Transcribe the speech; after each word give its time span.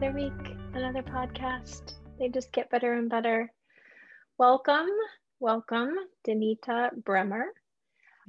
Another 0.00 0.14
week, 0.14 0.56
another 0.74 1.02
podcast. 1.02 1.94
They 2.20 2.28
just 2.28 2.52
get 2.52 2.70
better 2.70 2.92
and 2.92 3.10
better. 3.10 3.52
Welcome, 4.38 4.86
welcome, 5.40 5.90
Danita 6.24 6.90
Bremer. 7.04 7.46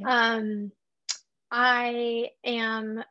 Um, 0.04 0.72
I 1.52 2.30
am 2.44 3.04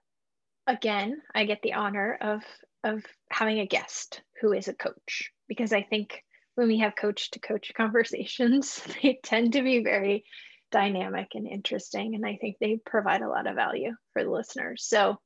again, 0.67 1.23
I 1.33 1.45
get 1.45 1.63
the 1.63 1.75
honor 1.75 2.19
of 2.21 2.43
of 2.83 3.05
having 3.31 3.61
a 3.61 3.67
guest 3.67 4.23
who 4.41 4.53
is 4.53 4.67
a 4.67 4.75
coach 4.75 5.31
because 5.47 5.73
I 5.73 5.83
think 5.83 6.25
when 6.57 6.67
we 6.67 6.81
have 6.81 6.97
coach 6.97 7.31
to 7.31 7.39
coach 7.39 7.71
conversations, 7.77 8.83
they 9.05 9.21
tend 9.23 9.53
to 9.53 9.63
be 9.63 9.85
very 9.85 10.25
dynamic 10.73 11.29
and 11.35 11.47
interesting. 11.47 12.17
And 12.17 12.27
I 12.27 12.37
think 12.41 12.57
they 12.59 12.81
provide 12.85 13.23
a 13.23 13.29
lot 13.29 13.47
of 13.47 13.55
value 13.55 13.93
for 14.15 14.25
the 14.25 14.31
listeners. 14.31 14.85
So 14.85 15.21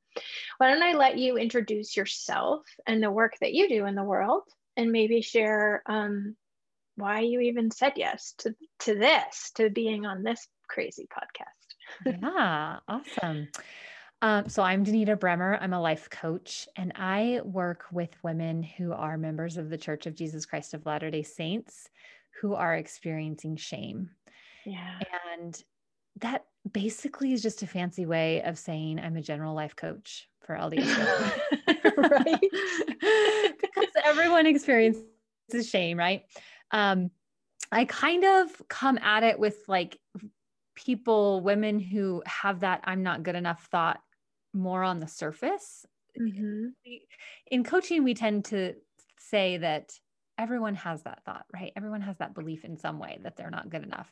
why 0.57 0.69
don't 0.69 0.83
I 0.83 0.93
let 0.93 1.17
you 1.17 1.37
introduce 1.37 1.95
yourself 1.95 2.61
and 2.87 3.01
the 3.01 3.11
work 3.11 3.33
that 3.41 3.53
you 3.53 3.67
do 3.69 3.85
in 3.85 3.95
the 3.95 4.03
world 4.03 4.43
and 4.77 4.91
maybe 4.91 5.21
share 5.21 5.83
um, 5.85 6.35
why 6.95 7.21
you 7.21 7.39
even 7.41 7.71
said 7.71 7.93
yes 7.95 8.33
to, 8.39 8.55
to 8.79 8.95
this, 8.95 9.51
to 9.55 9.69
being 9.69 10.05
on 10.05 10.23
this 10.23 10.47
crazy 10.67 11.07
podcast. 11.07 12.19
yeah, 12.21 12.79
awesome. 12.87 13.49
Um, 14.21 14.47
so 14.47 14.63
I'm 14.63 14.85
Danita 14.85 15.19
Bremer. 15.19 15.57
I'm 15.59 15.73
a 15.73 15.81
life 15.81 16.09
coach, 16.09 16.67
and 16.77 16.93
I 16.95 17.41
work 17.43 17.85
with 17.91 18.15
women 18.23 18.63
who 18.63 18.93
are 18.93 19.17
members 19.17 19.57
of 19.57 19.69
the 19.69 19.77
Church 19.77 20.05
of 20.05 20.15
Jesus 20.15 20.45
Christ 20.45 20.73
of 20.73 20.85
Latter 20.85 21.11
day 21.11 21.23
Saints 21.23 21.89
who 22.41 22.53
are 22.53 22.75
experiencing 22.75 23.57
shame. 23.57 24.11
Yeah. 24.65 24.99
And 25.37 25.61
that 26.21 26.45
basically 26.71 27.33
is 27.33 27.41
just 27.41 27.61
a 27.61 27.67
fancy 27.67 28.05
way 28.05 28.41
of 28.43 28.57
saying 28.57 28.99
I'm 28.99 29.17
a 29.17 29.21
general 29.21 29.53
life 29.53 29.75
coach 29.75 30.29
for 30.45 30.55
LDS. 30.55 30.85
right. 31.97 32.39
because 33.61 33.89
everyone 34.05 34.45
experiences 34.45 35.05
shame, 35.63 35.97
right? 35.97 36.23
Um, 36.71 37.11
I 37.71 37.85
kind 37.85 38.23
of 38.23 38.49
come 38.67 38.97
at 38.99 39.23
it 39.23 39.39
with 39.39 39.57
like 39.67 39.99
people, 40.75 41.41
women 41.41 41.79
who 41.79 42.23
have 42.25 42.61
that 42.61 42.81
I'm 42.83 43.03
not 43.03 43.23
good 43.23 43.35
enough 43.35 43.67
thought 43.71 43.99
more 44.53 44.83
on 44.83 44.99
the 44.99 45.07
surface. 45.07 45.85
Mm-hmm. 46.19 46.67
In 47.47 47.63
coaching, 47.63 48.03
we 48.03 48.13
tend 48.13 48.45
to 48.45 48.75
say 49.19 49.57
that 49.57 49.93
everyone 50.37 50.75
has 50.75 51.03
that 51.03 51.23
thought, 51.25 51.45
right? 51.53 51.71
Everyone 51.75 52.01
has 52.01 52.17
that 52.17 52.35
belief 52.35 52.65
in 52.65 52.77
some 52.77 52.99
way 52.99 53.19
that 53.23 53.35
they're 53.35 53.49
not 53.49 53.69
good 53.69 53.83
enough. 53.83 54.11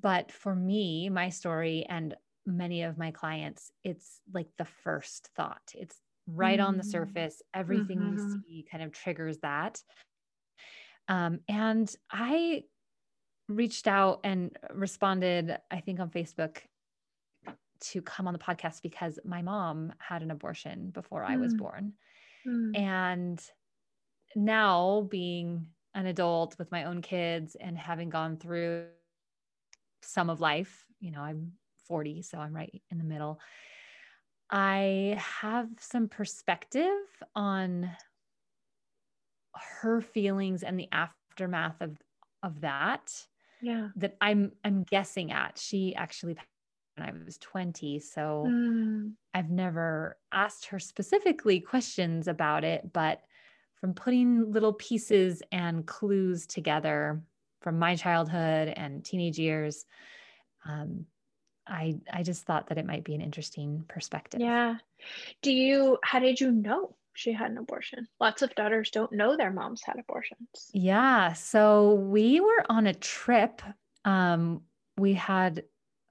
But 0.00 0.30
for 0.32 0.54
me, 0.54 1.08
my 1.08 1.30
story 1.30 1.84
and 1.88 2.14
many 2.46 2.82
of 2.82 2.98
my 2.98 3.10
clients, 3.10 3.72
it's 3.84 4.20
like 4.32 4.48
the 4.58 4.64
first 4.64 5.28
thought. 5.36 5.62
It's 5.74 5.96
right 6.26 6.58
mm-hmm. 6.58 6.68
on 6.68 6.76
the 6.76 6.84
mm. 6.84 6.90
surface. 6.90 7.42
Everything 7.54 7.98
mm-hmm. 7.98 8.18
you 8.18 8.40
see 8.46 8.66
kind 8.70 8.84
of 8.84 8.92
triggers 8.92 9.38
that. 9.38 9.80
Um, 11.08 11.40
and 11.48 11.92
I 12.10 12.64
reached 13.48 13.88
out 13.88 14.20
and 14.24 14.56
responded, 14.72 15.58
I 15.70 15.80
think 15.80 16.00
on 16.00 16.10
Facebook 16.10 16.58
to 17.80 18.02
come 18.02 18.26
on 18.26 18.32
the 18.32 18.38
podcast 18.38 18.82
because 18.82 19.18
my 19.24 19.40
mom 19.40 19.92
had 19.98 20.22
an 20.22 20.30
abortion 20.30 20.90
before 20.90 21.22
mm. 21.22 21.30
I 21.30 21.36
was 21.36 21.54
mm. 21.54 21.58
born. 21.58 21.92
Mm. 22.46 22.78
And 22.78 23.40
now 24.36 25.06
being 25.10 25.66
an 25.94 26.06
adult 26.06 26.56
with 26.58 26.70
my 26.70 26.84
own 26.84 27.00
kids 27.02 27.56
and 27.58 27.78
having 27.78 28.10
gone 28.10 28.36
through 28.36 28.86
some 30.02 30.30
of 30.30 30.40
life. 30.40 30.84
You 31.00 31.10
know, 31.10 31.20
I'm 31.20 31.52
40, 31.86 32.22
so 32.22 32.38
I'm 32.38 32.54
right 32.54 32.82
in 32.90 32.98
the 32.98 33.04
middle. 33.04 33.40
I 34.50 35.20
have 35.40 35.68
some 35.78 36.08
perspective 36.08 36.88
on 37.34 37.90
her 39.82 40.00
feelings 40.00 40.62
and 40.62 40.78
the 40.78 40.88
aftermath 40.92 41.80
of 41.80 41.96
of 42.42 42.60
that. 42.60 43.12
Yeah. 43.60 43.88
That 43.96 44.16
I'm 44.20 44.52
I'm 44.64 44.84
guessing 44.84 45.32
at. 45.32 45.58
She 45.58 45.94
actually 45.94 46.36
when 46.96 47.08
I 47.08 47.12
was 47.24 47.38
20, 47.38 48.00
so 48.00 48.46
mm. 48.48 49.12
I've 49.32 49.50
never 49.50 50.16
asked 50.32 50.66
her 50.66 50.80
specifically 50.80 51.60
questions 51.60 52.26
about 52.26 52.64
it, 52.64 52.92
but 52.92 53.20
from 53.80 53.94
putting 53.94 54.50
little 54.50 54.72
pieces 54.72 55.40
and 55.52 55.86
clues 55.86 56.44
together, 56.46 57.22
from 57.60 57.78
my 57.78 57.96
childhood 57.96 58.68
and 58.68 59.04
teenage 59.04 59.38
years, 59.38 59.84
um, 60.66 61.06
I 61.66 61.96
I 62.12 62.22
just 62.22 62.44
thought 62.44 62.68
that 62.68 62.78
it 62.78 62.86
might 62.86 63.04
be 63.04 63.14
an 63.14 63.20
interesting 63.20 63.84
perspective. 63.88 64.40
Yeah. 64.40 64.76
Do 65.42 65.52
you? 65.52 65.98
How 66.02 66.18
did 66.18 66.40
you 66.40 66.50
know 66.50 66.96
she 67.14 67.32
had 67.32 67.50
an 67.50 67.58
abortion? 67.58 68.08
Lots 68.20 68.42
of 68.42 68.54
daughters 68.54 68.90
don't 68.90 69.12
know 69.12 69.36
their 69.36 69.52
moms 69.52 69.82
had 69.84 69.98
abortions. 69.98 70.70
Yeah. 70.72 71.34
So 71.34 71.94
we 71.94 72.40
were 72.40 72.64
on 72.68 72.86
a 72.86 72.94
trip. 72.94 73.62
Um, 74.04 74.62
we 74.96 75.14
had. 75.14 75.64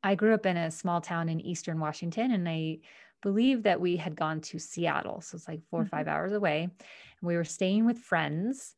I 0.03 0.15
grew 0.15 0.33
up 0.33 0.45
in 0.45 0.55
a 0.55 0.71
small 0.71 1.01
town 1.01 1.27
in 1.27 1.41
eastern 1.41 1.79
Washington, 1.79 2.31
and 2.31 2.47
I 2.47 2.79
believe 3.23 3.63
that 3.63 3.81
we 3.81 3.97
had 3.97 4.15
gone 4.15 4.41
to 4.41 4.59
Seattle. 4.59 5.21
So 5.21 5.35
it's 5.35 5.47
like 5.47 5.61
4 5.69 5.79
mm-hmm. 5.79 5.85
or 5.85 5.89
five 5.89 6.07
hours 6.07 6.33
away. 6.33 6.63
And 6.63 7.27
we 7.27 7.35
were 7.35 7.43
staying 7.43 7.85
with 7.85 7.97
friends 7.97 8.75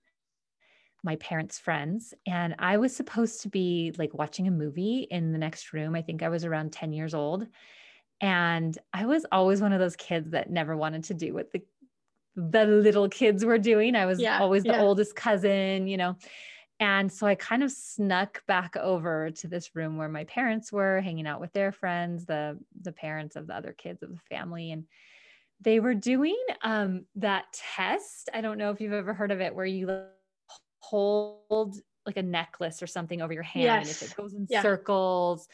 my 1.04 1.16
parents' 1.18 1.60
friends. 1.60 2.14
And 2.28 2.56
I 2.60 2.78
was 2.78 2.96
supposed 2.96 3.42
to 3.42 3.50
be 3.50 3.94
like 3.98 4.14
watching 4.14 4.48
a 4.48 4.52
movie 4.52 5.08
in 5.10 5.32
the 5.32 5.38
next 5.38 5.74
room. 5.74 5.96
I 5.96 6.02
think 6.02 6.24
I 6.24 6.30
was 6.30 6.46
around 6.46 6.74
10 6.74 6.94
years 6.94 7.14
old. 7.14 7.48
And 8.22 8.78
I 8.94 9.06
was 9.06 9.26
always 9.32 9.62
one 9.62 9.74
of 9.74 9.80
those 9.80 9.96
kids 9.96 10.32
that 10.32 10.50
never 10.50 10.76
wanted 10.76 11.06
to 11.06 11.14
do 11.14 11.34
what 11.34 11.52
the 11.52 11.62
the 12.36 12.66
little 12.66 13.10
kids 13.10 13.44
were 13.44 13.58
doing. 13.58 13.96
I 13.96 14.06
was 14.06 14.20
yeah, 14.20 14.40
always 14.40 14.64
the 14.64 14.70
yeah. 14.70 14.82
oldest 14.82 15.16
cousin, 15.16 15.88
you 15.88 15.98
know. 15.98 16.16
And 16.80 17.12
so 17.12 17.28
I 17.28 17.36
kind 17.36 17.64
of 17.64 17.72
snuck 17.72 18.46
back 18.46 18.78
over 18.78 19.30
to 19.32 19.48
this 19.48 19.76
room 19.76 19.98
where 19.98 20.08
my 20.08 20.24
parents 20.24 20.72
were 20.72 21.02
hanging 21.02 21.28
out 21.28 21.42
with 21.42 21.52
their 21.52 21.72
friends, 21.74 22.26
the 22.26 22.58
the 22.82 22.94
parents 22.94 23.36
of 23.36 23.48
the 23.48 23.56
other 23.56 23.74
kids 23.74 24.04
of 24.04 24.12
the 24.12 24.22
family 24.30 24.72
and 24.72 24.86
they 25.62 25.80
were 25.80 25.94
doing 25.94 26.38
um, 26.64 27.06
that 27.16 27.46
test. 27.76 28.30
I 28.34 28.42
don't 28.42 28.58
know 28.58 28.72
if 28.72 28.80
you've 28.80 28.94
ever 28.94 29.14
heard 29.14 29.32
of 29.32 29.42
it 29.42 29.54
where 29.54 29.66
you 29.66 29.88
hold 30.80 31.78
like 32.06 32.18
a 32.18 32.24
necklace 32.24 32.82
or 32.82 32.88
something 32.88 33.22
over 33.22 33.34
your 33.34 33.44
hand 33.44 33.64
yes. 33.64 33.88
and 33.88 33.90
if 33.90 34.12
it 34.12 34.18
goes 34.18 34.34
in 34.34 34.48
yeah. 34.50 34.62
circles 34.62 35.48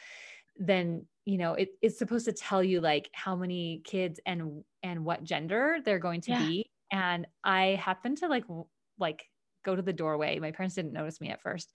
then 0.57 1.05
you 1.25 1.37
know 1.37 1.53
it, 1.53 1.69
it's 1.81 1.97
supposed 1.97 2.25
to 2.25 2.31
tell 2.31 2.63
you 2.63 2.79
like 2.79 3.09
how 3.11 3.35
many 3.35 3.81
kids 3.83 4.19
and 4.25 4.63
and 4.83 5.03
what 5.03 5.23
gender 5.23 5.77
they're 5.83 5.99
going 5.99 6.21
to 6.21 6.31
yeah. 6.31 6.39
be 6.39 6.69
and 6.91 7.27
i 7.43 7.79
happened 7.81 8.17
to 8.17 8.27
like 8.27 8.45
like 8.99 9.25
go 9.63 9.75
to 9.75 9.81
the 9.81 9.93
doorway 9.93 10.39
my 10.39 10.51
parents 10.51 10.75
didn't 10.75 10.93
notice 10.93 11.19
me 11.19 11.29
at 11.29 11.41
first 11.41 11.71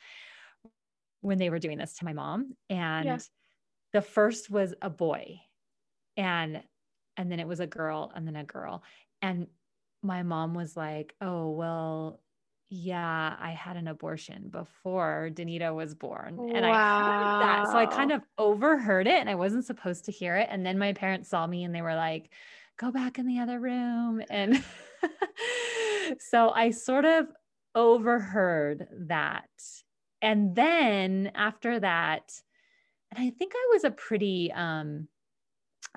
when 1.20 1.38
they 1.38 1.50
were 1.50 1.58
doing 1.58 1.76
this 1.76 1.94
to 1.94 2.04
my 2.04 2.12
mom 2.12 2.54
and 2.70 3.04
yeah. 3.04 3.18
the 3.92 4.00
first 4.00 4.50
was 4.50 4.72
a 4.80 4.88
boy 4.88 5.38
and 6.16 6.62
and 7.16 7.30
then 7.30 7.40
it 7.40 7.46
was 7.46 7.60
a 7.60 7.66
girl 7.66 8.12
and 8.14 8.26
then 8.26 8.36
a 8.36 8.44
girl 8.44 8.82
and 9.20 9.46
my 10.02 10.22
mom 10.22 10.54
was 10.54 10.76
like 10.76 11.14
oh 11.20 11.50
well 11.50 12.20
yeah, 12.72 13.34
I 13.40 13.50
had 13.50 13.76
an 13.76 13.88
abortion 13.88 14.48
before 14.48 15.30
Danita 15.32 15.74
was 15.74 15.92
born. 15.96 16.38
And 16.38 16.64
wow. 16.64 16.70
I 16.70 17.10
heard 17.10 17.42
that. 17.42 17.72
So 17.72 17.76
I 17.76 17.86
kind 17.86 18.12
of 18.12 18.22
overheard 18.38 19.08
it 19.08 19.18
and 19.18 19.28
I 19.28 19.34
wasn't 19.34 19.64
supposed 19.64 20.04
to 20.04 20.12
hear 20.12 20.36
it. 20.36 20.46
And 20.48 20.64
then 20.64 20.78
my 20.78 20.92
parents 20.92 21.28
saw 21.28 21.44
me 21.48 21.64
and 21.64 21.74
they 21.74 21.82
were 21.82 21.96
like, 21.96 22.30
go 22.78 22.92
back 22.92 23.18
in 23.18 23.26
the 23.26 23.40
other 23.40 23.58
room. 23.58 24.22
And 24.30 24.62
so 26.20 26.50
I 26.50 26.70
sort 26.70 27.04
of 27.04 27.26
overheard 27.74 28.86
that. 29.08 29.48
And 30.22 30.54
then 30.54 31.32
after 31.34 31.80
that, 31.80 32.32
and 33.10 33.24
I 33.24 33.30
think 33.30 33.52
I 33.56 33.68
was 33.72 33.82
a 33.82 33.90
pretty 33.90 34.52
um, 34.52 35.08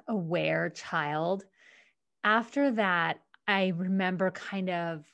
aware 0.07 0.71
child. 0.71 1.45
After 2.23 2.71
that, 2.71 3.19
I 3.47 3.73
remember 3.75 4.31
kind 4.31 4.71
of 4.71 5.05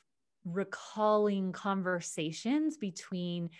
recalling 0.52 1.52
conversations 1.52 2.76
between 2.76 3.50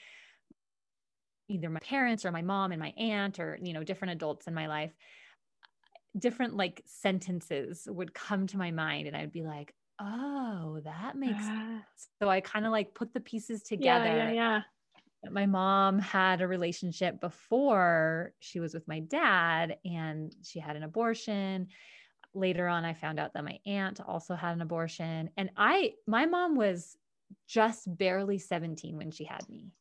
either 1.49 1.69
my 1.69 1.81
parents 1.81 2.25
or 2.25 2.31
my 2.31 2.43
mom 2.43 2.73
and 2.73 2.81
my 2.81 2.93
aunt 2.97 3.41
or 3.41 3.59
you 3.63 3.73
know 3.73 3.83
different 3.83 4.13
adults 4.13 4.47
in 4.47 4.55
my 4.55 4.67
life 4.67 4.93
different 6.19 6.57
like 6.57 6.83
sentences 6.87 7.87
would 7.89 8.13
come 8.15 8.47
to 8.49 8.59
my 8.59 8.71
mind 8.71 9.07
and 9.07 9.17
I'd 9.17 9.33
be 9.33 9.43
like, 9.43 9.75
oh, 10.01 10.81
that 10.85 11.17
makes 11.17 11.45
sense. 11.45 11.85
So 12.21 12.29
I 12.29 12.41
kind 12.41 12.67
of 12.67 12.73
like 12.73 12.95
put 12.95 13.13
the 13.13 13.21
pieces 13.21 13.63
together. 13.63 14.07
Yeah, 14.07 14.33
yeah, 14.33 14.61
yeah. 15.23 15.31
My 15.31 15.47
mom 15.47 15.99
had 15.99 16.41
a 16.41 16.49
relationship 16.49 17.21
before 17.21 18.33
she 18.41 18.59
was 18.59 18.73
with 18.73 18.89
my 18.89 19.01
dad 19.01 19.77
and 19.85 20.35
she 20.43 20.59
had 20.59 20.77
an 20.77 20.83
abortion. 20.83 21.69
Later 22.35 22.69
on, 22.69 22.85
I 22.85 22.95
found 22.95 23.19
out 23.19 23.33
that 23.35 23.45
my 23.45 23.59
aunt 23.67 24.01
also 24.07 24.35
had 24.35 24.55
an 24.55 24.63
abortion. 24.63 25.31
And 25.37 25.51
I, 25.57 25.95
my 26.07 26.27
mom 26.27 26.55
was 26.55 26.97
just 27.49 27.97
barely 27.97 28.39
17 28.39 28.97
when 28.97 29.11
she 29.11 29.25
had 29.25 29.49
me. 29.49 29.73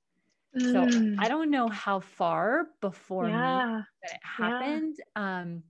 Mm. 0.58 1.16
So 1.16 1.22
I 1.22 1.28
don't 1.28 1.52
know 1.52 1.68
how 1.68 2.00
far 2.00 2.68
before 2.82 3.28
yeah. 3.28 3.36
me 3.78 3.84
that 4.04 4.12
it 4.12 4.20
happened. 4.24 4.96
Yeah. 5.16 5.40
Um, 5.40 5.64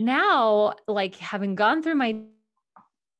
now, 0.00 0.74
like 0.86 1.16
having 1.16 1.54
gone 1.54 1.82
through 1.82 1.94
my 1.94 2.22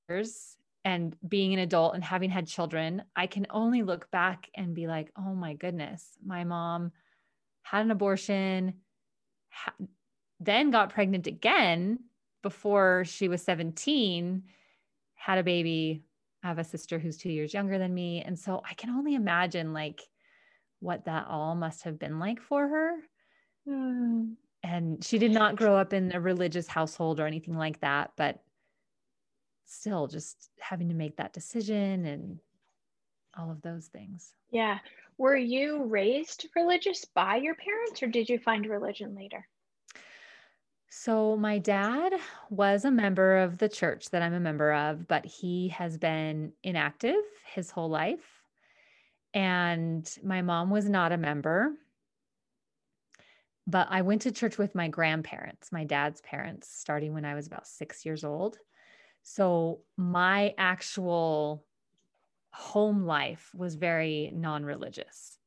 years 0.09 0.57
and 0.85 1.17
being 1.27 1.53
an 1.53 1.61
adult 1.61 1.95
and 1.95 2.05
having 2.05 2.31
had 2.31 2.47
children, 2.47 3.03
I 3.15 3.27
can 3.27 3.47
only 3.51 3.83
look 3.83 4.11
back 4.11 4.51
and 4.55 4.75
be 4.75 4.87
like, 4.87 5.13
oh 5.17 5.35
my 5.35 5.55
goodness, 5.55 6.07
my 6.25 6.45
mom 6.45 6.93
had 7.63 7.85
an 7.85 7.91
abortion, 7.91 8.75
then 10.45 10.71
got 10.71 10.91
pregnant 10.91 11.27
again 11.27 12.01
before 12.43 13.05
she 13.05 13.29
was 13.29 13.43
17, 13.43 14.43
had 15.15 15.39
a 15.39 15.45
baby. 15.45 16.03
I 16.43 16.49
have 16.49 16.59
a 16.59 16.65
sister 16.65 16.99
who's 16.99 17.17
two 17.17 17.31
years 17.31 17.55
younger 17.55 17.79
than 17.79 17.95
me. 17.95 18.23
And 18.23 18.39
so 18.39 18.63
I 18.69 18.75
can 18.75 18.91
only 18.91 19.15
imagine 19.15 19.73
like 19.73 20.01
what 20.81 21.05
that 21.05 21.27
all 21.29 21.55
must 21.55 21.85
have 21.85 21.99
been 21.99 22.19
like 22.19 22.41
for 22.41 22.67
her. 22.67 22.97
Mm 23.69 24.37
and 24.63 25.03
she 25.05 25.19
did 25.19 25.33
not 25.33 25.57
grow 25.57 25.77
up 25.77 25.93
in 25.93 26.13
a 26.15 26.21
religious 26.21 26.67
household 26.67 27.21
or 27.21 27.27
anything 27.27 27.57
like 27.57 27.81
that 27.81 28.13
but 28.17 28.43
still 29.67 30.07
just 30.07 30.51
having 30.61 30.89
to 30.89 30.95
make 30.95 31.17
that 31.17 31.33
decision 31.33 32.05
and 32.07 32.39
all 33.37 33.51
of 33.51 33.63
those 33.63 33.87
things 33.87 34.33
yeah 34.51 34.79
were 35.19 35.37
you 35.37 35.85
raised 35.85 36.47
religious 36.55 37.05
by 37.15 37.37
your 37.37 37.55
parents 37.55 38.03
or 38.03 38.07
did 38.07 38.29
you 38.29 38.39
find 38.39 38.67
religion 38.67 39.15
later 39.15 39.47
so 40.95 41.39
my 41.39 41.57
dad 41.57 42.13
was 42.51 42.85
a 42.85 42.91
member 42.91 43.39
of 43.39 43.57
the 43.57 43.69
church 43.69 44.11
that 44.11 44.21
I'm 44.21 44.35
a 44.35 44.41
member 44.41 44.75
of 44.75 45.09
but 45.09 45.25
he 45.25 45.69
has 45.69 45.97
been 45.97 46.53
inactive 46.63 47.25
his 47.55 47.71
whole 47.71 47.89
life 47.89 48.43
and 49.33 50.07
my 50.23 50.43
mom 50.43 50.69
was 50.69 50.87
not 50.91 51.11
a 51.11 51.17
member 51.17 51.73
but 53.67 53.89
I 53.91 54.03
went 54.03 54.23
to 54.23 54.33
church 54.33 54.59
with 54.59 54.75
my 54.75 54.89
grandparents, 54.89 55.71
my 55.71 55.85
dad's 55.85 56.21
parents, 56.21 56.69
starting 56.69 57.15
when 57.15 57.25
I 57.25 57.37
was 57.37 57.47
about 57.47 57.67
six 57.67 58.05
years 58.05 58.25
old. 58.25 58.59
So 59.23 59.83
my 59.97 60.53
actual 60.59 61.65
home 62.51 63.07
life 63.07 63.51
was 63.55 63.77
very 63.77 64.33
non 64.35 64.65
religious. 64.65 65.39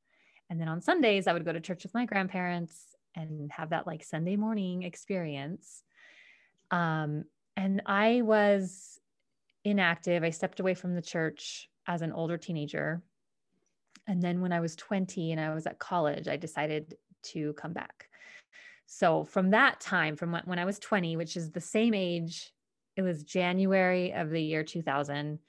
And 0.50 0.62
then 0.62 0.70
on 0.70 0.82
Sundays, 0.82 1.28
I 1.28 1.34
would 1.34 1.44
go 1.44 1.52
to 1.52 1.60
church 1.60 1.84
with 1.84 1.94
my 1.94 2.06
grandparents 2.06 2.95
and 3.16 3.52
have 3.52 3.70
that 3.70 3.88
like 3.88 4.04
Sunday 4.04 4.36
morning 4.36 4.84
experience. 4.84 5.84
Um, 6.72 7.26
and 7.58 7.82
I 7.86 8.22
was 8.22 9.00
inactive. 9.64 10.24
I 10.24 10.30
stepped 10.30 10.60
away 10.60 10.74
from 10.74 10.96
the 10.96 11.02
church 11.02 11.70
as 11.88 12.02
an 12.02 12.12
older 12.12 12.38
teenager. 12.38 13.02
And 14.08 14.22
then 14.22 14.42
when 14.42 14.52
I 14.52 14.60
was 14.60 14.76
20 14.76 15.32
and 15.32 15.42
I 15.42 15.54
was 15.54 15.66
at 15.66 15.80
college, 15.80 16.28
I 16.28 16.38
decided 16.38 16.96
to 17.24 17.54
come 17.54 17.74
back. 17.74 18.10
So 18.86 19.24
from 19.24 19.50
that 19.52 19.80
time, 19.80 20.16
from 20.16 20.38
when 20.46 20.60
I 20.60 20.66
was 20.66 20.78
20, 20.80 21.18
which 21.18 21.36
is 21.36 21.52
the 21.52 21.62
same 21.62 21.94
age, 21.94 22.52
it 22.96 23.02
was 23.02 23.24
January 23.24 24.14
of 24.14 24.30
the 24.30 24.42
year 24.42 24.64
2000 24.64 25.40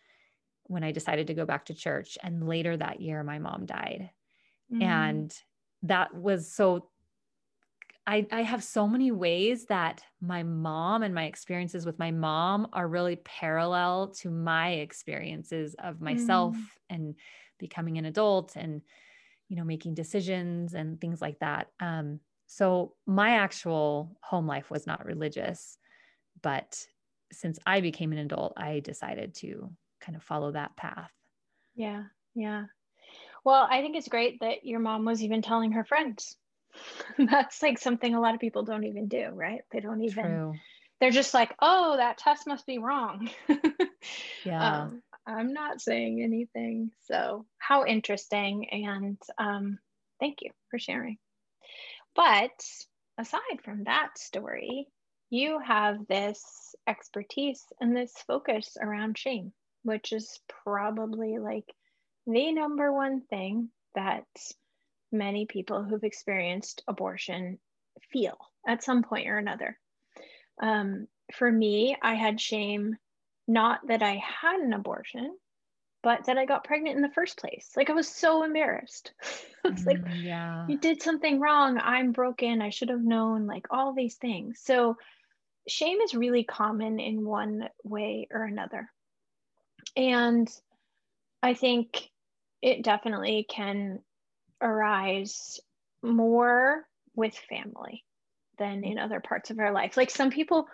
when 0.64 0.82
I 0.82 0.90
decided 0.90 1.26
to 1.28 1.34
go 1.34 1.44
back 1.44 1.66
to 1.66 1.74
church. 1.74 2.16
And 2.22 2.48
later 2.48 2.76
that 2.76 3.00
year, 3.00 3.22
my 3.22 3.38
mom 3.38 3.66
died. 3.66 4.10
Mm. 4.72 4.82
And 4.82 5.34
that 5.82 6.14
was 6.14 6.50
so 6.52 6.88
I, 8.06 8.26
I 8.30 8.42
have 8.42 8.62
so 8.62 8.86
many 8.86 9.10
ways 9.10 9.66
that 9.66 10.02
my 10.20 10.42
mom 10.42 11.02
and 11.02 11.14
my 11.14 11.24
experiences 11.24 11.84
with 11.84 11.98
my 11.98 12.12
mom 12.12 12.68
are 12.72 12.86
really 12.86 13.16
parallel 13.16 14.08
to 14.18 14.30
my 14.30 14.72
experiences 14.74 15.74
of 15.78 16.00
myself 16.00 16.54
mm. 16.54 16.64
and 16.88 17.14
becoming 17.58 17.98
an 17.98 18.04
adult 18.04 18.54
and 18.54 18.82
you 19.48 19.56
know, 19.56 19.64
making 19.64 19.94
decisions 19.94 20.74
and 20.74 21.00
things 21.00 21.20
like 21.22 21.38
that. 21.38 21.68
Um, 21.80 22.20
so 22.46 22.94
my 23.06 23.36
actual 23.36 24.16
home 24.20 24.46
life 24.46 24.70
was 24.70 24.86
not 24.86 25.04
religious, 25.04 25.78
but 26.42 26.84
since 27.32 27.58
I 27.66 27.80
became 27.80 28.12
an 28.12 28.18
adult, 28.18 28.54
I 28.56 28.80
decided 28.80 29.34
to 29.36 29.70
kind 30.00 30.16
of 30.16 30.22
follow 30.22 30.52
that 30.52 30.76
path. 30.76 31.10
Yeah. 31.74 32.04
Yeah. 32.34 32.64
Well, 33.44 33.66
I 33.70 33.80
think 33.80 33.96
it's 33.96 34.08
great 34.08 34.40
that 34.40 34.64
your 34.64 34.80
mom 34.80 35.04
was 35.04 35.22
even 35.22 35.42
telling 35.42 35.72
her 35.72 35.84
friends. 35.84 36.36
That's 37.18 37.62
like 37.62 37.78
something 37.78 38.14
a 38.14 38.20
lot 38.20 38.34
of 38.34 38.40
people 38.40 38.64
don't 38.64 38.84
even 38.84 39.08
do, 39.08 39.28
right? 39.32 39.60
They 39.72 39.80
don't 39.80 40.02
even, 40.02 40.24
True. 40.24 40.54
they're 41.00 41.10
just 41.10 41.34
like, 41.34 41.54
oh, 41.60 41.96
that 41.96 42.18
test 42.18 42.46
must 42.46 42.66
be 42.66 42.78
wrong. 42.78 43.30
yeah. 44.44 44.82
Um, 44.82 45.02
I'm 45.26 45.52
not 45.52 45.80
saying 45.80 46.22
anything. 46.22 46.92
So, 47.04 47.46
how 47.58 47.84
interesting. 47.84 48.68
And 48.70 49.18
um, 49.38 49.78
thank 50.20 50.38
you 50.42 50.50
for 50.70 50.78
sharing. 50.78 51.18
But 52.14 52.64
aside 53.18 53.62
from 53.64 53.84
that 53.84 54.18
story, 54.18 54.86
you 55.30 55.58
have 55.58 56.06
this 56.06 56.74
expertise 56.86 57.64
and 57.80 57.96
this 57.96 58.12
focus 58.26 58.76
around 58.80 59.18
shame, 59.18 59.52
which 59.82 60.12
is 60.12 60.38
probably 60.64 61.38
like 61.38 61.66
the 62.26 62.52
number 62.52 62.92
one 62.92 63.22
thing 63.22 63.70
that 63.94 64.26
many 65.12 65.46
people 65.46 65.82
who've 65.82 66.04
experienced 66.04 66.82
abortion 66.88 67.58
feel 68.10 68.36
at 68.66 68.82
some 68.82 69.02
point 69.02 69.28
or 69.28 69.38
another. 69.38 69.78
Um, 70.60 71.06
for 71.34 71.50
me, 71.50 71.96
I 72.00 72.14
had 72.14 72.40
shame 72.40 72.96
not 73.48 73.86
that 73.88 74.02
I 74.02 74.22
had 74.42 74.60
an 74.60 74.72
abortion, 74.72 75.36
but 76.02 76.24
that 76.26 76.38
I 76.38 76.46
got 76.46 76.64
pregnant 76.64 76.96
in 76.96 77.02
the 77.02 77.10
first 77.10 77.38
place. 77.38 77.70
Like 77.76 77.90
I 77.90 77.94
was 77.94 78.08
so 78.08 78.42
embarrassed. 78.42 79.12
I 79.64 79.70
was 79.70 79.82
mm, 79.82 79.86
like, 79.86 80.00
yeah. 80.16 80.66
you 80.68 80.78
did 80.78 81.02
something 81.02 81.40
wrong. 81.40 81.78
I'm 81.78 82.12
broken. 82.12 82.62
I 82.62 82.70
should 82.70 82.90
have 82.90 83.02
known, 83.02 83.46
like 83.46 83.66
all 83.70 83.92
these 83.92 84.16
things. 84.16 84.60
So 84.62 84.96
shame 85.68 86.00
is 86.00 86.14
really 86.14 86.44
common 86.44 87.00
in 87.00 87.24
one 87.24 87.68
way 87.84 88.28
or 88.30 88.44
another. 88.44 88.90
And 89.96 90.48
I 91.42 91.54
think 91.54 92.10
it 92.62 92.82
definitely 92.82 93.46
can 93.48 94.00
arise 94.60 95.60
more 96.02 96.86
with 97.14 97.36
family 97.48 98.04
than 98.58 98.84
in 98.84 98.98
other 98.98 99.20
parts 99.20 99.50
of 99.50 99.58
our 99.58 99.72
life. 99.72 99.96
Like 99.96 100.10
some 100.10 100.30
people 100.30 100.68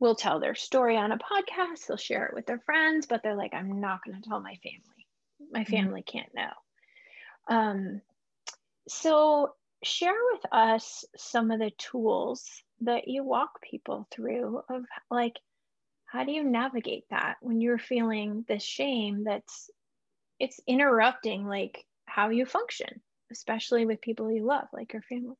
will 0.00 0.14
tell 0.14 0.40
their 0.40 0.54
story 0.54 0.96
on 0.96 1.12
a 1.12 1.18
podcast, 1.18 1.86
they'll 1.86 1.96
share 1.96 2.26
it 2.26 2.34
with 2.34 2.46
their 2.46 2.58
friends, 2.60 3.06
but 3.06 3.22
they're 3.22 3.36
like, 3.36 3.54
I'm 3.54 3.80
not 3.80 4.00
going 4.04 4.20
to 4.20 4.28
tell 4.28 4.40
my 4.40 4.56
family. 4.62 5.06
My 5.52 5.60
mm-hmm. 5.60 5.72
family 5.72 6.02
mm-hmm. 6.02 6.18
can't 6.18 6.34
know. 6.34 7.56
Um, 7.56 8.00
so, 8.88 9.54
share 9.82 10.14
with 10.32 10.40
us 10.50 11.04
some 11.16 11.50
of 11.50 11.58
the 11.58 11.70
tools 11.76 12.48
that 12.80 13.06
you 13.06 13.22
walk 13.22 13.60
people 13.62 14.06
through 14.10 14.62
of 14.68 14.84
like, 15.10 15.38
how 16.06 16.24
do 16.24 16.32
you 16.32 16.42
navigate 16.44 17.04
that 17.10 17.36
when 17.40 17.60
you're 17.60 17.78
feeling 17.78 18.44
this 18.48 18.62
shame 18.62 19.24
that's 19.24 19.70
it's 20.38 20.60
interrupting 20.66 21.46
like 21.46 21.84
how 22.06 22.30
you 22.30 22.46
function, 22.46 23.00
especially 23.30 23.86
with 23.86 24.00
people 24.00 24.30
you 24.30 24.44
love, 24.44 24.68
like 24.72 24.92
your 24.92 25.02
family? 25.02 25.36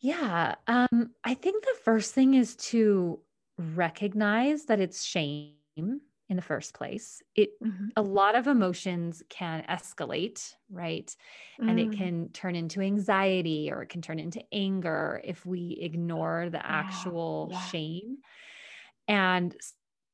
Yeah. 0.00 0.54
Um, 0.66 1.10
I 1.24 1.34
think 1.34 1.64
the 1.64 1.76
first 1.84 2.14
thing 2.14 2.34
is 2.34 2.56
to 2.56 3.20
recognize 3.58 4.64
that 4.64 4.80
it's 4.80 5.04
shame 5.04 5.54
in 6.30 6.36
the 6.36 6.42
first 6.42 6.74
place. 6.74 7.22
It 7.34 7.50
mm-hmm. 7.62 7.88
a 7.96 8.02
lot 8.02 8.36
of 8.36 8.46
emotions 8.46 9.22
can 9.28 9.64
escalate, 9.68 10.54
right? 10.70 11.14
Mm. 11.60 11.68
And 11.68 11.80
it 11.80 11.90
mm. 11.90 11.98
can 11.98 12.28
turn 12.32 12.54
into 12.54 12.80
anxiety 12.80 13.70
or 13.70 13.82
it 13.82 13.88
can 13.88 14.00
turn 14.00 14.18
into 14.18 14.42
anger 14.52 15.20
if 15.24 15.44
we 15.44 15.76
ignore 15.80 16.48
the 16.48 16.64
actual 16.64 17.48
yeah. 17.50 17.60
shame. 17.66 18.18
And 19.08 19.54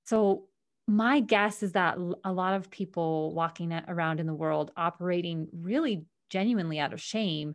so 0.07 0.45
my 0.87 1.21
guess 1.21 1.63
is 1.63 1.73
that 1.73 1.99
a 2.25 2.33
lot 2.33 2.55
of 2.55 2.71
people 2.71 3.33
walking 3.35 3.73
around 3.89 4.21
in 4.21 4.27
the 4.27 4.35
world 4.35 4.71
operating 4.77 5.49
really 5.53 6.05
genuinely 6.31 6.79
out 6.79 6.93
of 6.93 7.01
shame 7.01 7.55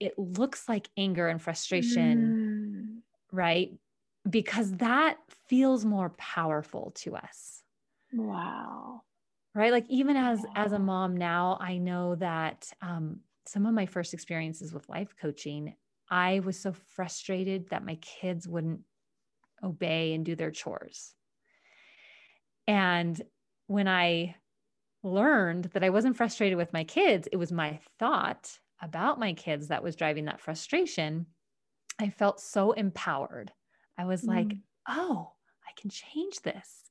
it 0.00 0.18
looks 0.18 0.68
like 0.68 0.88
anger 0.96 1.28
and 1.28 1.40
frustration, 1.40 3.02
mm. 3.32 3.36
right? 3.36 3.70
Because 4.28 4.72
that 4.72 5.18
feels 5.48 5.84
more 5.84 6.10
powerful 6.18 6.92
to 6.96 7.16
us. 7.16 7.62
Wow. 8.12 9.02
Right? 9.54 9.72
Like 9.72 9.86
even 9.88 10.16
as 10.16 10.40
wow. 10.40 10.52
as 10.56 10.72
a 10.72 10.78
mom 10.78 11.16
now, 11.16 11.58
I 11.60 11.78
know 11.78 12.16
that 12.16 12.70
um, 12.82 13.20
some 13.46 13.66
of 13.66 13.74
my 13.74 13.86
first 13.86 14.14
experiences 14.14 14.74
with 14.74 14.88
life 14.88 15.14
coaching, 15.20 15.74
I 16.10 16.40
was 16.40 16.58
so 16.58 16.72
frustrated 16.72 17.70
that 17.70 17.84
my 17.84 17.96
kids 17.96 18.48
wouldn't 18.48 18.80
obey 19.62 20.14
and 20.14 20.24
do 20.24 20.34
their 20.34 20.50
chores. 20.50 21.14
And 22.66 23.20
when 23.66 23.88
I 23.88 24.36
learned 25.02 25.64
that 25.74 25.84
I 25.84 25.90
wasn't 25.90 26.16
frustrated 26.16 26.56
with 26.56 26.72
my 26.72 26.84
kids, 26.84 27.28
it 27.30 27.36
was 27.36 27.52
my 27.52 27.78
thought 27.98 28.58
about 28.80 29.18
my 29.18 29.32
kids 29.32 29.68
that 29.68 29.82
was 29.82 29.96
driving 29.96 30.26
that 30.26 30.40
frustration. 30.40 31.26
I 31.98 32.10
felt 32.10 32.40
so 32.40 32.72
empowered. 32.72 33.52
I 33.96 34.04
was 34.04 34.22
mm. 34.22 34.28
like, 34.28 34.56
oh, 34.88 35.32
I 35.66 35.80
can 35.80 35.90
change 35.90 36.40
this. 36.42 36.90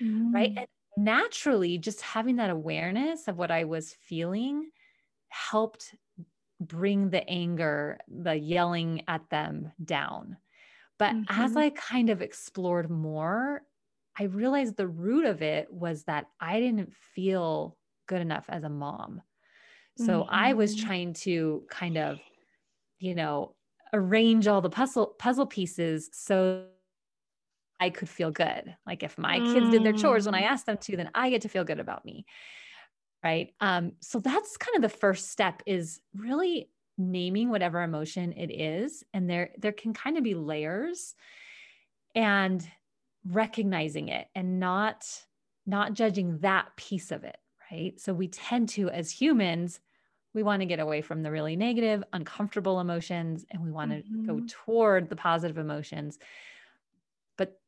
Mm. 0.00 0.32
Right. 0.32 0.52
And 0.56 0.66
naturally, 0.96 1.78
just 1.78 2.00
having 2.00 2.36
that 2.36 2.50
awareness 2.50 3.28
of 3.28 3.38
what 3.38 3.50
I 3.50 3.64
was 3.64 3.96
feeling 4.02 4.70
helped 5.28 5.94
bring 6.60 7.10
the 7.10 7.28
anger, 7.28 7.98
the 8.08 8.34
yelling 8.34 9.02
at 9.08 9.28
them 9.30 9.72
down. 9.84 10.36
But 10.98 11.14
mm-hmm. 11.14 11.42
as 11.42 11.56
I 11.56 11.70
kind 11.70 12.08
of 12.08 12.22
explored 12.22 12.90
more, 12.90 13.62
I 14.18 14.24
realized 14.24 14.76
the 14.76 14.88
root 14.88 15.26
of 15.26 15.42
it 15.42 15.72
was 15.72 16.04
that 16.04 16.26
I 16.40 16.60
didn't 16.60 16.92
feel 17.14 17.76
good 18.06 18.20
enough 18.20 18.46
as 18.48 18.64
a 18.64 18.68
mom. 18.68 19.22
So 19.98 20.22
mm-hmm. 20.22 20.34
I 20.34 20.52
was 20.52 20.74
mm-hmm. 20.76 20.86
trying 20.86 21.12
to 21.14 21.64
kind 21.70 21.96
of, 21.96 22.18
you 22.98 23.14
know, 23.14 23.54
arrange 23.92 24.46
all 24.46 24.60
the 24.60 24.70
puzzle 24.70 25.14
puzzle 25.18 25.46
pieces 25.46 26.10
so 26.12 26.66
I 27.78 27.90
could 27.90 28.08
feel 28.08 28.30
good. 28.30 28.74
Like 28.86 29.02
if 29.02 29.18
my 29.18 29.38
mm. 29.38 29.52
kids 29.52 29.70
did 29.70 29.84
their 29.84 29.92
chores 29.92 30.26
when 30.26 30.34
I 30.34 30.42
mm. 30.42 30.46
asked 30.46 30.66
them 30.66 30.78
to, 30.78 30.96
then 30.96 31.10
I 31.14 31.30
get 31.30 31.42
to 31.42 31.48
feel 31.48 31.64
good 31.64 31.80
about 31.80 32.04
me. 32.04 32.24
Right. 33.22 33.52
Um, 33.60 33.92
so 34.00 34.18
that's 34.18 34.56
kind 34.56 34.76
of 34.76 34.82
the 34.82 34.96
first 34.96 35.30
step 35.30 35.62
is 35.66 36.00
really 36.14 36.70
naming 36.96 37.50
whatever 37.50 37.82
emotion 37.82 38.32
it 38.32 38.50
is. 38.50 39.04
And 39.12 39.28
there, 39.28 39.50
there 39.58 39.72
can 39.72 39.92
kind 39.92 40.16
of 40.16 40.24
be 40.24 40.34
layers 40.34 41.14
and 42.14 42.66
recognizing 43.30 44.08
it 44.08 44.28
and 44.34 44.60
not, 44.60 45.06
not 45.66 45.94
judging 45.94 46.38
that 46.38 46.76
piece 46.76 47.10
of 47.10 47.24
it. 47.24 47.36
Right. 47.70 47.98
So 47.98 48.14
we 48.14 48.28
tend 48.28 48.68
to, 48.70 48.88
as 48.90 49.10
humans, 49.10 49.80
we 50.36 50.42
want 50.42 50.60
to 50.60 50.66
get 50.66 50.78
away 50.78 51.00
from 51.00 51.22
the 51.22 51.30
really 51.30 51.56
negative, 51.56 52.04
uncomfortable 52.12 52.78
emotions 52.78 53.44
and 53.50 53.62
we 53.62 53.72
want 53.72 53.90
to 53.90 53.96
mm-hmm. 53.98 54.26
go 54.26 54.42
toward 54.46 55.08
the 55.08 55.16
positive 55.16 55.58
emotions 55.58 56.18
But 57.38 57.58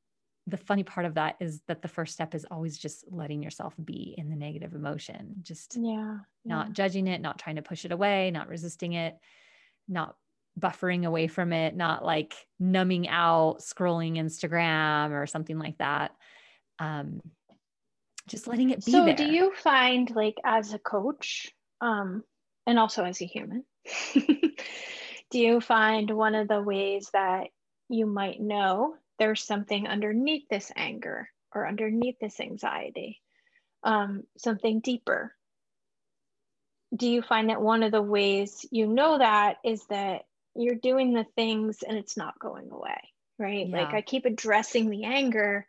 the 0.46 0.58
funny 0.58 0.84
part 0.84 1.06
of 1.06 1.14
that 1.14 1.36
is 1.40 1.62
that 1.66 1.82
the 1.82 1.88
first 1.88 2.12
step 2.12 2.34
is 2.34 2.46
always 2.50 2.78
just 2.78 3.04
letting 3.10 3.42
yourself 3.42 3.74
be 3.84 4.14
in 4.18 4.28
the 4.28 4.36
negative 4.36 4.74
emotion 4.74 5.36
just 5.42 5.76
yeah, 5.80 6.18
not 6.44 6.72
judging 6.72 7.06
it 7.06 7.20
not 7.20 7.38
trying 7.38 7.56
to 7.56 7.62
push 7.62 7.84
it 7.84 7.92
away 7.92 8.30
not 8.30 8.48
resisting 8.48 8.92
it 8.92 9.18
not 9.88 10.16
buffering 10.58 11.04
away 11.04 11.26
from 11.26 11.52
it 11.52 11.76
not 11.76 12.04
like 12.04 12.34
numbing 12.58 13.08
out 13.08 13.60
scrolling 13.60 14.16
instagram 14.16 15.10
or 15.10 15.26
something 15.26 15.58
like 15.58 15.78
that 15.78 16.12
um 16.78 17.20
just 18.26 18.46
letting 18.46 18.70
it 18.70 18.84
be 18.84 18.92
so 18.92 19.04
there. 19.04 19.14
do 19.14 19.24
you 19.24 19.52
find 19.54 20.14
like 20.14 20.36
as 20.44 20.72
a 20.74 20.78
coach 20.78 21.50
um 21.80 22.22
and 22.66 22.78
also 22.78 23.04
as 23.04 23.20
a 23.22 23.26
human 23.26 23.64
do 24.14 25.38
you 25.38 25.60
find 25.60 26.10
one 26.10 26.34
of 26.34 26.48
the 26.48 26.60
ways 26.60 27.08
that 27.12 27.48
you 27.88 28.06
might 28.06 28.40
know 28.40 28.94
there's 29.18 29.44
something 29.44 29.86
underneath 29.86 30.44
this 30.48 30.70
anger 30.76 31.28
or 31.54 31.66
underneath 31.66 32.16
this 32.20 32.40
anxiety, 32.40 33.20
um, 33.82 34.22
something 34.36 34.80
deeper. 34.80 35.34
Do 36.96 37.08
you 37.08 37.22
find 37.22 37.50
that 37.50 37.60
one 37.60 37.82
of 37.82 37.92
the 37.92 38.02
ways 38.02 38.64
you 38.70 38.86
know 38.86 39.18
that 39.18 39.56
is 39.64 39.84
that 39.90 40.22
you're 40.58 40.74
doing 40.74 41.12
the 41.12 41.26
things 41.36 41.82
and 41.86 41.96
it's 41.96 42.16
not 42.16 42.38
going 42.38 42.70
away, 42.70 43.00
right? 43.38 43.66
Yeah. 43.68 43.76
Like 43.76 43.94
I 43.94 44.00
keep 44.02 44.24
addressing 44.24 44.90
the 44.90 45.04
anger 45.04 45.66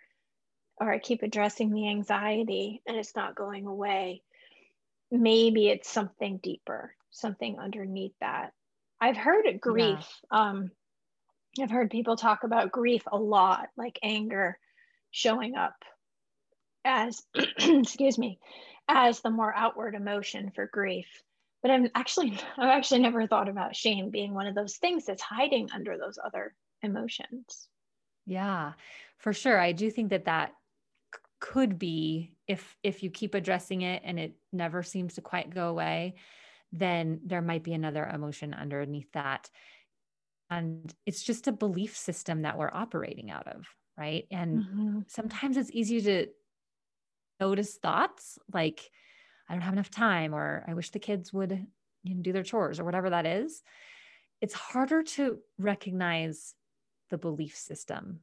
or 0.78 0.92
I 0.92 0.98
keep 0.98 1.22
addressing 1.22 1.72
the 1.72 1.90
anxiety 1.90 2.82
and 2.88 2.98
it's 2.98 3.16
not 3.16 3.36
going 3.36 3.68
away. 3.68 4.24
Maybe 5.12 5.70
it's 5.70 5.90
something 5.90 6.40
deeper, 6.42 6.96
something 7.12 7.60
underneath 7.60 8.14
that. 8.20 8.54
I've 9.00 9.18
heard 9.18 9.46
grief. 9.62 10.06
Yeah. 10.32 10.50
Um, 10.50 10.72
I've 11.62 11.72
heard 11.72 11.92
people 11.92 12.16
talk 12.16 12.44
about 12.44 12.72
grief 12.72 13.04
a 13.12 13.18
lot, 13.18 13.70
like 13.78 14.00
anger 14.02 14.58
showing 15.12 15.56
up 15.56 15.76
as, 16.84 17.22
excuse 17.36 18.18
me, 18.18 18.40
as 18.88 19.22
the 19.22 19.30
more 19.30 19.54
outward 19.56 19.94
emotion 19.94 20.52
for 20.56 20.68
grief. 20.72 21.08
But 21.62 21.72
I'm 21.72 21.90
actually, 21.96 22.40
I've 22.58 22.70
actually 22.70 23.02
never 23.02 23.28
thought 23.28 23.50
about 23.50 23.76
shame 23.76 24.10
being 24.10 24.34
one 24.34 24.48
of 24.48 24.56
those 24.56 24.78
things 24.78 25.06
that's 25.06 25.22
hiding 25.22 25.70
under 25.74 25.98
those 25.98 26.18
other 26.24 26.54
emotions. 26.82 27.68
Yeah, 28.26 28.74
for 29.18 29.34
sure. 29.34 29.60
I 29.60 29.72
do 29.72 29.90
think 29.90 30.10
that 30.10 30.26
that 30.26 30.54
could 31.40 31.80
be 31.80 32.34
if 32.48 32.78
if 32.84 33.02
you 33.02 33.10
keep 33.10 33.34
addressing 33.34 33.82
it 33.82 34.02
and 34.04 34.20
it 34.20 34.34
never 34.52 34.84
seems 34.84 35.16
to 35.16 35.22
quite 35.22 35.50
go 35.50 35.70
away 35.70 36.16
then 36.72 37.22
there 37.26 37.42
might 37.42 37.64
be 37.64 37.74
another 37.74 38.06
emotion 38.06 38.54
underneath 38.54 39.12
that 39.14 39.50
and 40.50 40.94
it's 41.06 41.24
just 41.24 41.48
a 41.48 41.52
belief 41.52 41.96
system 41.96 42.42
that 42.42 42.58
we're 42.58 42.74
operating 42.74 43.32
out 43.32 43.48
of 43.48 43.66
right 43.98 44.28
and 44.32 44.60
mm-hmm. 44.60 45.00
sometimes 45.08 45.56
it's 45.56 45.72
easy 45.72 46.02
to 46.02 46.28
notice 47.40 47.76
thoughts 47.76 48.38
like 48.54 48.90
i 49.50 49.54
don't 49.54 49.62
have 49.62 49.74
enough 49.74 49.90
time 49.90 50.34
or 50.34 50.64
i 50.68 50.74
wish 50.74 50.92
the 50.92 51.00
kids 51.00 51.34
would 51.34 51.66
you 52.04 52.16
know, 52.16 52.22
do 52.22 52.32
their 52.32 52.44
chores 52.44 52.80
or 52.80 52.86
whatever 52.86 53.10
that 53.10 53.26
is 53.26 53.64
it's 54.42 54.54
harder 54.54 55.04
to 55.04 55.40
recognize 55.58 56.56
the 57.10 57.18
belief 57.18 57.56
system 57.58 58.20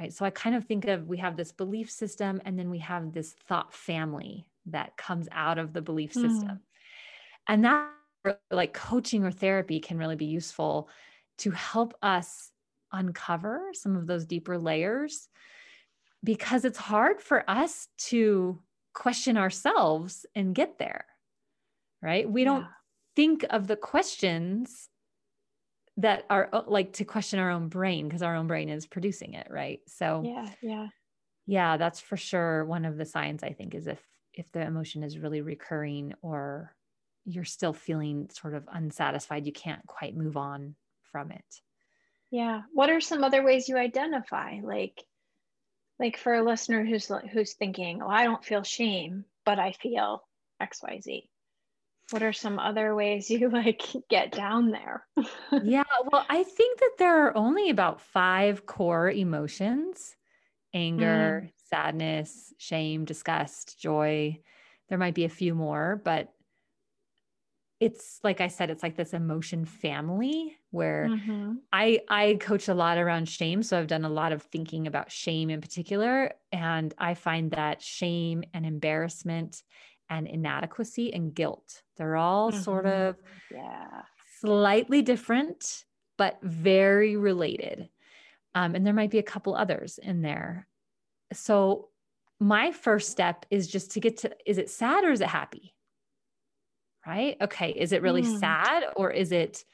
right 0.00 0.12
so 0.12 0.24
i 0.24 0.30
kind 0.30 0.56
of 0.56 0.64
think 0.64 0.86
of 0.86 1.06
we 1.06 1.18
have 1.18 1.36
this 1.36 1.52
belief 1.52 1.90
system 1.90 2.40
and 2.44 2.58
then 2.58 2.70
we 2.70 2.78
have 2.78 3.12
this 3.12 3.34
thought 3.46 3.72
family 3.72 4.48
that 4.66 4.96
comes 4.96 5.28
out 5.32 5.58
of 5.58 5.72
the 5.72 5.82
belief 5.82 6.12
system 6.12 6.48
mm. 6.48 6.60
and 7.48 7.64
that 7.64 7.88
like 8.50 8.72
coaching 8.72 9.24
or 9.24 9.30
therapy 9.30 9.78
can 9.78 9.98
really 9.98 10.16
be 10.16 10.24
useful 10.24 10.88
to 11.38 11.50
help 11.52 11.94
us 12.02 12.50
uncover 12.92 13.68
some 13.72 13.96
of 13.96 14.06
those 14.06 14.24
deeper 14.24 14.58
layers 14.58 15.28
because 16.24 16.64
it's 16.64 16.78
hard 16.78 17.20
for 17.20 17.48
us 17.48 17.88
to 17.98 18.58
question 18.96 19.36
ourselves 19.36 20.26
and 20.34 20.54
get 20.54 20.78
there, 20.78 21.04
right? 22.02 22.28
We 22.28 22.42
yeah. 22.42 22.46
don't 22.46 22.66
think 23.14 23.44
of 23.50 23.66
the 23.66 23.76
questions 23.76 24.88
that 25.98 26.24
are 26.28 26.48
uh, 26.52 26.62
like 26.66 26.94
to 26.94 27.04
question 27.04 27.38
our 27.38 27.50
own 27.50 27.68
brain 27.68 28.08
because 28.08 28.22
our 28.22 28.34
own 28.34 28.46
brain 28.48 28.68
is 28.68 28.86
producing 28.86 29.34
it, 29.34 29.46
right? 29.50 29.80
So, 29.86 30.22
yeah, 30.24 30.48
yeah. 30.62 30.86
Yeah, 31.46 31.76
that's 31.76 32.00
for 32.00 32.16
sure 32.16 32.64
one 32.64 32.84
of 32.84 32.96
the 32.96 33.04
signs 33.04 33.44
I 33.44 33.52
think 33.52 33.74
is 33.74 33.86
if 33.86 34.02
if 34.34 34.50
the 34.50 34.62
emotion 34.62 35.04
is 35.04 35.18
really 35.18 35.40
recurring 35.40 36.12
or 36.20 36.74
you're 37.24 37.44
still 37.44 37.72
feeling 37.72 38.28
sort 38.32 38.54
of 38.54 38.68
unsatisfied, 38.72 39.46
you 39.46 39.52
can't 39.52 39.86
quite 39.86 40.16
move 40.16 40.36
on 40.36 40.74
from 41.12 41.30
it 41.30 41.44
yeah 42.30 42.62
what 42.72 42.90
are 42.90 43.00
some 43.00 43.24
other 43.24 43.42
ways 43.42 43.68
you 43.68 43.76
identify 43.76 44.58
like 44.62 45.02
like 45.98 46.16
for 46.16 46.34
a 46.34 46.44
listener 46.44 46.84
who's 46.84 47.10
who's 47.32 47.54
thinking 47.54 48.02
oh 48.02 48.08
i 48.08 48.24
don't 48.24 48.44
feel 48.44 48.62
shame 48.62 49.24
but 49.44 49.58
i 49.58 49.72
feel 49.72 50.22
xyz 50.62 51.28
what 52.10 52.22
are 52.22 52.32
some 52.32 52.58
other 52.58 52.94
ways 52.94 53.30
you 53.30 53.48
like 53.48 53.82
get 54.08 54.30
down 54.30 54.70
there? 54.70 55.04
Yeah 55.64 55.82
well 56.10 56.24
i 56.28 56.42
think 56.42 56.80
that 56.80 56.92
there 56.98 57.26
are 57.26 57.36
only 57.36 57.70
about 57.70 58.00
five 58.00 58.66
core 58.66 59.10
emotions 59.10 60.16
anger 60.74 61.44
mm. 61.46 61.52
sadness 61.70 62.52
shame 62.58 63.04
disgust 63.04 63.80
joy. 63.80 64.38
There 64.88 64.98
might 64.98 65.14
be 65.14 65.24
a 65.24 65.30
few 65.30 65.54
more 65.54 66.00
but 66.04 66.32
it's 67.78 68.20
like 68.24 68.40
I 68.40 68.48
said, 68.48 68.70
it's 68.70 68.82
like 68.82 68.96
this 68.96 69.12
emotion 69.12 69.66
family 69.66 70.56
where 70.70 71.08
mm-hmm. 71.10 71.54
I 71.72 72.00
I 72.08 72.38
coach 72.40 72.68
a 72.68 72.74
lot 72.74 72.96
around 72.96 73.28
shame. 73.28 73.62
So 73.62 73.78
I've 73.78 73.86
done 73.86 74.04
a 74.04 74.10
lot 74.10 74.32
of 74.32 74.42
thinking 74.42 74.86
about 74.86 75.12
shame 75.12 75.50
in 75.50 75.60
particular. 75.60 76.32
And 76.52 76.94
I 76.96 77.14
find 77.14 77.50
that 77.50 77.82
shame 77.82 78.44
and 78.54 78.64
embarrassment 78.64 79.62
and 80.08 80.26
inadequacy 80.26 81.12
and 81.12 81.34
guilt, 81.34 81.82
they're 81.96 82.16
all 82.16 82.50
mm-hmm. 82.50 82.62
sort 82.62 82.86
of 82.86 83.16
yeah. 83.50 84.02
slightly 84.40 85.02
different, 85.02 85.84
but 86.16 86.38
very 86.42 87.16
related. 87.16 87.88
Um, 88.54 88.74
and 88.74 88.86
there 88.86 88.94
might 88.94 89.10
be 89.10 89.18
a 89.18 89.24
couple 89.24 89.54
others 89.54 89.98
in 90.02 90.22
there. 90.22 90.66
So 91.32 91.88
my 92.38 92.70
first 92.70 93.10
step 93.10 93.46
is 93.50 93.66
just 93.66 93.92
to 93.92 94.00
get 94.00 94.18
to 94.18 94.30
is 94.46 94.58
it 94.58 94.70
sad 94.70 95.04
or 95.04 95.10
is 95.10 95.20
it 95.20 95.28
happy? 95.28 95.74
Right 97.06 97.36
okay 97.40 97.70
is 97.70 97.92
it 97.92 98.02
really 98.02 98.22
mm. 98.22 98.40
sad 98.40 98.84
or 98.96 99.10
is 99.10 99.32
it 99.32 99.64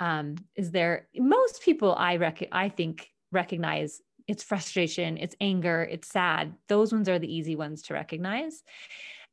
um 0.00 0.34
is 0.54 0.70
there 0.70 1.08
most 1.16 1.62
people 1.62 1.94
i 1.94 2.16
rec 2.16 2.46
i 2.52 2.68
think 2.68 3.10
recognize 3.32 4.00
it's 4.28 4.42
frustration 4.42 5.16
it's 5.16 5.36
anger 5.40 5.86
it's 5.90 6.08
sad 6.08 6.54
those 6.68 6.92
ones 6.92 7.08
are 7.08 7.18
the 7.18 7.32
easy 7.32 7.56
ones 7.56 7.82
to 7.82 7.94
recognize 7.94 8.62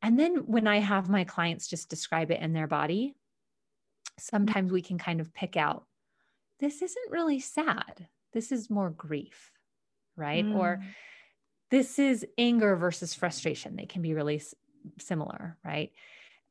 and 0.01 0.19
then 0.19 0.37
when 0.47 0.67
i 0.67 0.79
have 0.79 1.09
my 1.09 1.23
clients 1.23 1.67
just 1.67 1.89
describe 1.89 2.31
it 2.31 2.41
in 2.41 2.53
their 2.53 2.67
body 2.67 3.13
sometimes 4.19 4.71
we 4.71 4.81
can 4.81 4.97
kind 4.97 5.19
of 5.19 5.33
pick 5.33 5.57
out 5.57 5.85
this 6.63 6.81
isn't 6.81 7.11
really 7.11 7.41
sad. 7.41 8.07
This 8.31 8.53
is 8.53 8.69
more 8.69 8.89
grief, 8.89 9.51
right? 10.15 10.45
Mm. 10.45 10.55
Or 10.55 10.81
this 11.71 11.99
is 11.99 12.25
anger 12.37 12.77
versus 12.77 13.13
frustration. 13.13 13.75
They 13.75 13.85
can 13.85 14.01
be 14.01 14.13
really 14.13 14.37
s- 14.37 14.55
similar, 14.97 15.57
right? 15.63 15.91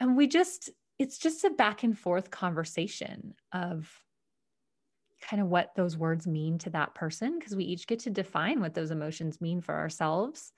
And 0.00 0.16
we 0.16 0.26
just, 0.26 0.68
it's 1.02 1.18
just 1.18 1.42
a 1.44 1.50
back 1.50 1.82
and 1.82 1.98
forth 1.98 2.30
conversation 2.30 3.34
of 3.52 3.90
kind 5.20 5.42
of 5.42 5.48
what 5.48 5.74
those 5.74 5.96
words 5.96 6.26
mean 6.28 6.58
to 6.58 6.70
that 6.70 6.94
person 6.94 7.38
because 7.38 7.56
we 7.56 7.64
each 7.64 7.86
get 7.88 7.98
to 8.00 8.10
define 8.10 8.60
what 8.60 8.74
those 8.74 8.92
emotions 8.92 9.40
mean 9.40 9.60
for 9.60 9.74
ourselves. 9.74 10.52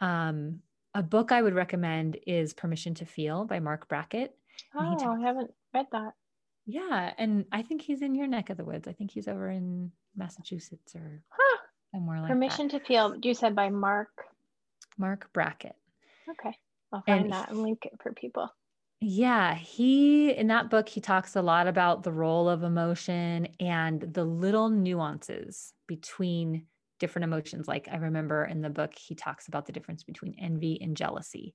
Um, 0.00 0.60
a 0.94 1.02
book 1.02 1.32
I 1.32 1.42
would 1.42 1.54
recommend 1.54 2.16
is 2.26 2.54
Permission 2.54 2.94
to 2.94 3.04
Feel 3.04 3.44
by 3.44 3.58
Marc 3.58 3.88
Brackett. 3.88 4.36
Oh, 4.74 4.96
talks- 4.96 5.02
I 5.02 5.20
haven't 5.26 5.50
read 5.74 5.86
that. 5.92 6.12
yeah, 6.64 7.12
and 7.18 7.44
I 7.50 7.62
think 7.62 7.82
he's 7.82 8.02
in 8.02 8.14
your 8.14 8.28
neck 8.28 8.50
of 8.50 8.56
the 8.56 8.64
woods. 8.64 8.86
I 8.88 8.92
think 8.92 9.10
he's 9.10 9.26
over 9.28 9.48
in 9.50 9.90
Massachusetts 10.16 10.94
or 10.94 11.22
Huh. 11.28 11.58
somewhere 11.92 12.20
like 12.20 12.28
Permission 12.30 12.68
to 12.70 12.78
Feel. 12.80 13.16
You 13.20 13.34
said 13.34 13.54
by 13.56 13.68
Marc. 13.70 14.10
Marc 14.96 15.32
Brackett. 15.32 15.76
Okay. 16.30 16.56
I'll 16.92 17.02
And 17.08 17.22
find 17.22 17.32
that 17.32 17.50
and 17.50 17.58
link 17.62 17.84
it 17.84 17.92
for 18.00 18.12
people. 18.12 18.48
Yeah, 19.00 19.54
he 19.54 20.30
in 20.30 20.46
that 20.46 20.70
book 20.70 20.88
he 20.88 21.00
talks 21.00 21.36
a 21.36 21.42
lot 21.42 21.66
about 21.68 22.02
the 22.02 22.12
role 22.12 22.48
of 22.48 22.62
emotion 22.62 23.48
and 23.60 24.00
the 24.00 24.24
little 24.24 24.70
nuances 24.70 25.74
between 25.86 26.66
different 26.98 27.24
emotions. 27.24 27.68
Like 27.68 27.88
I 27.92 27.96
remember 27.96 28.44
in 28.44 28.62
the 28.62 28.70
book 28.70 28.94
he 28.96 29.14
talks 29.14 29.48
about 29.48 29.66
the 29.66 29.72
difference 29.72 30.02
between 30.02 30.34
envy 30.40 30.80
and 30.80 30.96
jealousy. 30.96 31.54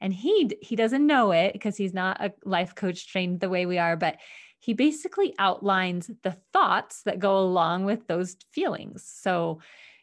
And 0.00 0.12
he 0.12 0.50
he 0.62 0.76
doesn't 0.76 1.06
know 1.06 1.32
it 1.32 1.52
because 1.52 1.76
he's 1.76 1.94
not 1.94 2.20
a 2.20 2.32
life 2.44 2.74
coach 2.74 3.08
trained 3.08 3.40
the 3.40 3.48
way 3.50 3.66
we 3.66 3.78
are, 3.78 3.96
but 3.96 4.18
he 4.60 4.74
basically 4.74 5.34
outlines 5.38 6.10
the 6.24 6.36
thoughts 6.52 7.02
that 7.04 7.20
go 7.20 7.38
along 7.38 7.84
with 7.84 8.08
those 8.08 8.36
feelings. 8.52 9.04
So, 9.06 9.60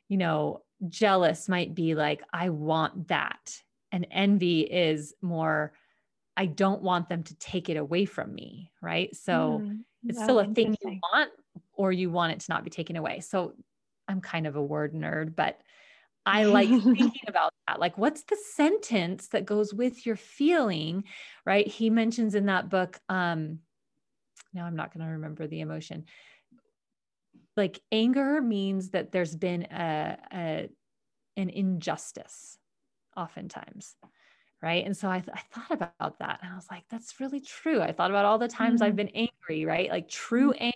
you 0.07 0.17
know, 0.17 0.63
jealous 0.89 1.49
might 1.49 1.75
be 1.75 1.95
like 1.95 2.23
I 2.33 2.49
want 2.49 3.09
that. 3.09 3.61
And 3.91 4.07
envy 4.11 4.61
is 4.61 5.13
more 5.21 5.73
I 6.39 6.45
don't 6.45 6.81
want 6.81 7.09
them 7.09 7.23
to 7.23 7.35
take 7.35 7.67
it 7.67 7.75
away 7.75 8.05
from 8.05 8.33
me, 8.33 8.71
right? 8.81 9.13
So 9.13 9.65
Mm, 9.67 9.79
it's 10.07 10.23
still 10.23 10.39
a 10.39 10.45
thing 10.45 10.73
you 10.81 10.97
want 11.03 11.31
or 11.73 11.91
you 11.91 12.09
want 12.09 12.31
it 12.31 12.39
to 12.39 12.45
not 12.47 12.63
be 12.63 12.69
taken 12.69 12.95
away. 12.95 13.19
So 13.19 13.55
I'm 14.07 14.21
kind 14.21 14.47
of 14.47 14.55
a 14.55 14.63
word 14.63 14.93
nerd, 14.93 15.35
but 15.35 15.59
I 16.25 16.45
like 16.45 16.69
thinking 16.95 17.23
about 17.27 17.51
that. 17.67 17.81
Like, 17.81 17.97
what's 17.97 18.23
the 18.23 18.37
sentence 18.53 19.27
that 19.27 19.45
goes 19.45 19.73
with 19.73 20.05
your 20.05 20.15
feeling, 20.15 21.03
right? 21.45 21.67
He 21.67 21.89
mentions 21.89 22.35
in 22.35 22.45
that 22.45 22.69
book, 22.69 22.97
um, 23.09 23.59
now 24.53 24.65
I'm 24.65 24.77
not 24.77 24.93
going 24.93 25.05
to 25.05 25.11
remember 25.11 25.45
the 25.45 25.59
emotion. 25.59 26.05
Like 27.57 27.81
anger 27.91 28.41
means 28.41 28.91
that 28.91 29.11
there's 29.11 29.35
been 29.35 29.63
a, 29.63 30.17
a 30.33 30.69
an 31.35 31.49
injustice 31.49 32.57
oftentimes 33.17 33.97
right? 34.61 34.85
And 34.85 34.95
so 34.95 35.09
I, 35.09 35.19
th- 35.19 35.35
I 35.35 35.41
thought 35.53 35.71
about 35.71 36.19
that 36.19 36.39
and 36.41 36.51
i 36.51 36.55
was 36.55 36.67
like 36.71 36.83
that's 36.89 37.19
really 37.19 37.39
true. 37.41 37.81
I 37.81 37.91
thought 37.91 38.11
about 38.11 38.25
all 38.25 38.37
the 38.37 38.47
times 38.47 38.81
i've 38.81 38.93
Mm. 38.93 38.97
been 38.97 39.09
angry 39.09 39.65
right? 39.65 39.89
Like 39.89 40.09
true 40.09 40.51
anger 40.53 40.75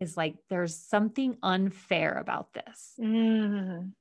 is 0.00 0.16
like 0.16 0.34
there's 0.50 0.76
something 0.76 1.36
unfair 1.42 2.18
about 2.18 2.52
this. 2.54 2.94
Mm, 3.00 3.92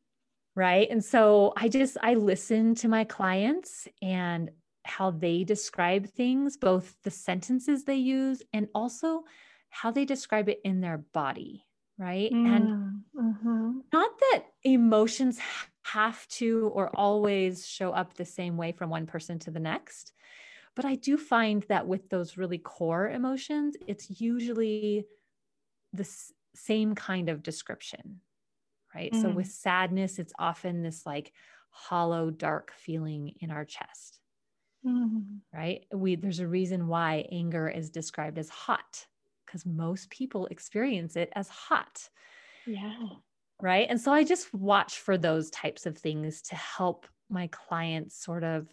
right? 0.56 0.88
And 0.90 1.04
so 1.04 1.54
i 1.58 1.68
just 1.68 1.98
i 2.02 2.14
listen 2.16 2.76
to 2.76 2.88
my 2.88 3.04
clients 3.04 3.88
and 4.02 4.50
how 4.84 5.12
they 5.12 5.44
describe 5.44 6.08
things 6.08 6.58
both 6.58 6.96
the 7.04 7.12
sentences 7.12 7.84
they 7.86 7.96
use 7.96 8.42
and 8.54 8.68
also 8.74 9.24
how 9.70 9.92
they 9.92 10.06
describe 10.06 10.50
it 10.50 10.60
in 10.64 10.82
their 10.82 10.98
body 11.14 11.66
right? 11.98 12.32
And 12.32 12.72
mm, 12.72 13.02
mhm. 13.16 13.82
not 13.94 14.12
that 14.20 14.44
emotions 14.64 15.40
have 15.84 16.28
to 16.30 16.70
or 16.74 16.96
always 16.96 17.68
show 17.68 17.92
up 17.92 18.14
the 18.16 18.26
same 18.26 18.58
way 18.58 18.72
from 18.72 18.90
one 18.90 19.06
person 19.08 19.40
to 19.40 19.52
the 19.52 19.60
next. 19.60 20.14
But 20.76 20.86
i 20.86 20.96
do 20.96 21.18
find 21.18 21.64
that 21.64 21.88
with 21.88 22.10
those 22.10 22.38
really 22.38 22.60
core 22.60 23.10
emotions 23.10 23.78
it's 23.88 24.22
usually 24.22 25.08
the 25.94 26.04
s- 26.04 26.34
same 26.56 26.96
kind 26.96 27.30
of 27.30 27.44
description 27.44 28.22
right? 28.96 29.16
So 29.16 29.30
Mm. 29.30 29.32
with 29.32 29.48
sadness 29.48 30.20
it's 30.20 30.34
often 30.40 30.82
this 30.84 31.06
like 31.06 31.34
hollow 31.72 32.32
dark 32.32 32.72
feeling 32.74 33.36
in 33.42 33.52
our 33.52 33.66
chest. 33.66 34.22
Mm, 34.84 35.42
right? 35.54 35.86
We 35.94 36.16
there's 36.16 36.40
a 36.40 36.48
reason 36.48 36.88
why 36.88 37.28
anger 37.32 37.68
is 37.68 37.90
described 37.90 38.38
as 38.38 38.50
hot 38.50 39.08
because 39.46 39.66
most 39.66 40.10
people 40.10 40.48
experience 40.48 41.16
it 41.16 41.30
as 41.36 41.50
hot. 41.50 42.10
Yeah. 42.66 43.22
Right 43.62 43.88
and 43.90 44.00
so 44.00 44.12
i 44.12 44.24
just 44.24 44.54
watch 44.54 45.00
for 45.00 45.18
those 45.18 45.50
types 45.50 45.86
of 45.86 45.98
things 45.98 46.42
to 46.42 46.56
help 46.56 47.08
my 47.30 47.48
clients 47.48 48.24
sort 48.24 48.44
of 48.44 48.68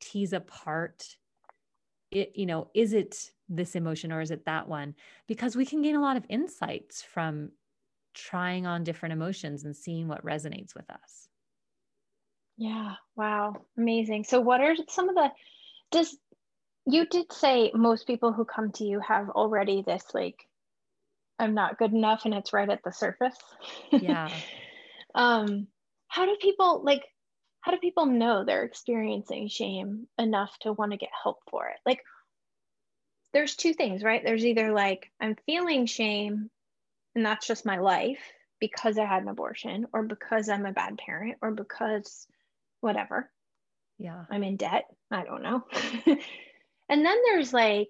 tease 0.00 0.32
apart 0.32 1.16
it 2.10 2.32
you 2.34 2.46
know 2.46 2.68
is 2.74 2.92
it 2.92 3.30
this 3.48 3.74
emotion 3.74 4.12
or 4.12 4.20
is 4.20 4.30
it 4.30 4.44
that 4.46 4.68
one 4.68 4.94
because 5.26 5.56
we 5.56 5.66
can 5.66 5.82
gain 5.82 5.96
a 5.96 6.00
lot 6.00 6.16
of 6.16 6.24
insights 6.28 7.02
from 7.02 7.50
trying 8.14 8.66
on 8.66 8.84
different 8.84 9.12
emotions 9.12 9.64
and 9.64 9.76
seeing 9.76 10.08
what 10.08 10.24
resonates 10.24 10.74
with 10.74 10.88
us 10.90 11.28
Yeah. 12.56 12.94
Wow. 13.16 13.64
Amazing. 13.76 14.24
So 14.24 14.40
what 14.40 14.60
are 14.60 14.74
some 14.88 15.08
of 15.08 15.14
the 15.14 15.30
does 15.90 16.16
you 16.86 17.06
did 17.06 17.32
say 17.32 17.70
most 17.74 18.06
people 18.06 18.32
who 18.32 18.44
come 18.44 18.70
to 18.72 18.84
you 18.84 19.00
have 19.00 19.30
already 19.30 19.82
this 19.82 20.04
like 20.12 20.46
I'm 21.38 21.54
not 21.54 21.78
good 21.78 21.92
enough 21.92 22.22
and 22.24 22.34
it's 22.34 22.52
right 22.52 22.68
at 22.68 22.82
the 22.84 22.92
surface. 22.92 23.36
yeah 23.90 24.30
um 25.14 25.66
how 26.08 26.26
do 26.26 26.36
people 26.40 26.82
like 26.84 27.02
how 27.64 27.72
do 27.72 27.78
people 27.78 28.04
know 28.04 28.44
they're 28.44 28.64
experiencing 28.64 29.48
shame 29.48 30.06
enough 30.18 30.54
to 30.60 30.72
want 30.74 30.92
to 30.92 30.98
get 30.98 31.08
help 31.22 31.38
for 31.50 31.66
it? 31.68 31.78
Like 31.86 32.00
there's 33.32 33.56
two 33.56 33.72
things, 33.72 34.02
right? 34.02 34.22
There's 34.22 34.44
either 34.44 34.70
like 34.70 35.10
I'm 35.18 35.34
feeling 35.46 35.86
shame 35.86 36.50
and 37.14 37.24
that's 37.24 37.46
just 37.46 37.64
my 37.64 37.78
life 37.78 38.20
because 38.60 38.98
I 38.98 39.06
had 39.06 39.22
an 39.22 39.28
abortion 39.28 39.86
or 39.94 40.02
because 40.02 40.50
I'm 40.50 40.66
a 40.66 40.72
bad 40.72 40.98
parent 40.98 41.38
or 41.40 41.52
because 41.52 42.26
whatever. 42.80 43.30
yeah 43.98 44.24
I'm 44.30 44.44
in 44.44 44.56
debt. 44.56 44.84
I 45.10 45.24
don't 45.24 45.42
know. 45.42 45.64
and 46.88 47.06
then 47.06 47.16
there's 47.24 47.52
like, 47.52 47.88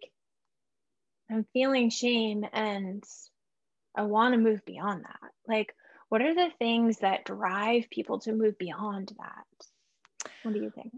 I'm 1.28 1.46
feeling 1.52 1.90
shame 1.90 2.44
and 2.52 3.02
I 3.94 4.02
want 4.02 4.34
to 4.34 4.38
move 4.40 4.64
beyond 4.64 5.04
that. 5.04 5.30
Like, 5.46 5.74
what 6.08 6.20
are 6.22 6.34
the 6.34 6.50
things 6.58 6.98
that 6.98 7.24
drive 7.24 7.88
people 7.90 8.18
to 8.20 8.32
move 8.32 8.58
beyond 8.58 9.12
that? 9.18 10.30
What 10.42 10.54
do 10.54 10.60
you 10.60 10.70
think? 10.70 10.92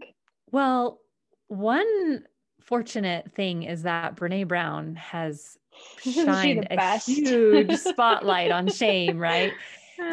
well 0.51 0.99
one 1.47 2.23
fortunate 2.61 3.31
thing 3.33 3.63
is 3.63 3.83
that 3.83 4.15
brene 4.15 4.47
brown 4.47 4.95
has 4.95 5.57
Isn't 6.05 6.13
she 6.13 6.19
the 6.21 6.25
shined 6.25 6.67
a 6.71 6.97
huge 6.99 7.75
spotlight 7.77 8.51
on 8.51 8.67
shame 8.69 9.17
right 9.19 9.53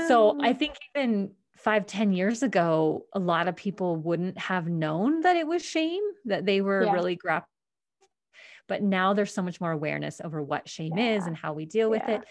so 0.08 0.36
i 0.40 0.50
Um, 0.50 0.56
think 0.56 0.76
even 0.94 1.30
five 1.56 1.86
ten 1.86 2.12
years 2.12 2.42
ago 2.42 3.06
a 3.12 3.18
lot 3.18 3.48
of 3.48 3.56
people 3.56 3.96
wouldn't 3.96 4.38
have 4.38 4.68
known 4.68 5.20
that 5.20 5.36
it 5.36 5.46
was 5.46 5.64
shame 5.64 6.02
that 6.24 6.46
they 6.46 6.60
were 6.60 6.84
Yeah. 6.84 6.92
really 6.92 7.16
grappling 7.16 7.48
but 8.68 8.82
now 8.82 9.14
there's 9.14 9.32
so 9.32 9.42
much 9.42 9.60
more 9.60 9.72
awareness 9.72 10.20
over 10.22 10.42
what 10.42 10.68
shame 10.68 10.98
is 10.98 11.26
and 11.26 11.36
how 11.36 11.52
we 11.52 11.64
deal 11.66 11.90
with 11.90 12.02
Yeah. 12.02 12.16
it 12.16 12.24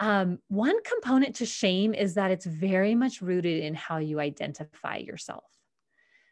um, 0.00 0.38
one 0.48 0.82
component 0.82 1.36
to 1.36 1.46
shame 1.46 1.92
is 1.92 2.14
that 2.14 2.30
it's 2.30 2.46
very 2.46 2.94
much 2.94 3.20
rooted 3.20 3.62
in 3.62 3.74
how 3.74 3.98
you 3.98 4.18
identify 4.18 4.96
yourself 4.96 5.44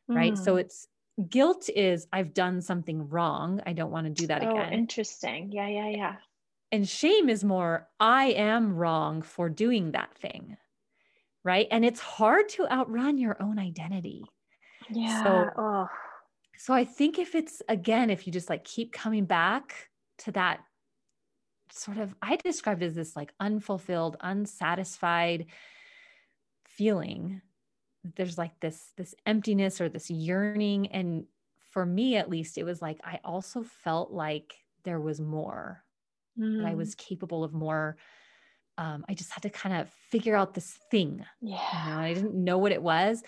right 0.08 0.38
so 0.38 0.54
mm. 0.54 0.60
it's 0.60 0.88
guilt 1.28 1.68
is 1.74 2.06
i've 2.12 2.32
done 2.32 2.60
something 2.62 3.08
wrong 3.08 3.60
i 3.66 3.72
don't 3.72 3.90
want 3.90 4.06
to 4.06 4.12
do 4.12 4.26
that 4.26 4.42
oh, 4.42 4.50
again 4.50 4.72
interesting. 4.72 5.52
Yeah, 5.52 5.68
yeah, 5.68 5.88
yeah. 5.88 6.16
and 6.72 6.88
shame 6.88 7.28
is 7.28 7.44
more 7.44 7.86
i 8.00 8.26
am 8.26 8.74
wrong 8.74 9.20
for 9.20 9.50
doing 9.50 9.92
that 9.92 10.14
thing 10.14 10.56
right 11.44 11.68
and 11.70 11.84
it's 11.84 12.00
hard 12.00 12.48
to 12.50 12.66
outrun 12.72 13.18
your 13.18 13.36
own 13.40 13.58
identity 13.58 14.24
Yeah. 14.90 15.50
oh, 15.58 15.88
so 16.56 16.72
i 16.72 16.84
think 16.84 17.18
if 17.18 17.34
it's 17.34 17.60
again 17.68 18.08
if 18.08 18.26
you 18.26 18.32
just 18.32 18.48
like 18.48 18.64
keep 18.64 18.92
coming 18.92 19.26
back 19.26 19.90
to 20.18 20.32
that 20.32 20.60
sort 21.72 21.98
of 21.98 22.14
i 22.22 22.36
described 22.36 22.82
as 22.82 22.94
this 22.94 23.16
like 23.16 23.32
unfulfilled 23.40 24.16
unsatisfied 24.20 25.46
feeling 26.64 27.40
there's 28.16 28.38
like 28.38 28.58
this 28.60 28.92
this 28.96 29.14
emptiness 29.26 29.80
or 29.80 29.88
this 29.88 30.10
yearning 30.10 30.86
and 30.88 31.24
for 31.70 31.84
me 31.84 32.16
at 32.16 32.30
least 32.30 32.58
it 32.58 32.64
was 32.64 32.80
like 32.80 32.98
i 33.04 33.20
also 33.24 33.62
felt 33.62 34.10
like 34.10 34.54
there 34.84 35.00
was 35.00 35.20
more 35.20 35.82
that 36.38 36.66
I 36.66 36.72
mm, 36.72 36.76
was 36.76 36.94
capable 36.94 37.44
of 37.44 37.52
more. 37.52 37.96
Um, 38.76 39.04
I 39.08 39.14
just 39.14 39.32
had 39.32 39.42
to 39.42 39.50
kind 39.50 39.80
of 39.80 39.90
figure 40.10 40.36
out 40.36 40.54
this 40.54 40.78
thing. 40.90 41.24
You 41.40 41.50
know, 41.50 41.56
yeah. 41.56 41.98
I 41.98 42.14
didn't 42.14 42.34
know 42.34 42.58
what 42.58 42.72
it 42.72 42.82
was, 42.82 43.22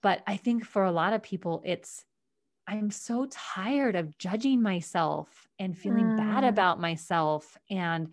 but 0.00 0.22
I 0.26 0.36
think 0.36 0.64
for 0.64 0.84
a 0.84 0.92
lot 0.92 1.12
of 1.12 1.22
people, 1.22 1.62
it's 1.64 2.04
I'm 2.68 2.90
so 2.90 3.26
tired 3.30 3.96
of 3.96 4.16
judging 4.18 4.62
myself 4.62 5.48
and 5.58 5.76
feeling 5.76 6.12
bad 6.12 6.44
Mm. 6.44 6.48
about 6.48 6.80
myself 6.80 7.56
and 7.70 8.12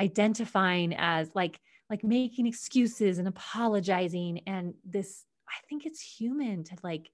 identifying 0.00 0.94
as 0.96 1.34
like 1.34 1.60
like 1.90 2.02
making 2.02 2.46
excuses 2.46 3.18
and 3.18 3.28
apologizing 3.28 4.40
and 4.46 4.74
this 4.84 5.24
i 5.48 5.54
think 5.68 5.86
it's 5.86 6.00
human 6.00 6.64
to 6.64 6.74
like 6.82 7.10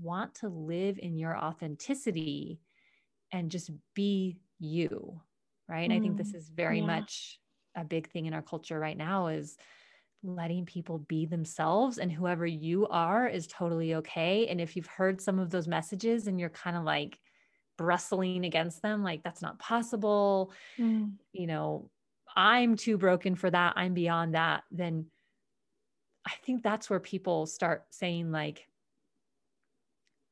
want 0.00 0.34
to 0.34 0.48
live 0.48 0.98
in 0.98 1.16
your 1.18 1.36
authenticity 1.36 2.60
and 3.32 3.50
just 3.50 3.70
be 3.94 4.38
you 4.58 5.20
right 5.68 5.90
mm, 5.90 5.92
i 5.92 6.00
think 6.00 6.16
this 6.16 6.34
mm, 6.34 6.34
is 6.34 6.48
very 6.50 6.80
yeah. 6.80 6.86
much 6.86 7.38
a 7.76 7.84
big 7.84 8.08
thing 8.10 8.26
in 8.26 8.34
our 8.34 8.42
culture 8.42 8.78
right 8.78 8.96
now 8.96 9.28
is 9.28 9.56
letting 10.24 10.64
people 10.64 10.98
be 10.98 11.26
themselves 11.26 11.98
and 11.98 12.12
whoever 12.12 12.46
you 12.46 12.86
are 12.88 13.26
is 13.26 13.46
totally 13.46 13.96
okay 13.96 14.46
and 14.46 14.60
if 14.60 14.76
you've 14.76 14.86
heard 14.86 15.20
some 15.20 15.38
of 15.38 15.50
those 15.50 15.66
messages 15.66 16.26
and 16.26 16.38
you're 16.38 16.48
kind 16.48 16.76
of 16.76 16.84
like 16.84 17.18
bristling 17.76 18.44
against 18.44 18.82
them 18.82 19.02
like 19.02 19.22
that's 19.22 19.42
not 19.42 19.58
possible 19.58 20.52
mm. 20.78 21.10
you 21.32 21.46
know 21.46 21.90
i'm 22.36 22.76
too 22.76 22.96
broken 22.96 23.34
for 23.34 23.50
that 23.50 23.72
i'm 23.76 23.94
beyond 23.94 24.34
that 24.34 24.62
then 24.70 25.06
i 26.26 26.32
think 26.44 26.62
that's 26.62 26.88
where 26.88 27.00
people 27.00 27.46
start 27.46 27.84
saying 27.90 28.30
like 28.30 28.64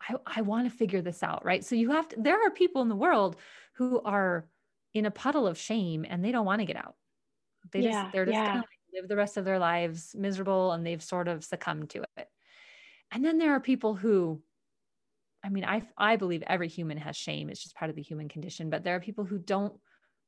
i, 0.08 0.14
I 0.38 0.42
want 0.42 0.70
to 0.70 0.76
figure 0.76 1.02
this 1.02 1.22
out 1.22 1.44
right 1.44 1.64
so 1.64 1.74
you 1.74 1.90
have 1.90 2.06
to 2.08 2.16
there 2.18 2.46
are 2.46 2.50
people 2.50 2.82
in 2.82 2.88
the 2.88 2.94
world 2.94 3.36
who 3.74 4.00
are 4.02 4.46
in 4.94 5.06
a 5.06 5.10
puddle 5.10 5.48
of 5.48 5.58
shame 5.58 6.06
and 6.08 6.24
they 6.24 6.30
don't 6.30 6.46
want 6.46 6.60
to 6.60 6.66
get 6.66 6.76
out 6.76 6.94
they 7.72 7.80
yeah, 7.80 8.02
just 8.02 8.12
they're 8.12 8.26
just 8.26 8.34
yeah. 8.34 8.46
gonna 8.46 8.64
live 8.94 9.08
the 9.08 9.16
rest 9.16 9.36
of 9.36 9.44
their 9.44 9.58
lives 9.58 10.14
miserable 10.18 10.72
and 10.72 10.86
they've 10.86 11.02
sort 11.02 11.28
of 11.28 11.44
succumbed 11.44 11.90
to 11.90 12.02
it. 12.16 12.28
And 13.12 13.24
then 13.24 13.38
there 13.38 13.52
are 13.52 13.60
people 13.60 13.94
who 13.94 14.42
I 15.42 15.48
mean, 15.48 15.64
I 15.64 15.82
I 15.96 16.16
believe 16.16 16.42
every 16.46 16.68
human 16.68 16.98
has 16.98 17.16
shame. 17.16 17.48
It's 17.48 17.62
just 17.62 17.74
part 17.74 17.88
of 17.88 17.96
the 17.96 18.02
human 18.02 18.28
condition, 18.28 18.70
but 18.70 18.84
there 18.84 18.96
are 18.96 19.00
people 19.00 19.24
who 19.24 19.38
don't 19.38 19.72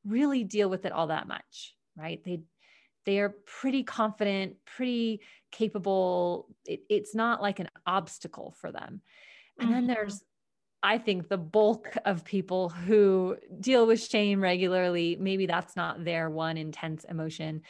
really 0.07 0.43
deal 0.45 0.71
with 0.71 0.85
it 0.85 0.93
all 0.93 1.09
that 1.09 1.29
much, 1.29 1.75
right? 1.97 2.23
They 2.25 2.41
they 3.05 3.19
are 3.19 3.35
pretty 3.47 3.83
confident, 3.83 4.57
pretty 4.65 5.21
capable. 5.51 6.49
It, 6.65 6.81
it's 6.89 7.15
not 7.15 7.43
like 7.43 7.59
an 7.59 7.69
obstacle 7.85 8.55
for 8.61 8.73
them. 8.73 9.03
And 9.59 9.69
mm-hmm. 9.69 9.73
then 9.73 9.87
there's 9.87 10.23
I 10.83 10.99
think 10.99 11.29
the 11.29 11.39
bulk 11.39 11.97
of 12.05 12.25
people 12.25 12.69
who 12.69 13.37
deal 13.61 13.87
with 13.87 14.03
shame 14.03 14.43
regularly, 14.43 15.17
maybe 15.21 15.47
that's 15.47 15.77
not 15.77 16.05
their 16.05 16.29
one 16.29 16.57
intense 16.57 17.05
emotion 17.05 17.63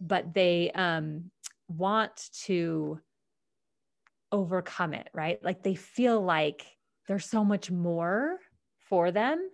but 0.00 0.34
they 0.34 0.70
um, 0.72 1.30
want 1.68 2.30
to 2.44 3.00
overcome 4.32 4.94
it, 4.94 5.08
right? 5.14 5.42
Like 5.42 5.62
they 5.62 5.74
feel 5.74 6.20
like 6.20 6.64
there's 7.06 7.24
so 7.24 7.44
much 7.44 7.70
more 7.70 8.38
for 8.88 9.10
them 9.10 9.50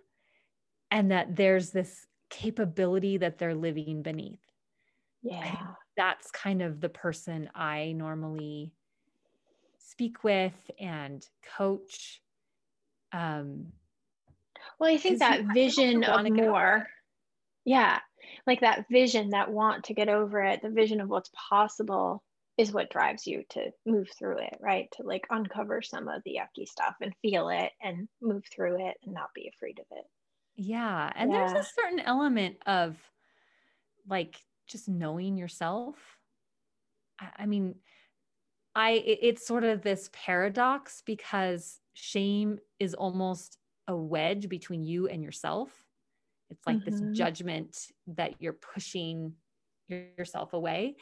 and 0.91 1.11
that 1.11 1.35
there's 1.35 1.71
this 1.71 2.05
capability 2.29 3.17
that 3.17 3.37
they're 3.37 3.55
living 3.55 4.01
beneath. 4.01 4.39
Yeah. 5.21 5.55
That's 5.97 6.29
kind 6.31 6.61
of 6.61 6.81
the 6.81 6.89
person 6.89 7.49
I 7.55 7.93
normally 7.93 8.73
speak 9.79 10.23
with 10.23 10.53
and 10.79 11.25
coach. 11.57 12.21
Um, 13.13 13.67
well, 14.79 14.91
I 14.91 14.97
think 14.97 15.19
that 15.19 15.45
vision 15.53 16.03
of 16.03 16.29
more. 16.29 16.87
Yeah 17.63 17.99
like 18.47 18.61
that 18.61 18.85
vision 18.89 19.29
that 19.29 19.51
want 19.51 19.85
to 19.85 19.93
get 19.93 20.09
over 20.09 20.41
it 20.41 20.61
the 20.61 20.69
vision 20.69 21.01
of 21.01 21.09
what's 21.09 21.31
possible 21.49 22.23
is 22.57 22.71
what 22.71 22.89
drives 22.89 23.27
you 23.27 23.43
to 23.49 23.71
move 23.85 24.09
through 24.17 24.37
it 24.37 24.57
right? 24.61 24.87
To 24.97 25.03
like 25.03 25.25
uncover 25.29 25.81
some 25.81 26.07
of 26.07 26.21
the 26.23 26.39
yucky 26.39 26.67
stuff 26.67 26.95
and 27.01 27.13
feel 27.21 27.49
it 27.49 27.71
and 27.81 28.07
move 28.21 28.43
through 28.53 28.87
it 28.87 28.97
and 29.03 29.13
not 29.13 29.33
be 29.33 29.51
afraid 29.53 29.79
of 29.79 29.85
it. 29.91 30.05
Yeah 30.55 31.11
and 31.15 31.31
yeah. 31.31 31.39
there's 31.39 31.65
a 31.65 31.69
certain 31.69 31.99
element 31.99 32.57
of 32.65 32.97
like 34.07 34.37
just 34.67 34.87
knowing 34.87 35.37
yourself. 35.37 35.95
I 37.37 37.45
mean 37.45 37.75
i 38.75 39.01
it's 39.05 39.47
sort 39.47 39.63
of 39.63 39.81
this 39.81 40.09
paradox 40.11 41.01
because 41.05 41.79
shame 41.93 42.59
is 42.79 42.93
almost 42.93 43.57
a 43.87 43.95
wedge 43.95 44.49
between 44.49 44.83
you 44.83 45.07
and 45.07 45.23
yourself 45.23 45.84
it's 46.49 46.65
like 46.65 46.77
mm-hmm. 46.77 47.09
this 47.09 47.17
judgment 47.17 47.77
that 48.07 48.35
you're 48.39 48.53
pushing 48.53 49.33
yourself 49.87 50.53
away. 50.53 50.95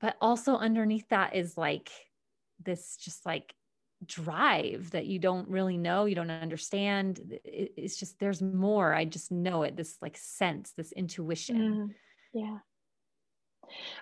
But 0.00 0.16
also 0.20 0.56
underneath 0.56 1.08
that 1.08 1.34
is 1.34 1.56
like 1.56 1.90
this 2.64 2.96
just 2.96 3.26
like 3.26 3.54
drive 4.06 4.90
that 4.92 5.06
you 5.06 5.18
don't 5.18 5.48
really 5.48 5.76
know, 5.76 6.04
you 6.04 6.14
don't 6.14 6.30
understand. 6.30 7.38
It's 7.44 7.96
just 7.96 8.18
there's 8.20 8.40
more. 8.40 8.94
I 8.94 9.04
just 9.04 9.32
know 9.32 9.64
it, 9.64 9.76
this 9.76 9.96
like 10.00 10.16
sense, 10.16 10.72
this 10.76 10.92
intuition. 10.92 11.94
Mm, 12.34 12.40
yeah. 12.40 12.58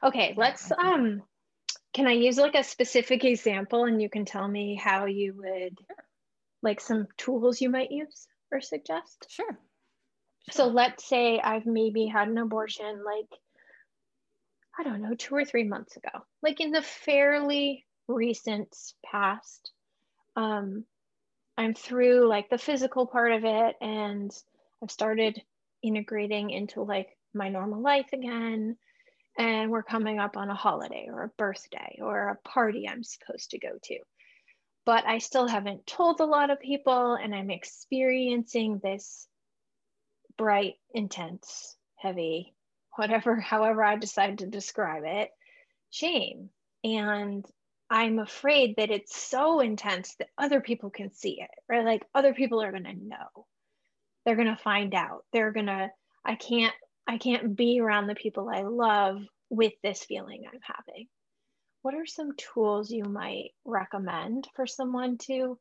Okay, 0.03 0.35
let's 0.37 0.70
um 0.72 1.22
can 1.94 2.07
I 2.07 2.12
use 2.12 2.37
like 2.37 2.55
a 2.55 2.62
specific 2.62 3.25
example 3.25 3.85
and 3.85 4.03
you 4.03 4.11
can 4.11 4.27
tell 4.27 4.46
me 4.46 4.75
how 4.75 5.07
you 5.07 5.35
would 5.38 5.79
like 6.62 6.81
some 6.81 7.09
tools 7.16 7.61
you 7.61 7.70
might 7.70 7.90
use 7.90 8.27
or 8.53 8.61
suggest? 8.61 9.27
Sure. 9.31 9.59
So 10.51 10.69
let's 10.69 11.07
say 11.07 11.41
I've 11.41 11.67
maybe 11.67 12.07
had 12.07 12.29
an 12.29 12.39
abortion 12.39 13.03
like, 13.05 13.29
I 14.79 14.85
don't 14.85 15.03
know, 15.03 15.15
two 15.15 15.35
or 15.35 15.45
three 15.45 15.65
months 15.65 15.97
ago, 15.97 16.25
like 16.43 16.61
in 16.61 16.71
the 16.71 16.83
fairly 16.83 17.85
recent 18.09 18.75
past. 19.05 19.73
Um, 20.37 20.85
I'm 21.57 21.75
through 21.75 22.29
like 22.29 22.49
the 22.49 22.59
physical 22.59 23.07
part 23.07 23.33
of 23.33 23.45
it 23.45 23.77
and 23.81 24.31
I've 24.83 24.91
started 24.91 25.41
integrating 25.83 26.51
into 26.51 26.83
like 26.83 27.09
my 27.35 27.49
normal 27.49 27.81
life 27.81 28.09
again. 28.13 28.77
And 29.39 29.71
we're 29.71 29.83
coming 29.83 30.19
up 30.19 30.37
on 30.37 30.49
a 30.49 30.55
holiday 30.55 31.09
or 31.09 31.25
a 31.25 31.29
birthday 31.37 31.99
or 32.01 32.29
a 32.29 32.49
party 32.49 32.89
I'm 32.89 33.03
supposed 33.03 33.51
to 33.51 33.59
go 33.59 33.71
to. 33.83 33.99
But 34.87 35.07
I 35.07 35.19
still 35.19 35.47
haven't 35.49 35.87
told 35.87 36.21
a 36.21 36.25
lot 36.25 36.51
of 36.51 36.61
people, 36.61 37.15
and 37.15 37.35
I'm 37.35 37.51
experiencing 37.51 38.81
this 38.83 39.27
bright, 40.37 40.75
intense, 40.94 41.77
heavy, 41.96 42.55
whatever, 42.96 43.37
however 43.40 43.83
I 43.83 43.96
decide 43.96 44.38
to 44.38 44.46
describe 44.46 45.05
it, 45.07 45.31
shame. 45.90 46.51
And 46.85 47.44
I'm 47.88 48.18
afraid 48.18 48.77
that 48.77 48.90
it's 48.90 49.16
so 49.16 49.61
intense 49.61 50.14
that 50.16 50.29
other 50.37 50.61
people 50.61 50.90
can 50.90 51.12
see 51.12 51.40
it, 51.40 51.51
right? 51.68 51.85
Like 51.85 52.05
other 52.14 52.35
people 52.35 52.62
are 52.62 52.72
going 52.72 52.85
to 52.85 52.94
know. 52.94 53.46
They're 54.25 54.37
going 54.37 54.49
to 54.49 54.57
find 54.57 54.94
out. 54.94 55.25
They're 55.33 55.53
going 55.53 55.66
to, 55.66 55.90
I 56.25 56.35
can't, 56.35 56.75
I 57.07 57.18
can't 57.18 57.57
be 57.57 57.81
around 57.81 58.09
the 58.09 58.16
people 58.16 58.49
I 58.49 58.62
love 58.62 59.22
with 59.49 59.75
this 59.83 60.05
feeling 60.05 60.42
I'm 60.46 60.61
having. 60.62 61.07
What 61.83 61.94
are 61.94 62.07
some 62.07 62.31
tools 62.37 62.90
you 62.90 63.05
might 63.05 63.51
recommend 63.64 64.49
for 64.57 64.66
someone 64.66 65.18
to 65.18 65.57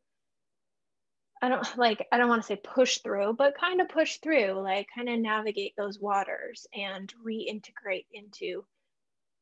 I 1.46 1.50
don't 1.50 1.66
like 1.78 2.08
I 2.12 2.18
don't 2.18 2.30
want 2.30 2.42
to 2.42 2.48
say 2.48 2.56
push 2.56 3.00
through, 3.00 3.34
but 3.34 3.58
kind 3.58 3.80
of 3.80 3.90
push 3.90 4.18
through, 4.18 4.54
like 4.62 4.88
kind 4.94 5.10
of 5.10 5.20
navigate 5.20 5.74
those 5.78 6.00
waters 6.00 6.66
and 6.74 7.14
reintegrate 7.26 8.08
into 8.12 8.66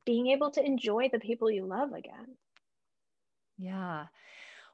being 0.05 0.27
able 0.27 0.51
to 0.51 0.65
enjoy 0.65 1.09
the 1.09 1.19
people 1.19 1.49
you 1.49 1.65
love 1.65 1.93
again. 1.93 2.35
Yeah. 3.57 4.07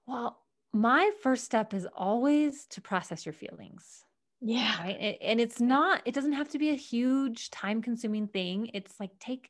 Well, 0.08 0.40
my 0.74 1.12
first 1.22 1.46
step 1.46 1.74
is 1.74 1.88
always 1.96 2.66
to 2.72 2.82
process 2.82 3.26
your 3.26 3.34
feelings. 3.34 4.04
Yeah. 4.42 4.82
Right. 4.82 5.18
And 5.22 5.40
it's 5.40 5.60
not, 5.60 6.02
it 6.06 6.16
doesn't 6.16 6.34
have 6.34 6.50
to 6.50 6.60
be 6.60 6.70
a 6.70 6.76
huge 6.76 7.52
time 7.52 7.82
consuming 7.82 8.28
thing. 8.28 8.72
It's 8.74 9.00
like 9.00 9.12
take 9.20 9.50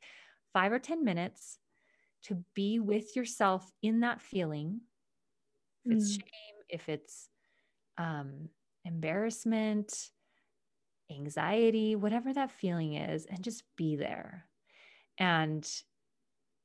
five 0.52 0.72
or 0.72 0.78
10 0.78 1.04
minutes 1.04 1.58
to 2.24 2.44
be 2.54 2.78
with 2.78 3.16
yourself 3.16 3.70
in 3.82 4.00
that 4.00 4.20
feeling. 4.20 4.80
If 5.86 5.92
it's 5.92 6.12
mm. 6.12 6.20
shame, 6.20 6.56
if 6.68 6.88
it's 6.88 7.29
um, 8.00 8.48
embarrassment, 8.84 10.10
anxiety, 11.10 11.96
whatever 11.96 12.32
that 12.32 12.50
feeling 12.50 12.94
is, 12.94 13.26
and 13.26 13.44
just 13.44 13.62
be 13.76 13.96
there. 13.96 14.46
And, 15.18 15.68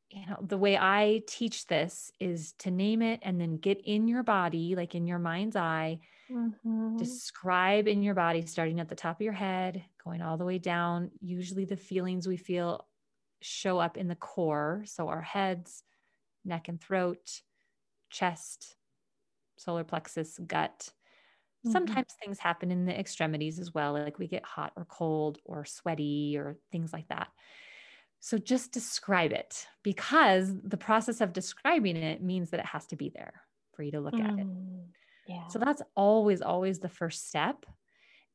you 0.10 0.26
know, 0.28 0.38
the 0.42 0.58
way 0.58 0.78
I 0.78 1.24
teach 1.28 1.68
this 1.68 2.12
is 2.22 2.54
to 2.60 2.72
name 2.72 3.02
it 3.02 3.20
and 3.22 3.40
then 3.40 3.58
get 3.58 3.82
in 3.84 4.08
your 4.08 4.24
body, 4.24 4.76
like 4.76 4.96
in 4.96 5.08
your 5.08 5.20
mind's 5.20 5.58
eye, 5.58 6.00
mm-hmm. 6.32 6.96
describe 6.96 7.88
in 7.88 8.02
your 8.02 8.16
body, 8.16 8.46
starting 8.46 8.80
at 8.80 8.88
the 8.88 8.96
top 8.96 9.18
of 9.18 9.26
your 9.26 9.34
head, 9.34 9.84
going 10.04 10.22
all 10.22 10.38
the 10.38 10.46
way 10.46 10.58
down. 10.58 11.12
Usually 11.20 11.66
the 11.66 11.76
feelings 11.76 12.28
we 12.28 12.38
feel 12.38 12.88
show 13.42 13.78
up 13.78 13.98
in 13.98 14.08
the 14.08 14.16
core. 14.16 14.84
So 14.86 15.10
our 15.10 15.22
heads, 15.22 15.84
neck 16.46 16.70
and 16.70 16.80
throat, 16.80 17.42
chest, 18.10 18.78
solar 19.58 19.84
plexus, 19.84 20.40
gut. 20.48 20.92
Mm-hmm. 21.66 21.72
Sometimes 21.72 22.08
things 22.24 22.40
happen 22.40 22.72
in 22.72 22.86
the 22.86 22.98
extremities 22.98 23.60
as 23.60 23.74
well, 23.74 23.94
like 23.94 24.20
we 24.20 24.28
get 24.28 24.46
hot 24.46 24.74
or 24.76 24.86
cold 24.86 25.40
or 25.44 25.66
sweaty 25.66 26.38
or 26.38 26.58
things 26.72 26.94
like 26.94 27.08
that. 27.08 27.28
So 28.20 28.38
just 28.38 28.72
describe 28.72 29.32
it 29.32 29.68
because 29.84 30.54
the 30.64 30.78
process 30.78 31.22
of 31.22 31.34
describing 31.34 31.98
it 31.98 32.24
means 32.24 32.50
that 32.52 32.60
it 32.60 32.66
has 32.66 32.88
to 32.88 32.96
be 32.96 33.12
there 33.14 33.42
for 33.76 33.84
you 33.84 33.92
to 33.92 34.00
look 34.00 34.16
mm, 34.16 34.24
at 34.24 34.40
it. 34.40 34.48
Mm, 34.48 34.86
yeah. 35.28 35.48
So 35.48 35.60
that's 35.60 35.82
always, 35.96 36.42
always 36.42 36.80
the 36.80 36.90
first 36.90 37.28
step. 37.28 37.66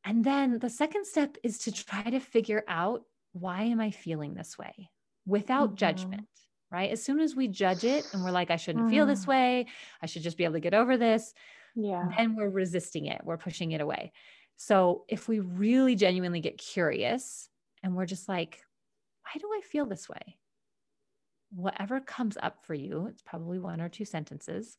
And 0.05 0.25
then 0.25 0.59
the 0.59 0.71
second 0.71 1.07
step 1.07 1.37
is 1.43 1.59
to 1.61 1.73
try 1.73 2.03
to 2.03 2.21
figure 2.21 2.64
out 2.69 3.03
why 3.33 3.64
am 3.64 3.81
I 3.81 3.90
feeling 3.90 4.35
this 4.35 4.59
way 4.59 4.90
without 5.27 5.71
mm-hmm. 5.71 5.77
judgment? 5.77 6.29
Right. 6.73 6.93
As 6.93 7.03
soon 7.03 7.19
as 7.19 7.35
we 7.35 7.49
judge 7.49 7.83
it 7.83 8.07
and 8.13 8.23
we're 8.23 8.31
like, 8.31 8.53
I 8.53 8.57
shouldn't 8.57 8.87
mm. 8.87 8.91
feel 8.91 9.05
this 9.05 9.23
mm-hmm. 9.23 9.31
way, 9.31 9.67
I 10.03 10.07
should 10.07 10.23
just 10.23 10.37
be 10.37 10.45
able 10.45 10.55
to 10.55 10.61
get 10.61 10.75
over 10.75 10.97
this. 10.97 11.35
Yeah. 11.75 12.09
Then 12.17 12.37
we're 12.37 12.49
resisting 12.49 13.07
it, 13.07 13.21
we're 13.25 13.37
pushing 13.37 13.73
it 13.73 13.81
away. 13.81 14.13
So 14.57 15.05
if 15.09 15.27
we 15.27 15.41
really 15.41 15.97
genuinely 15.97 16.41
get 16.41 16.59
curious 16.59 17.49
and 17.83 17.97
we're 17.97 18.07
just 18.07 18.29
like, 18.29 18.61
why 19.25 19.41
do 19.41 19.49
I 19.53 19.63
feel 19.63 19.87
this 19.87 20.09
way? 20.09 20.37
Whatever 21.53 21.99
comes 21.99 22.37
up 22.41 22.65
for 22.65 22.75
you, 22.75 23.07
it's 23.11 23.23
probably 23.23 23.59
one 23.59 23.81
or 23.81 23.89
two 23.89 24.05
sentences. 24.05 24.77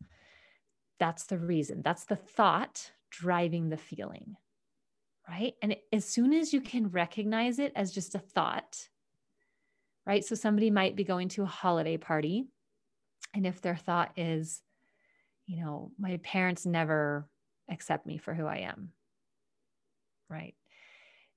That's 1.00 1.26
the 1.26 1.40
reason. 1.40 1.82
That's 1.82 2.06
the 2.06 2.16
thought 2.16 2.92
driving 3.10 3.70
the 3.70 3.78
feeling. 3.78 4.36
Right. 5.28 5.56
And 5.62 5.76
as 5.92 6.06
soon 6.06 6.32
as 6.34 6.54
you 6.54 6.62
can 6.62 6.90
recognize 6.90 7.60
it 7.60 7.74
as 7.76 7.92
just 7.92 8.16
a 8.16 8.20
thought, 8.20 8.88
right? 10.06 10.24
So 10.24 10.36
somebody 10.36 10.72
might 10.72 10.96
be 10.96 11.04
going 11.04 11.30
to 11.30 11.44
a 11.44 11.48
holiday 11.48 11.98
party. 11.98 12.46
And 13.34 13.46
if 13.46 13.62
their 13.62 13.76
thought 13.76 14.12
is, 14.18 14.62
you 15.46 15.64
know, 15.64 15.92
my 16.00 16.18
parents 16.18 16.66
never 16.66 17.28
accept 17.70 18.06
me 18.06 18.18
for 18.18 18.34
who 18.34 18.46
I 18.46 18.58
am, 18.58 18.90
right? 20.30 20.56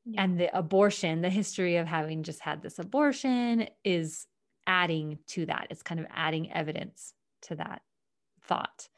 Yeah. 0.05 0.23
And 0.23 0.39
the 0.39 0.57
abortion, 0.57 1.23
the 1.23 1.31
history 1.31 1.77
of 1.77 1.87
having 1.87 2.23
just 2.23 2.41
had 2.41 2.63
this 2.63 2.79
abortion 2.79 3.69
is 3.85 4.27
adding 4.67 5.19
to 5.29 5.47
that. 5.47 5.69
It's 5.71 5.83
kind 5.83 6.01
of 6.01 6.07
adding 6.11 6.53
evidence 6.53 7.15
to 7.43 7.57
that 7.57 7.83
thought. 8.43 8.89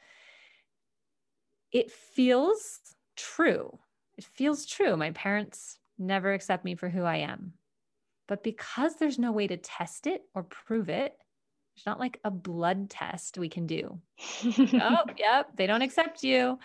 It 1.71 1.91
feels 1.91 2.79
true. 3.15 3.77
It 4.17 4.25
feels 4.25 4.65
true. 4.65 4.97
My 4.97 5.11
parents 5.11 5.79
never 5.97 6.33
accept 6.33 6.65
me 6.65 6.75
for 6.75 6.89
who 6.89 7.03
I 7.03 7.17
am. 7.17 7.53
But 8.27 8.43
because 8.43 8.95
there's 8.95 9.19
no 9.19 9.31
way 9.31 9.47
to 9.47 9.57
test 9.57 10.07
it 10.07 10.23
or 10.35 10.43
prove 10.43 10.89
it, 10.89 11.17
there's 11.75 11.85
not 11.85 11.99
like 11.99 12.19
a 12.23 12.31
blood 12.31 12.89
test 12.89 13.37
we 13.37 13.49
can 13.49 13.67
do. 13.67 13.99
oh, 14.43 15.03
yep, 15.17 15.55
they 15.55 15.67
don't 15.67 15.81
accept 15.81 16.23
you. 16.23 16.59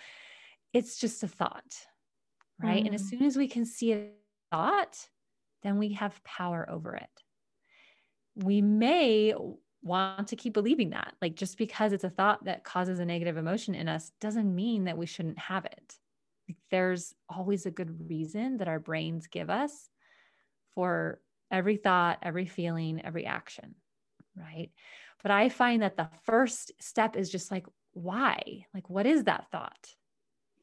It's 0.73 0.97
just 0.97 1.23
a 1.23 1.27
thought, 1.27 1.75
right? 2.59 2.83
Mm. 2.83 2.87
And 2.87 2.95
as 2.95 3.03
mm. 3.03 3.09
soon 3.11 3.23
as 3.23 3.37
we 3.37 3.47
can 3.47 3.65
see 3.65 3.93
a 3.93 4.09
thought, 4.51 5.07
then 5.61 5.77
we 5.77 5.93
have 5.93 6.23
power 6.23 6.67
over 6.69 6.95
it. 6.95 7.09
We 8.35 8.61
may 8.61 9.33
want 9.83 10.29
to 10.29 10.35
keep 10.35 10.53
believing 10.53 10.91
that. 10.91 11.13
Like 11.21 11.35
just 11.35 11.57
because 11.57 11.93
it's 11.93 12.03
a 12.03 12.09
thought 12.09 12.45
that 12.45 12.63
causes 12.63 12.99
a 12.99 13.05
negative 13.05 13.37
emotion 13.37 13.75
in 13.75 13.87
us 13.87 14.11
doesn't 14.19 14.53
mean 14.53 14.85
that 14.85 14.97
we 14.97 15.05
shouldn't 15.05 15.37
have 15.37 15.65
it. 15.65 15.95
Like 16.47 16.57
there's 16.71 17.13
always 17.29 17.65
a 17.65 17.71
good 17.71 18.09
reason 18.09 18.57
that 18.57 18.67
our 18.67 18.79
brains 18.79 19.27
give 19.27 19.49
us 19.49 19.89
for 20.73 21.19
every 21.53 21.77
thought, 21.77 22.17
every 22.23 22.47
feeling, 22.47 22.99
every 23.05 23.25
action, 23.25 23.75
right? 24.35 24.69
But 25.21 25.31
I 25.31 25.47
find 25.47 25.83
that 25.83 25.95
the 25.95 26.09
first 26.23 26.73
step 26.81 27.15
is 27.15 27.29
just 27.29 27.51
like, 27.51 27.65
why? 27.93 28.65
Like, 28.73 28.89
what 28.89 29.05
is 29.05 29.25
that 29.25 29.45
thought? 29.51 29.87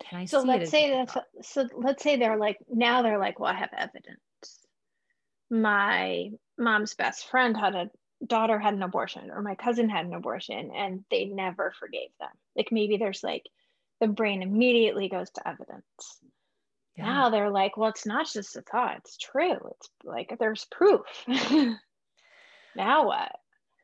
Can 0.01 0.19
I 0.21 0.25
so 0.25 0.41
let's 0.41 0.71
say 0.71 0.91
that 0.91 1.25
so 1.43 1.69
let's 1.75 2.03
say 2.03 2.17
they're 2.17 2.39
like 2.39 2.59
now 2.69 3.03
they're 3.03 3.19
like, 3.19 3.39
well, 3.39 3.53
I 3.53 3.59
have 3.59 3.71
evidence. 3.77 4.19
My 5.51 6.31
mom's 6.59 6.95
best 6.95 7.29
friend 7.29 7.57
had 7.57 7.75
a 7.75 7.91
daughter 8.27 8.59
had 8.59 8.75
an 8.75 8.83
abortion 8.83 9.31
or 9.31 9.43
my 9.43 9.55
cousin 9.55 9.89
had 9.89 10.07
an 10.07 10.15
abortion 10.15 10.71
and 10.75 11.05
they 11.11 11.27
never 11.27 11.73
forgave 11.79 12.11
them. 12.19 12.31
Like 12.57 12.69
maybe 12.71 12.97
there's 12.97 13.23
like 13.23 13.45
the 14.01 14.09
brain 14.09 14.43
immediately 14.43 15.09
goes 15.09 15.31
to 15.31 15.47
evidence 15.47 15.85
yeah. 17.01 17.13
now 17.13 17.31
they're 17.31 17.51
like 17.51 17.77
well 17.77 17.91
it's 17.91 18.07
not 18.07 18.27
just 18.33 18.57
a 18.57 18.63
thought 18.63 18.97
it's 18.99 19.17
true 19.17 19.59
it's 19.71 19.89
like 20.05 20.37
there's 20.39 20.67
proof. 20.71 21.03
Now 22.77 23.09
what? 23.09 23.33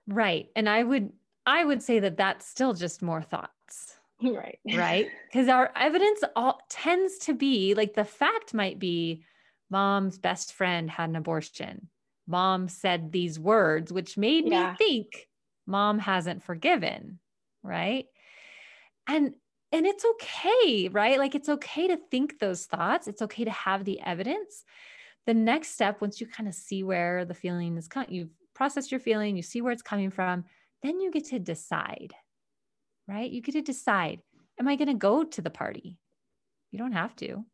Right 0.07 0.49
and 0.55 0.69
i 0.69 0.81
would 0.81 1.13
i 1.45 1.65
would 1.65 1.83
say 1.83 1.99
that 1.99 2.17
that's 2.17 2.47
still 2.47 2.73
just 2.73 3.03
more 3.03 3.23
thoughts. 3.23 3.97
Right. 4.23 4.59
Right? 4.65 5.09
Because 5.33 5.49
our 5.49 5.71
evidence 5.77 6.21
all 6.37 6.61
tends 6.71 7.19
to 7.19 7.35
be 7.35 7.75
like 7.75 7.95
the 7.95 8.05
fact 8.05 8.55
might 8.55 8.79
be 8.79 9.25
mom's 9.69 10.19
best 10.19 10.53
friend 10.53 10.89
had 10.89 11.11
an 11.11 11.17
abortion. 11.17 11.89
Mom 12.29 12.69
said 12.69 13.11
these 13.11 13.41
words 13.41 13.93
which 13.93 14.17
made 14.17 14.49
yeah. 14.49 14.71
me 14.71 14.77
think 14.79 15.29
mom 15.67 15.99
hasn't 15.99 16.45
forgiven 16.45 17.19
right? 17.67 18.07
And 19.07 19.35
and 19.77 19.87
it's 19.87 20.05
okay, 20.05 20.89
right? 20.89 21.19
Like 21.19 21.35
it's 21.35 21.51
okay 21.51 21.89
to 21.89 21.99
think 22.11 22.39
those 22.39 22.65
thoughts. 22.65 23.09
It's 23.09 23.21
okay 23.21 23.45
to 23.45 23.51
have 23.51 23.85
the 23.85 24.01
evidence. 24.01 24.65
The 25.27 25.35
next 25.35 25.73
step, 25.73 26.01
once 26.01 26.19
you 26.19 26.27
kind 26.27 26.49
of 26.49 26.55
see 26.55 26.83
where 26.83 27.27
the 27.27 27.35
feeling 27.35 27.77
is 27.77 27.87
coming, 27.87 28.11
you've 28.11 28.31
processed 28.55 28.91
your 28.91 29.01
feeling, 29.01 29.37
you 29.37 29.43
see 29.43 29.61
where 29.61 29.73
it's 29.73 29.83
coming 29.83 30.11
from, 30.11 30.45
then 30.83 31.01
you 31.01 31.11
get 31.11 31.27
to 31.27 31.39
decide, 31.39 32.15
right? 33.07 33.31
You 33.31 33.43
get 33.43 33.53
to 33.53 33.61
decide, 33.61 34.21
am 34.59 34.67
I 34.67 34.77
going 34.77 34.89
to 34.89 34.95
go 34.95 35.25
to 35.25 35.43
the 35.43 35.51
party? 35.51 35.99
You 36.71 36.79
don't 36.79 36.93
have 36.93 37.15
to. 37.17 37.45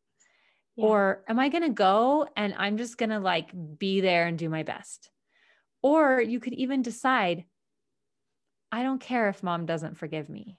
Yeah. 0.76 0.84
Or 0.84 1.24
am 1.28 1.40
I 1.40 1.48
going 1.48 1.64
to 1.64 1.70
go 1.70 2.28
and 2.36 2.54
I'm 2.56 2.76
just 2.76 2.98
going 2.98 3.10
to 3.10 3.18
like 3.18 3.50
be 3.78 4.00
there 4.00 4.26
and 4.26 4.38
do 4.38 4.48
my 4.48 4.62
best? 4.62 5.10
Or 5.82 6.20
you 6.20 6.38
could 6.38 6.54
even 6.54 6.82
decide, 6.82 7.46
I 8.70 8.84
don't 8.84 9.00
care 9.00 9.28
if 9.28 9.42
mom 9.42 9.66
doesn't 9.66 9.98
forgive 9.98 10.28
me. 10.28 10.56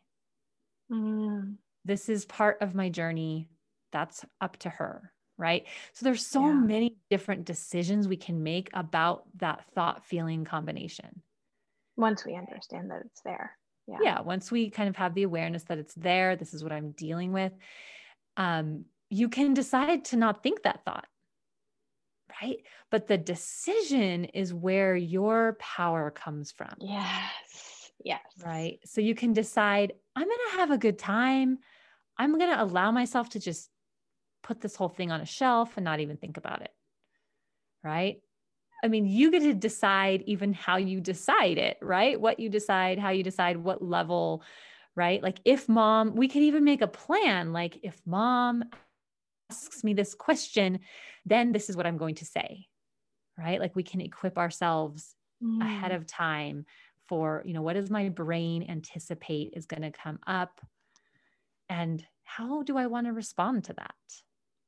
Mm. 0.94 1.56
This 1.86 2.10
is 2.10 2.26
part 2.26 2.62
of 2.62 2.76
my 2.76 2.90
journey. 2.90 3.50
That's 3.92 4.26
up 4.40 4.58
to 4.60 4.70
her. 4.70 5.12
Right. 5.38 5.66
So 5.94 6.06
there's 6.06 6.26
so 6.26 6.46
yeah. 6.46 6.54
many 6.54 6.96
different 7.10 7.46
decisions 7.46 8.08
we 8.08 8.18
can 8.18 8.44
make 8.44 8.70
about 8.74 9.24
that 9.38 9.66
thought 9.74 10.06
feeling 10.06 10.46
combination. 10.46 11.22
Once 11.98 12.24
we 12.26 12.36
understand 12.36 12.92
that 12.92 13.02
it's 13.06 13.22
there. 13.22 13.58
Yeah. 13.88 13.98
Yeah. 14.02 14.22
Once 14.22 14.52
we 14.52 14.70
kind 14.70 14.90
of 14.90 14.96
have 14.96 15.16
the 15.16 15.24
awareness 15.24 15.64
that 15.64 15.80
it's 15.80 15.96
there, 15.96 16.36
this 16.36 16.54
is 16.54 16.64
what 16.64 16.72
I'm 16.72 16.92
dealing 16.92 17.34
with. 17.34 17.52
Um, 18.38 18.86
you 19.10 19.28
can 19.28 19.54
decide 19.54 20.06
to 20.06 20.18
not 20.18 20.44
think 20.44 20.64
that 20.64 20.86
thought 20.86 21.08
right? 22.42 22.58
But 22.90 23.08
the 23.08 23.18
decision 23.18 24.26
is 24.26 24.54
where 24.54 24.96
your 24.96 25.58
power 25.60 26.12
comes 26.12 26.52
from. 26.52 26.74
Yes. 26.80 27.73
Yes. 28.04 28.22
Right. 28.44 28.80
So 28.86 29.02
you 29.02 29.16
can 29.16 29.34
decide, 29.34 29.94
I'm 30.16 30.26
going 30.26 30.38
to 30.52 30.58
have 30.58 30.72
a 30.72 30.78
good 30.78 31.00
time. 31.00 31.60
I'm 32.18 32.38
going 32.38 32.52
to 32.52 32.62
allow 32.62 32.92
myself 32.92 33.30
to 33.30 33.40
just 33.40 33.70
put 34.44 34.62
this 34.62 34.76
whole 34.76 34.90
thing 34.90 35.12
on 35.12 35.22
a 35.22 35.26
shelf 35.26 35.74
and 35.78 35.84
not 35.84 36.00
even 36.00 36.18
think 36.18 36.38
about 36.38 36.62
it. 36.62 36.72
Right. 37.84 38.22
I 38.84 38.90
mean, 38.90 39.06
you 39.08 39.32
get 39.32 39.44
to 39.44 39.54
decide 39.54 40.24
even 40.26 40.52
how 40.52 40.76
you 40.76 41.00
decide 41.00 41.58
it, 41.58 41.78
right? 41.82 42.20
What 42.20 42.40
you 42.40 42.50
decide, 42.50 43.00
how 43.00 43.10
you 43.10 43.24
decide, 43.24 43.56
what 43.56 43.82
level, 43.82 44.44
right? 44.96 45.24
Like 45.24 45.40
if 45.46 45.70
mom, 45.70 46.16
we 46.16 46.28
could 46.28 46.44
even 46.44 46.66
make 46.66 46.82
a 46.82 46.88
plan. 46.88 47.54
Like 47.54 47.80
if 47.82 48.00
mom 48.06 48.66
asks 49.50 49.84
me 49.84 49.94
this 49.94 50.14
question, 50.14 50.80
then 51.26 51.54
this 51.54 51.70
is 51.70 51.78
what 51.78 51.88
I'm 51.88 51.98
going 51.98 52.16
to 52.16 52.26
say, 52.26 52.68
right? 53.38 53.60
Like 53.60 53.76
we 53.76 53.84
can 53.84 54.02
equip 54.02 54.38
ourselves 54.38 55.16
mm. 55.42 55.62
ahead 55.62 55.94
of 55.94 56.06
time 56.06 56.66
for, 57.14 57.44
you 57.46 57.54
know, 57.54 57.62
what 57.62 57.74
does 57.74 57.92
my 57.92 58.10
brain 58.10 58.66
anticipate 58.68 59.54
is 59.56 59.68
going 59.68 59.84
to 59.84 59.92
come 59.92 60.18
up? 60.26 60.60
And 61.70 62.04
how 62.24 62.64
do 62.64 62.76
I 62.76 62.88
want 62.88 63.06
to 63.06 63.14
respond 63.14 63.66
to 63.66 63.74
that? 63.74 63.94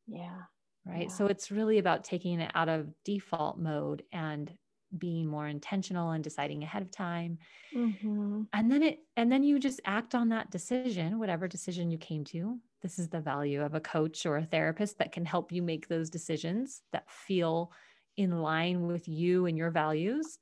Yeah. 0.06 0.44
Right. 0.86 1.08
Yeah. 1.10 1.16
So 1.16 1.26
it's 1.26 1.50
really 1.50 1.80
about 1.80 2.04
taking 2.04 2.40
it 2.40 2.52
out 2.54 2.70
of 2.70 2.94
default 3.04 3.58
mode 3.58 4.04
and 4.14 4.54
being 4.96 5.26
more 5.26 5.48
intentional 5.48 6.12
and 6.12 6.24
deciding 6.24 6.62
ahead 6.62 6.84
of 6.84 6.92
time. 6.92 7.40
Mm-hmm. 7.76 8.44
And 8.54 8.72
then 8.72 8.84
it, 8.84 9.00
and 9.18 9.32
then 9.32 9.44
you 9.44 9.58
just 9.58 9.82
act 9.84 10.14
on 10.14 10.30
that 10.30 10.52
decision, 10.52 11.18
whatever 11.18 11.48
decision 11.48 11.90
you 11.90 11.98
came 11.98 12.24
to. 12.26 12.60
This 12.84 13.00
is 13.00 13.10
the 13.10 13.22
value 13.22 13.64
of 13.64 13.74
a 13.74 13.80
coach 13.80 14.28
or 14.28 14.38
a 14.38 14.46
therapist 14.46 15.00
that 15.00 15.12
can 15.12 15.26
help 15.26 15.52
you 15.52 15.64
make 15.64 15.88
those 15.88 16.12
decisions 16.12 16.84
that 16.94 17.10
feel 17.10 17.72
in 18.18 18.40
line 18.40 18.86
with 18.86 19.08
you 19.08 19.48
and 19.48 19.58
your 19.58 19.72
values 19.72 20.38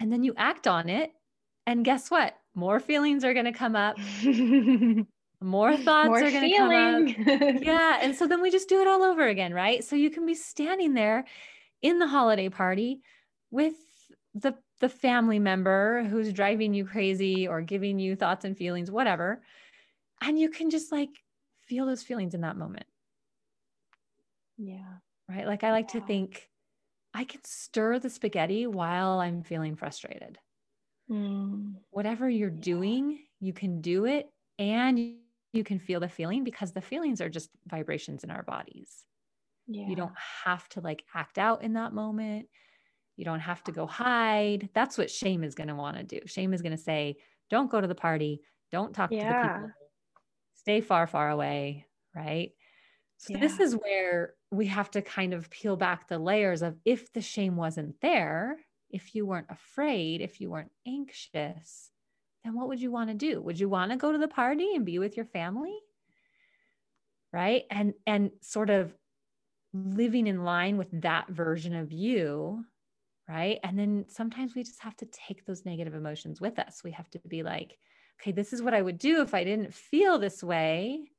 and 0.00 0.12
then 0.12 0.22
you 0.22 0.34
act 0.36 0.66
on 0.66 0.88
it. 0.88 1.12
And 1.66 1.84
guess 1.84 2.10
what? 2.10 2.34
More 2.54 2.80
feelings 2.80 3.24
are 3.24 3.32
going 3.32 3.46
to 3.46 3.52
come 3.52 3.74
up. 3.74 3.96
More 5.40 5.76
thoughts 5.76 6.08
More 6.08 6.18
are 6.18 6.30
going 6.30 6.50
to 6.50 6.56
come 6.56 7.46
up. 7.48 7.62
yeah. 7.62 7.98
And 8.00 8.14
so 8.14 8.26
then 8.26 8.40
we 8.40 8.50
just 8.50 8.68
do 8.68 8.80
it 8.80 8.88
all 8.88 9.02
over 9.02 9.26
again, 9.26 9.52
right? 9.52 9.82
So 9.82 9.96
you 9.96 10.10
can 10.10 10.26
be 10.26 10.34
standing 10.34 10.94
there 10.94 11.24
in 11.82 11.98
the 11.98 12.06
holiday 12.06 12.48
party 12.48 13.00
with 13.50 13.74
the 14.34 14.54
the 14.80 14.88
family 14.88 15.38
member 15.38 16.04
who's 16.04 16.32
driving 16.32 16.74
you 16.74 16.84
crazy 16.84 17.46
or 17.46 17.60
giving 17.62 17.98
you 17.98 18.16
thoughts 18.16 18.44
and 18.44 18.56
feelings, 18.56 18.90
whatever. 18.90 19.42
And 20.20 20.38
you 20.38 20.50
can 20.50 20.70
just 20.70 20.90
like 20.90 21.10
feel 21.66 21.86
those 21.86 22.02
feelings 22.02 22.34
in 22.34 22.42
that 22.42 22.56
moment. 22.56 22.86
Yeah. 24.58 24.98
Right. 25.28 25.46
Like 25.46 25.64
I 25.64 25.70
like 25.70 25.92
yeah. 25.94 26.00
to 26.00 26.06
think 26.06 26.48
I 27.14 27.24
can 27.24 27.40
stir 27.44 28.00
the 28.00 28.10
spaghetti 28.10 28.66
while 28.66 29.20
I'm 29.20 29.42
feeling 29.42 29.76
frustrated. 29.76 30.38
Mm. 31.10 31.74
Whatever 31.90 32.28
you're 32.28 32.50
doing, 32.50 33.20
you 33.40 33.52
can 33.52 33.80
do 33.80 34.04
it 34.04 34.28
and 34.58 35.14
you 35.52 35.64
can 35.64 35.78
feel 35.78 36.00
the 36.00 36.08
feeling 36.08 36.42
because 36.42 36.72
the 36.72 36.80
feelings 36.80 37.20
are 37.20 37.28
just 37.28 37.50
vibrations 37.68 38.24
in 38.24 38.30
our 38.30 38.42
bodies. 38.42 39.04
Yeah. 39.68 39.86
You 39.86 39.94
don't 39.94 40.14
have 40.44 40.68
to 40.70 40.80
like 40.80 41.04
act 41.14 41.38
out 41.38 41.62
in 41.62 41.74
that 41.74 41.92
moment. 41.92 42.48
You 43.16 43.24
don't 43.24 43.40
have 43.40 43.62
to 43.64 43.72
go 43.72 43.86
hide. 43.86 44.68
That's 44.74 44.98
what 44.98 45.10
shame 45.10 45.44
is 45.44 45.54
going 45.54 45.68
to 45.68 45.76
want 45.76 45.96
to 45.96 46.02
do. 46.02 46.20
Shame 46.26 46.52
is 46.52 46.62
going 46.62 46.76
to 46.76 46.82
say, 46.82 47.16
don't 47.48 47.70
go 47.70 47.80
to 47.80 47.86
the 47.86 47.94
party. 47.94 48.40
Don't 48.72 48.92
talk 48.92 49.12
yeah. 49.12 49.20
to 49.20 49.28
the 49.28 49.54
people. 49.54 49.70
Stay 50.56 50.80
far, 50.80 51.06
far 51.06 51.30
away. 51.30 51.86
Right. 52.14 52.52
So, 53.18 53.34
yeah. 53.34 53.40
this 53.40 53.60
is 53.60 53.74
where 53.74 54.34
we 54.54 54.66
have 54.66 54.90
to 54.92 55.02
kind 55.02 55.34
of 55.34 55.50
peel 55.50 55.76
back 55.76 56.08
the 56.08 56.18
layers 56.18 56.62
of 56.62 56.76
if 56.84 57.12
the 57.12 57.20
shame 57.20 57.56
wasn't 57.56 58.00
there, 58.00 58.56
if 58.90 59.14
you 59.14 59.26
weren't 59.26 59.50
afraid, 59.50 60.20
if 60.20 60.40
you 60.40 60.50
weren't 60.50 60.70
anxious, 60.86 61.90
then 62.44 62.54
what 62.54 62.68
would 62.68 62.80
you 62.80 62.90
want 62.90 63.10
to 63.10 63.14
do? 63.14 63.40
Would 63.40 63.58
you 63.58 63.68
want 63.68 63.90
to 63.90 63.96
go 63.96 64.12
to 64.12 64.18
the 64.18 64.28
party 64.28 64.74
and 64.74 64.84
be 64.84 64.98
with 64.98 65.16
your 65.16 65.26
family? 65.26 65.76
Right. 67.32 67.64
And, 67.70 67.94
and 68.06 68.30
sort 68.40 68.70
of 68.70 68.94
living 69.72 70.28
in 70.28 70.44
line 70.44 70.76
with 70.76 70.88
that 71.02 71.28
version 71.28 71.74
of 71.74 71.90
you. 71.90 72.64
Right. 73.28 73.58
And 73.64 73.78
then 73.78 74.04
sometimes 74.08 74.54
we 74.54 74.62
just 74.62 74.82
have 74.82 74.96
to 74.98 75.06
take 75.06 75.46
those 75.46 75.64
negative 75.64 75.94
emotions 75.94 76.40
with 76.40 76.58
us. 76.58 76.82
We 76.84 76.92
have 76.92 77.10
to 77.10 77.20
be 77.26 77.42
like, 77.42 77.78
okay, 78.20 78.32
this 78.32 78.52
is 78.52 78.62
what 78.62 78.74
I 78.74 78.82
would 78.82 78.98
do 78.98 79.22
if 79.22 79.34
I 79.34 79.44
didn't 79.44 79.74
feel 79.74 80.18
this 80.18 80.42
way. 80.42 81.10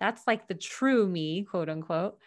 That's 0.00 0.26
like 0.26 0.48
the 0.48 0.54
true 0.54 1.06
me, 1.06 1.44
quote 1.44 1.68
unquote. 1.68 2.18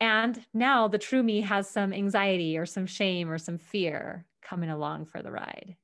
And 0.00 0.44
now 0.54 0.88
the 0.88 0.98
true 0.98 1.22
me 1.22 1.40
has 1.40 1.68
some 1.68 1.92
anxiety 1.92 2.56
or 2.56 2.66
some 2.66 2.86
shame 2.86 3.30
or 3.30 3.38
some 3.38 3.58
fear 3.58 4.26
coming 4.42 4.70
along 4.70 5.06
for 5.06 5.22
the 5.22 5.32
ride. 5.32 5.76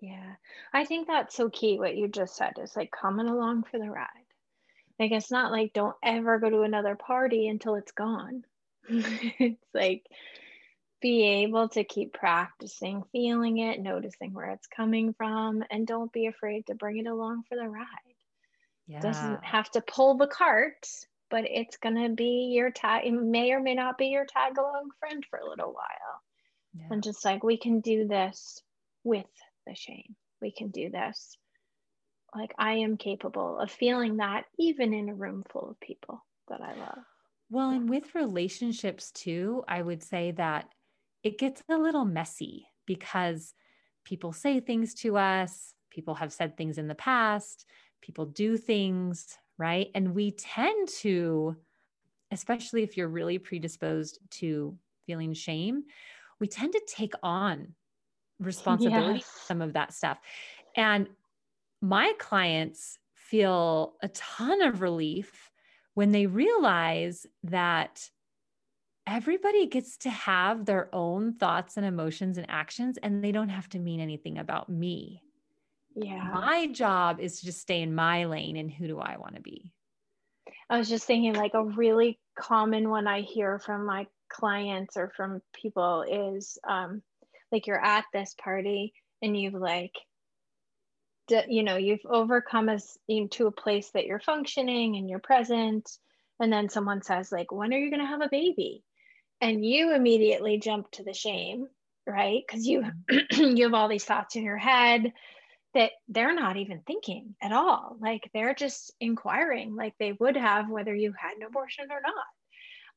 Yeah. 0.00 0.34
I 0.72 0.84
think 0.84 1.06
that's 1.06 1.34
so 1.34 1.50
key 1.50 1.78
what 1.78 1.96
you 1.96 2.08
just 2.08 2.36
said 2.36 2.54
is 2.62 2.76
like 2.76 2.90
coming 2.90 3.28
along 3.28 3.64
for 3.64 3.78
the 3.78 3.90
ride. 3.90 4.06
Like 4.98 5.12
it's 5.12 5.30
not 5.30 5.52
like 5.52 5.72
don't 5.72 5.96
ever 6.02 6.38
go 6.38 6.50
to 6.50 6.62
another 6.62 6.94
party 6.94 7.48
until 7.48 7.74
it's 7.76 7.92
gone. 7.92 8.44
it's 8.88 9.64
like 9.72 10.04
be 11.00 11.22
able 11.42 11.68
to 11.70 11.84
keep 11.84 12.12
practicing 12.12 13.02
feeling 13.10 13.58
it, 13.58 13.80
noticing 13.80 14.34
where 14.34 14.50
it's 14.50 14.66
coming 14.66 15.14
from, 15.14 15.64
and 15.70 15.86
don't 15.86 16.12
be 16.12 16.26
afraid 16.26 16.66
to 16.66 16.74
bring 16.74 16.98
it 16.98 17.06
along 17.06 17.44
for 17.48 17.56
the 17.56 17.68
ride. 17.68 17.86
Yeah. 18.86 19.00
Doesn't 19.00 19.44
have 19.44 19.70
to 19.70 19.80
pull 19.80 20.16
the 20.16 20.26
cart, 20.26 20.86
but 21.30 21.44
it's 21.48 21.76
gonna 21.76 22.08
be 22.08 22.50
your 22.52 22.70
tag. 22.70 23.06
It 23.06 23.12
may 23.12 23.52
or 23.52 23.60
may 23.60 23.74
not 23.74 23.98
be 23.98 24.06
your 24.06 24.26
tag 24.26 24.58
along 24.58 24.90
friend 24.98 25.24
for 25.28 25.38
a 25.38 25.48
little 25.48 25.72
while. 25.72 26.22
Yeah. 26.74 26.86
And 26.90 27.02
just 27.02 27.24
like 27.24 27.42
we 27.42 27.56
can 27.56 27.80
do 27.80 28.06
this 28.06 28.62
with 29.04 29.26
the 29.66 29.74
shame. 29.74 30.16
We 30.40 30.52
can 30.52 30.68
do 30.68 30.90
this. 30.90 31.36
Like 32.34 32.54
I 32.58 32.74
am 32.74 32.96
capable 32.96 33.58
of 33.58 33.70
feeling 33.70 34.18
that 34.18 34.44
even 34.58 34.94
in 34.94 35.08
a 35.08 35.14
room 35.14 35.44
full 35.50 35.70
of 35.70 35.80
people 35.80 36.24
that 36.48 36.60
I 36.60 36.74
love. 36.74 36.98
Well, 37.50 37.70
and 37.70 37.88
with 37.88 38.14
relationships 38.14 39.10
too, 39.10 39.64
I 39.66 39.82
would 39.82 40.02
say 40.02 40.30
that 40.32 40.68
it 41.24 41.38
gets 41.38 41.62
a 41.68 41.76
little 41.76 42.04
messy 42.04 42.68
because 42.86 43.54
people 44.04 44.32
say 44.32 44.60
things 44.60 44.94
to 44.94 45.16
us, 45.16 45.74
people 45.90 46.14
have 46.14 46.32
said 46.32 46.56
things 46.56 46.78
in 46.78 46.86
the 46.86 46.94
past, 46.94 47.66
people 48.00 48.26
do 48.26 48.56
things, 48.56 49.36
right? 49.60 49.90
And 49.94 50.14
we 50.14 50.30
tend 50.30 50.88
to, 51.00 51.54
especially 52.32 52.82
if 52.82 52.96
you're 52.96 53.08
really 53.08 53.38
predisposed 53.38 54.18
to 54.30 54.76
feeling 55.06 55.34
shame, 55.34 55.84
we 56.40 56.48
tend 56.48 56.72
to 56.72 56.82
take 56.88 57.12
on 57.22 57.74
responsibility 58.40 59.18
yes. 59.18 59.30
some 59.44 59.60
of 59.60 59.74
that 59.74 59.92
stuff 59.92 60.18
and 60.74 61.08
my 61.82 62.12
clients 62.18 62.98
feel 63.14 63.94
a 64.02 64.08
ton 64.08 64.62
of 64.62 64.80
relief 64.80 65.50
when 65.92 66.10
they 66.10 66.26
realize 66.26 67.26
that 67.44 68.08
everybody 69.06 69.66
gets 69.66 69.98
to 69.98 70.10
have 70.10 70.64
their 70.64 70.88
own 70.94 71.34
thoughts 71.34 71.76
and 71.76 71.84
emotions 71.84 72.38
and 72.38 72.46
actions 72.48 72.98
and 73.02 73.22
they 73.22 73.32
don't 73.32 73.50
have 73.50 73.68
to 73.68 73.78
mean 73.78 74.00
anything 74.00 74.38
about 74.38 74.70
me 74.70 75.22
yeah. 75.94 76.30
My 76.32 76.66
job 76.68 77.20
is 77.20 77.40
to 77.40 77.46
just 77.46 77.60
stay 77.60 77.82
in 77.82 77.94
my 77.94 78.24
lane 78.24 78.56
and 78.56 78.70
who 78.70 78.86
do 78.86 78.98
i 78.98 79.16
want 79.16 79.34
to 79.34 79.40
be? 79.40 79.72
I 80.68 80.78
was 80.78 80.88
just 80.88 81.06
thinking 81.06 81.34
like 81.34 81.54
a 81.54 81.64
really 81.64 82.18
common 82.38 82.88
one 82.88 83.06
i 83.06 83.20
hear 83.20 83.58
from 83.58 83.84
my 83.84 84.06
clients 84.28 84.96
or 84.96 85.12
from 85.16 85.42
people 85.52 86.02
is 86.02 86.58
um, 86.66 87.02
like 87.50 87.66
you're 87.66 87.84
at 87.84 88.04
this 88.12 88.34
party 88.42 88.94
and 89.20 89.38
you've 89.38 89.54
like 89.54 89.92
you 91.48 91.62
know 91.62 91.76
you've 91.76 92.04
overcome 92.08 92.68
us 92.68 92.98
into 93.08 93.46
a 93.46 93.52
place 93.52 93.90
that 93.90 94.06
you're 94.06 94.20
functioning 94.20 94.96
and 94.96 95.08
you're 95.08 95.20
present 95.20 95.88
and 96.40 96.52
then 96.52 96.68
someone 96.68 97.02
says 97.02 97.30
like 97.30 97.52
when 97.52 97.72
are 97.72 97.78
you 97.78 97.90
going 97.90 98.00
to 98.00 98.06
have 98.06 98.22
a 98.22 98.28
baby? 98.28 98.82
And 99.42 99.64
you 99.64 99.94
immediately 99.94 100.58
jump 100.58 100.90
to 100.92 101.04
the 101.04 101.14
shame 101.14 101.66
right? 102.06 102.42
Because 102.46 102.66
you 102.66 102.84
you 103.30 103.64
have 103.64 103.74
all 103.74 103.88
these 103.88 104.04
thoughts 104.04 104.36
in 104.36 104.42
your 104.42 104.56
head 104.56 105.12
that 105.74 105.92
they're 106.08 106.34
not 106.34 106.56
even 106.56 106.80
thinking 106.86 107.34
at 107.40 107.52
all 107.52 107.96
like 108.00 108.28
they're 108.34 108.54
just 108.54 108.92
inquiring 109.00 109.76
like 109.76 109.94
they 109.98 110.12
would 110.12 110.36
have 110.36 110.68
whether 110.68 110.94
you 110.94 111.12
had 111.12 111.36
an 111.36 111.42
abortion 111.42 111.86
or 111.90 112.00
not 112.00 112.24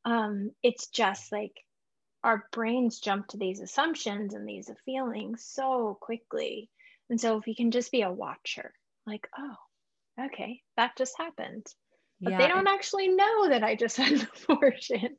um, 0.05 0.51
it's 0.61 0.87
just 0.87 1.31
like 1.31 1.53
our 2.23 2.45
brains 2.51 2.99
jump 2.99 3.27
to 3.27 3.37
these 3.37 3.59
assumptions 3.59 4.33
and 4.33 4.47
these 4.47 4.69
feelings 4.85 5.45
so 5.45 5.97
quickly. 5.99 6.69
And 7.09 7.19
so 7.19 7.37
if 7.37 7.45
we 7.45 7.55
can 7.55 7.71
just 7.71 7.91
be 7.91 8.01
a 8.01 8.11
watcher, 8.11 8.73
like, 9.05 9.27
oh, 9.37 10.25
okay, 10.27 10.61
that 10.77 10.97
just 10.97 11.17
happened. 11.17 11.65
But 12.21 12.31
yeah. 12.31 12.37
they 12.37 12.47
don't 12.47 12.67
actually 12.67 13.09
know 13.09 13.49
that 13.49 13.63
I 13.63 13.75
just 13.75 13.97
had 13.97 14.13
an 14.13 14.27
abortion. 14.49 15.17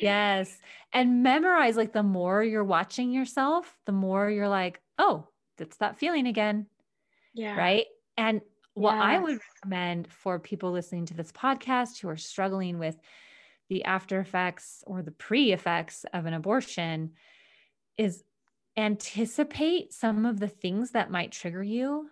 Yes. 0.00 0.56
And 0.92 1.22
memorize 1.22 1.76
like 1.76 1.92
the 1.92 2.02
more 2.02 2.42
you're 2.42 2.64
watching 2.64 3.12
yourself, 3.12 3.76
the 3.84 3.92
more 3.92 4.30
you're 4.30 4.48
like, 4.48 4.80
oh, 4.98 5.28
it's 5.58 5.76
that 5.78 5.98
feeling 5.98 6.26
again. 6.26 6.66
Yeah. 7.36 7.56
Right. 7.56 7.86
And 8.16 8.40
what 8.74 8.94
yes. 8.94 9.04
I 9.04 9.18
would 9.18 9.38
recommend 9.54 10.08
for 10.12 10.38
people 10.38 10.72
listening 10.72 11.06
to 11.06 11.14
this 11.14 11.32
podcast 11.32 12.00
who 12.00 12.08
are 12.08 12.16
struggling 12.16 12.78
with 12.78 12.96
the 13.68 13.84
after 13.84 14.20
effects 14.20 14.82
or 14.86 15.02
the 15.02 15.10
pre 15.10 15.52
effects 15.52 16.04
of 16.12 16.26
an 16.26 16.34
abortion 16.34 17.12
is 17.98 18.22
anticipate 18.76 19.92
some 19.92 20.26
of 20.26 20.40
the 20.40 20.48
things 20.48 20.90
that 20.92 21.10
might 21.10 21.32
trigger 21.32 21.62
you 21.62 22.08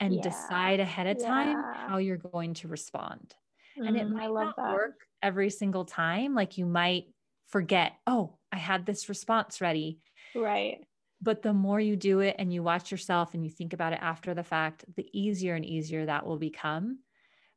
and 0.00 0.14
yeah. 0.14 0.22
decide 0.22 0.80
ahead 0.80 1.06
of 1.06 1.22
time 1.22 1.56
yeah. 1.56 1.88
how 1.88 1.98
you're 1.98 2.16
going 2.16 2.54
to 2.54 2.68
respond. 2.68 3.34
Mm, 3.78 3.88
and 3.88 3.96
it 3.96 4.06
mm, 4.06 4.12
might 4.12 4.32
not 4.32 4.56
that. 4.56 4.72
work 4.72 5.00
every 5.22 5.50
single 5.50 5.84
time. 5.84 6.34
Like 6.34 6.58
you 6.58 6.66
might 6.66 7.06
forget, 7.48 7.92
oh, 8.06 8.38
I 8.52 8.56
had 8.56 8.86
this 8.86 9.08
response 9.08 9.60
ready. 9.60 9.98
Right. 10.34 10.84
But 11.24 11.42
the 11.42 11.52
more 11.52 11.80
you 11.80 11.96
do 11.96 12.20
it 12.20 12.36
and 12.38 12.52
you 12.52 12.62
watch 12.62 12.92
yourself 12.92 13.34
and 13.34 13.44
you 13.44 13.50
think 13.50 13.72
about 13.72 13.92
it 13.94 13.98
after 14.00 14.34
the 14.34 14.44
fact, 14.44 14.84
the 14.94 15.08
easier 15.12 15.54
and 15.54 15.64
easier 15.64 16.06
that 16.06 16.26
will 16.26 16.38
become 16.38 16.98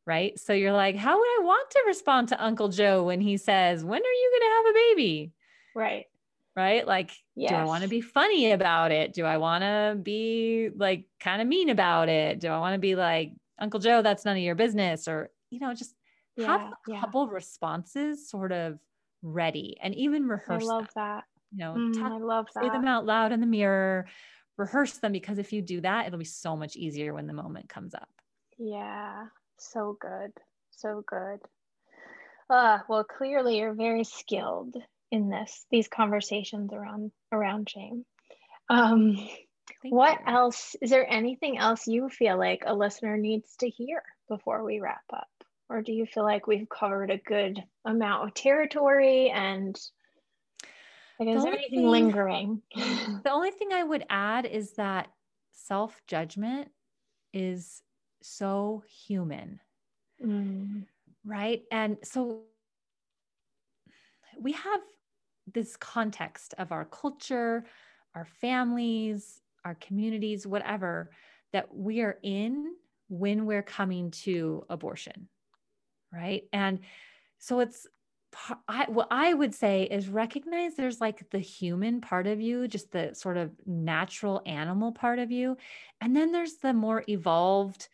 right? 0.08 0.40
So 0.40 0.54
you're 0.54 0.74
like, 0.74 0.96
how 0.96 1.20
would 1.20 1.28
I 1.28 1.44
want 1.44 1.70
to 1.72 1.84
respond 1.86 2.30
to 2.30 2.44
Uncle 2.44 2.70
Joe 2.70 3.04
when 3.04 3.20
he 3.20 3.36
says, 3.38 3.84
When 3.84 4.02
are 4.02 4.06
you 4.06 4.32
going 4.32 4.50
to 4.50 4.56
have 4.56 4.66
a 4.66 4.74
baby? 4.74 5.34
Right. 5.76 6.06
Right. 6.56 6.88
Like, 6.88 7.12
yes. 7.36 7.52
do 7.52 7.56
I 7.56 7.66
want 7.66 7.84
to 7.84 7.90
be 7.90 8.02
funny 8.02 8.52
about 8.52 8.92
it? 8.92 9.14
Do 9.14 9.26
I 9.26 9.38
want 9.38 9.64
to 9.64 10.00
be 10.02 10.70
like 10.76 11.06
kind 11.20 11.40
of 11.40 11.48
mean 11.48 11.70
about 11.70 12.10
it? 12.10 12.40
Do 12.40 12.48
I 12.48 12.58
want 12.58 12.74
to 12.74 12.80
be 12.80 12.96
like, 12.96 13.34
Uncle 13.60 13.80
Joe, 13.80 14.02
that's 14.02 14.26
none 14.26 14.38
of 14.38 14.42
your 14.42 14.56
business? 14.56 15.08
Or, 15.08 15.30
you 15.52 15.60
know, 15.60 15.76
just 15.76 15.94
yeah, 16.36 16.48
have 16.48 16.62
a 16.62 16.74
yeah. 16.88 17.00
couple 17.02 17.28
responses 17.28 18.28
sort 18.30 18.52
of 18.52 18.80
ready 19.22 19.78
and 19.84 19.94
even 19.94 20.26
rehearse. 20.28 20.64
I 20.64 20.66
love 20.66 20.86
them. 20.86 20.92
that. 20.96 21.24
You 21.52 21.60
know, 21.60 21.74
mm, 21.78 21.94
talk, 21.94 22.12
I 22.12 22.18
love 22.18 22.48
that. 22.54 22.64
Say 22.64 22.70
them 22.70 22.88
out 22.88 23.06
loud 23.06 23.32
in 23.32 23.40
the 23.40 23.48
mirror, 23.48 24.08
rehearse 24.58 24.98
them 24.98 25.12
because 25.12 25.38
if 25.38 25.54
you 25.54 25.62
do 25.62 25.82
that, 25.82 26.08
it'll 26.08 26.20
be 26.20 26.26
so 26.26 26.56
much 26.56 26.76
easier 26.76 27.14
when 27.14 27.28
the 27.28 27.34
moment 27.34 27.70
comes 27.70 27.94
up. 27.94 28.10
Yeah. 28.58 29.26
So 29.58 29.98
good. 30.00 30.32
So 30.72 31.04
good. 31.08 31.40
Uh, 32.50 32.80
well, 32.88 33.04
clearly 33.04 33.58
you're 33.58 33.74
very 33.74 34.04
skilled 34.04 34.76
in 35.12 35.30
this, 35.30 35.66
these 35.72 35.88
conversations 35.88 36.72
around 36.74 37.12
around 37.32 37.70
shame. 37.70 38.06
Um, 38.70 39.18
what 39.90 40.20
you. 40.20 40.34
else 40.34 40.76
is 40.82 40.90
there 40.90 41.10
anything 41.10 41.58
else 41.58 41.88
you 41.88 42.10
feel 42.10 42.38
like 42.38 42.64
a 42.66 42.74
listener 42.74 43.18
needs 43.18 43.56
to 43.58 43.70
hear 43.70 44.02
before 44.28 44.64
we 44.64 44.80
wrap 44.80 45.04
up? 45.14 45.28
Or 45.70 45.82
do 45.82 45.92
you 45.92 46.06
feel 46.06 46.24
like 46.24 46.48
we've 46.48 46.70
covered 46.70 47.12
a 47.12 47.18
good 47.18 47.62
amount 47.86 48.28
of 48.28 48.34
territory 48.34 49.30
and 49.30 49.78
like, 51.20 51.30
is 51.30 51.44
there 51.44 51.54
anything 51.54 51.80
thing, 51.80 51.88
lingering? 51.88 52.62
the 52.76 53.32
only 53.32 53.52
thing 53.52 53.74
I 53.74 53.84
would 53.84 54.06
add 54.10 54.46
is 54.46 54.74
that 54.74 55.08
self 55.52 56.02
judgment 56.08 56.70
is 57.34 57.82
so 58.22 58.84
human. 58.88 59.60
Mm. 60.24 60.86
Right. 61.26 61.64
And 61.72 61.98
so 62.04 62.42
we 64.40 64.54
have 64.54 64.82
this 65.54 65.76
context 65.78 66.54
of 66.58 66.72
our 66.72 66.86
culture, 66.86 67.66
our 68.16 68.26
families, 68.26 69.42
our 69.66 69.76
communities, 69.76 70.46
whatever 70.46 71.12
that 71.54 71.74
we 71.74 72.02
are 72.02 72.18
in 72.24 72.76
when 73.10 73.46
we're 73.46 73.64
coming 73.64 74.12
to 74.12 74.66
abortion. 74.70 75.28
Right. 76.12 76.44
And 76.54 76.80
so 77.40 77.60
it's 77.60 77.88
I, 78.68 78.86
what 78.90 79.08
I 79.10 79.34
would 79.34 79.56
say 79.56 79.84
is 79.84 80.10
recognize 80.10 80.76
there's 80.76 81.02
like 81.02 81.30
the 81.30 81.40
human 81.40 82.02
part 82.02 82.28
of 82.28 82.42
you, 82.42 82.68
just 82.68 82.92
the 82.92 83.14
sort 83.14 83.38
of 83.38 83.52
natural 83.66 84.42
animal 84.46 84.92
part 84.92 85.20
of 85.20 85.32
you. 85.32 85.58
And 86.02 86.16
then 86.16 86.32
there's 86.32 86.56
the 86.56 86.74
more 86.74 87.04
evolved 87.08 87.88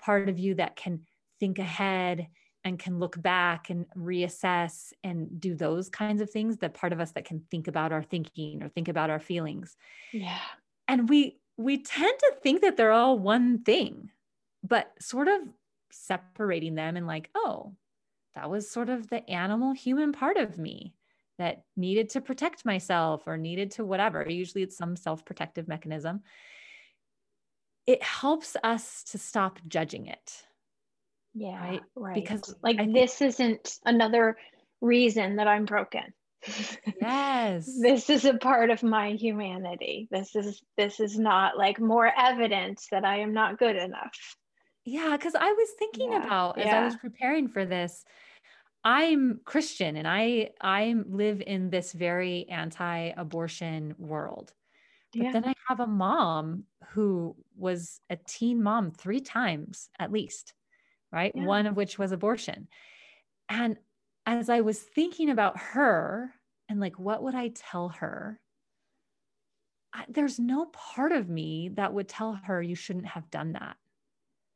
part 0.00 0.28
of 0.28 0.38
you 0.38 0.54
that 0.54 0.76
can 0.76 1.00
think 1.38 1.58
ahead 1.58 2.28
and 2.64 2.78
can 2.78 2.98
look 2.98 3.20
back 3.20 3.70
and 3.70 3.86
reassess 3.96 4.92
and 5.02 5.40
do 5.40 5.54
those 5.54 5.88
kinds 5.88 6.20
of 6.20 6.30
things. 6.30 6.56
The 6.56 6.68
part 6.68 6.92
of 6.92 7.00
us 7.00 7.12
that 7.12 7.24
can 7.24 7.42
think 7.50 7.68
about 7.68 7.92
our 7.92 8.02
thinking 8.02 8.62
or 8.62 8.68
think 8.68 8.88
about 8.88 9.10
our 9.10 9.20
feelings. 9.20 9.76
Yeah. 10.12 10.38
And 10.86 11.08
we, 11.08 11.38
we 11.56 11.82
tend 11.82 12.18
to 12.18 12.34
think 12.42 12.62
that 12.62 12.76
they're 12.76 12.92
all 12.92 13.18
one 13.18 13.62
thing, 13.62 14.10
but 14.62 14.92
sort 15.00 15.28
of 15.28 15.40
separating 15.90 16.74
them 16.74 16.96
and 16.96 17.06
like, 17.06 17.30
oh, 17.34 17.74
that 18.34 18.50
was 18.50 18.70
sort 18.70 18.88
of 18.88 19.08
the 19.08 19.28
animal 19.28 19.72
human 19.72 20.12
part 20.12 20.36
of 20.36 20.58
me 20.58 20.94
that 21.38 21.64
needed 21.76 22.10
to 22.10 22.20
protect 22.20 22.64
myself 22.64 23.22
or 23.26 23.36
needed 23.36 23.70
to 23.72 23.84
whatever. 23.84 24.26
Usually 24.28 24.62
it's 24.62 24.76
some 24.76 24.96
self 24.96 25.24
protective 25.24 25.66
mechanism. 25.68 26.20
It 27.86 28.02
helps 28.02 28.56
us 28.62 29.04
to 29.04 29.18
stop 29.18 29.58
judging 29.66 30.06
it. 30.06 30.44
Yeah. 31.34 31.58
Right. 31.58 31.80
right. 31.96 32.14
Because 32.14 32.54
like 32.62 32.76
I 32.76 32.84
think- 32.84 32.94
this 32.94 33.22
isn't 33.22 33.78
another 33.84 34.36
reason 34.80 35.36
that 35.36 35.48
I'm 35.48 35.64
broken. 35.64 36.02
Yes. 37.00 37.70
this 37.80 38.08
is 38.08 38.24
a 38.24 38.34
part 38.34 38.70
of 38.70 38.82
my 38.82 39.12
humanity. 39.12 40.08
This 40.10 40.34
is 40.36 40.62
this 40.76 41.00
is 41.00 41.18
not 41.18 41.56
like 41.56 41.78
more 41.80 42.10
evidence 42.16 42.86
that 42.90 43.04
I 43.04 43.20
am 43.20 43.32
not 43.32 43.58
good 43.58 43.76
enough. 43.76 44.36
Yeah, 44.90 45.16
because 45.16 45.34
I 45.34 45.52
was 45.52 45.70
thinking 45.78 46.06
Yeah, 46.06 46.22
about 46.22 46.58
as 46.58 46.72
I 46.72 46.80
was 46.80 46.96
preparing 46.96 47.48
for 47.48 47.64
this, 47.64 48.04
I'm 48.84 49.40
Christian 49.44 49.96
and 49.96 50.08
I 50.08 50.52
I 50.60 50.94
live 51.06 51.42
in 51.42 51.70
this 51.70 51.92
very 51.92 52.48
anti-abortion 52.48 53.96
world. 53.98 54.54
But 55.18 55.30
Yeah. 55.30 55.32
then 55.32 55.44
I 55.46 55.54
have 55.68 55.80
a 55.80 55.86
mom 55.88 56.66
who 56.90 57.36
was 57.56 58.00
a 58.10 58.16
teen 58.16 58.62
mom 58.62 58.92
three 58.92 59.20
times 59.20 59.90
at 59.98 60.12
least, 60.12 60.54
right? 61.12 61.34
Yeah. 61.34 61.36
One 61.36 61.66
of 61.66 61.76
which 61.76 61.98
was 61.98 62.12
abortion. 62.12 62.68
And 63.50 63.78
as 64.26 64.50
I 64.50 64.62
was 64.62 64.82
thinking 64.82 65.30
about 65.30 65.58
her 65.58 66.34
and 66.68 66.80
like, 66.80 66.98
what 66.98 67.22
would 67.24 67.34
I 67.36 67.48
tell 67.50 67.90
her? 67.90 68.40
I, 69.92 70.04
there's 70.08 70.38
no 70.38 70.66
part 70.66 71.12
of 71.12 71.28
me 71.28 71.68
that 71.70 71.92
would 71.92 72.08
tell 72.08 72.34
her 72.34 72.62
you 72.62 72.74
shouldn't 72.74 73.06
have 73.06 73.30
done 73.30 73.52
that, 73.52 73.76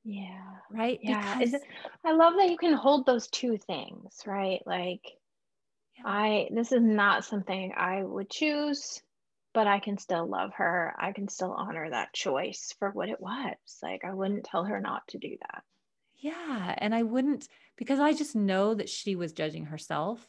Yeah. 0.05 0.59
right? 0.71 0.99
Yeah. 1.03 1.39
It, 1.41 1.63
I 2.05 2.13
love 2.13 2.35
that 2.37 2.51
you 2.51 2.59
can 2.59 2.75
hold 2.75 3.07
those 3.07 3.29
two 3.29 3.59
things, 3.59 4.23
right? 4.27 4.63
Like 4.67 5.03
Yeah. 5.99 6.05
I 6.05 6.49
this 6.53 6.73
is 6.73 6.83
not 6.83 7.25
something 7.25 7.73
I 7.77 8.03
would 8.03 8.31
choose, 8.31 9.03
but 9.55 9.67
I 9.67 9.81
can 9.81 9.99
still 9.99 10.27
love 10.27 10.53
her. 10.55 10.95
I 10.99 11.13
can 11.13 11.29
still 11.29 11.53
honor 11.53 11.89
that 11.91 12.13
choice 12.13 12.75
for 12.79 12.91
what 12.91 13.09
it 13.09 13.21
was. 13.21 13.57
Like 13.83 14.05
I 14.05 14.13
wouldn't 14.15 14.45
tell 14.45 14.65
her 14.65 14.81
not 14.81 15.07
to 15.09 15.19
do 15.19 15.37
that. 15.41 15.65
yeah. 16.17 16.75
And 16.79 16.95
I 16.95 17.03
wouldn't, 17.03 17.49
because 17.77 18.01
I 18.01 18.13
just 18.15 18.35
know 18.37 18.75
that 18.75 18.89
she 18.89 19.17
was 19.17 19.33
judging 19.33 19.67
herself. 19.67 20.27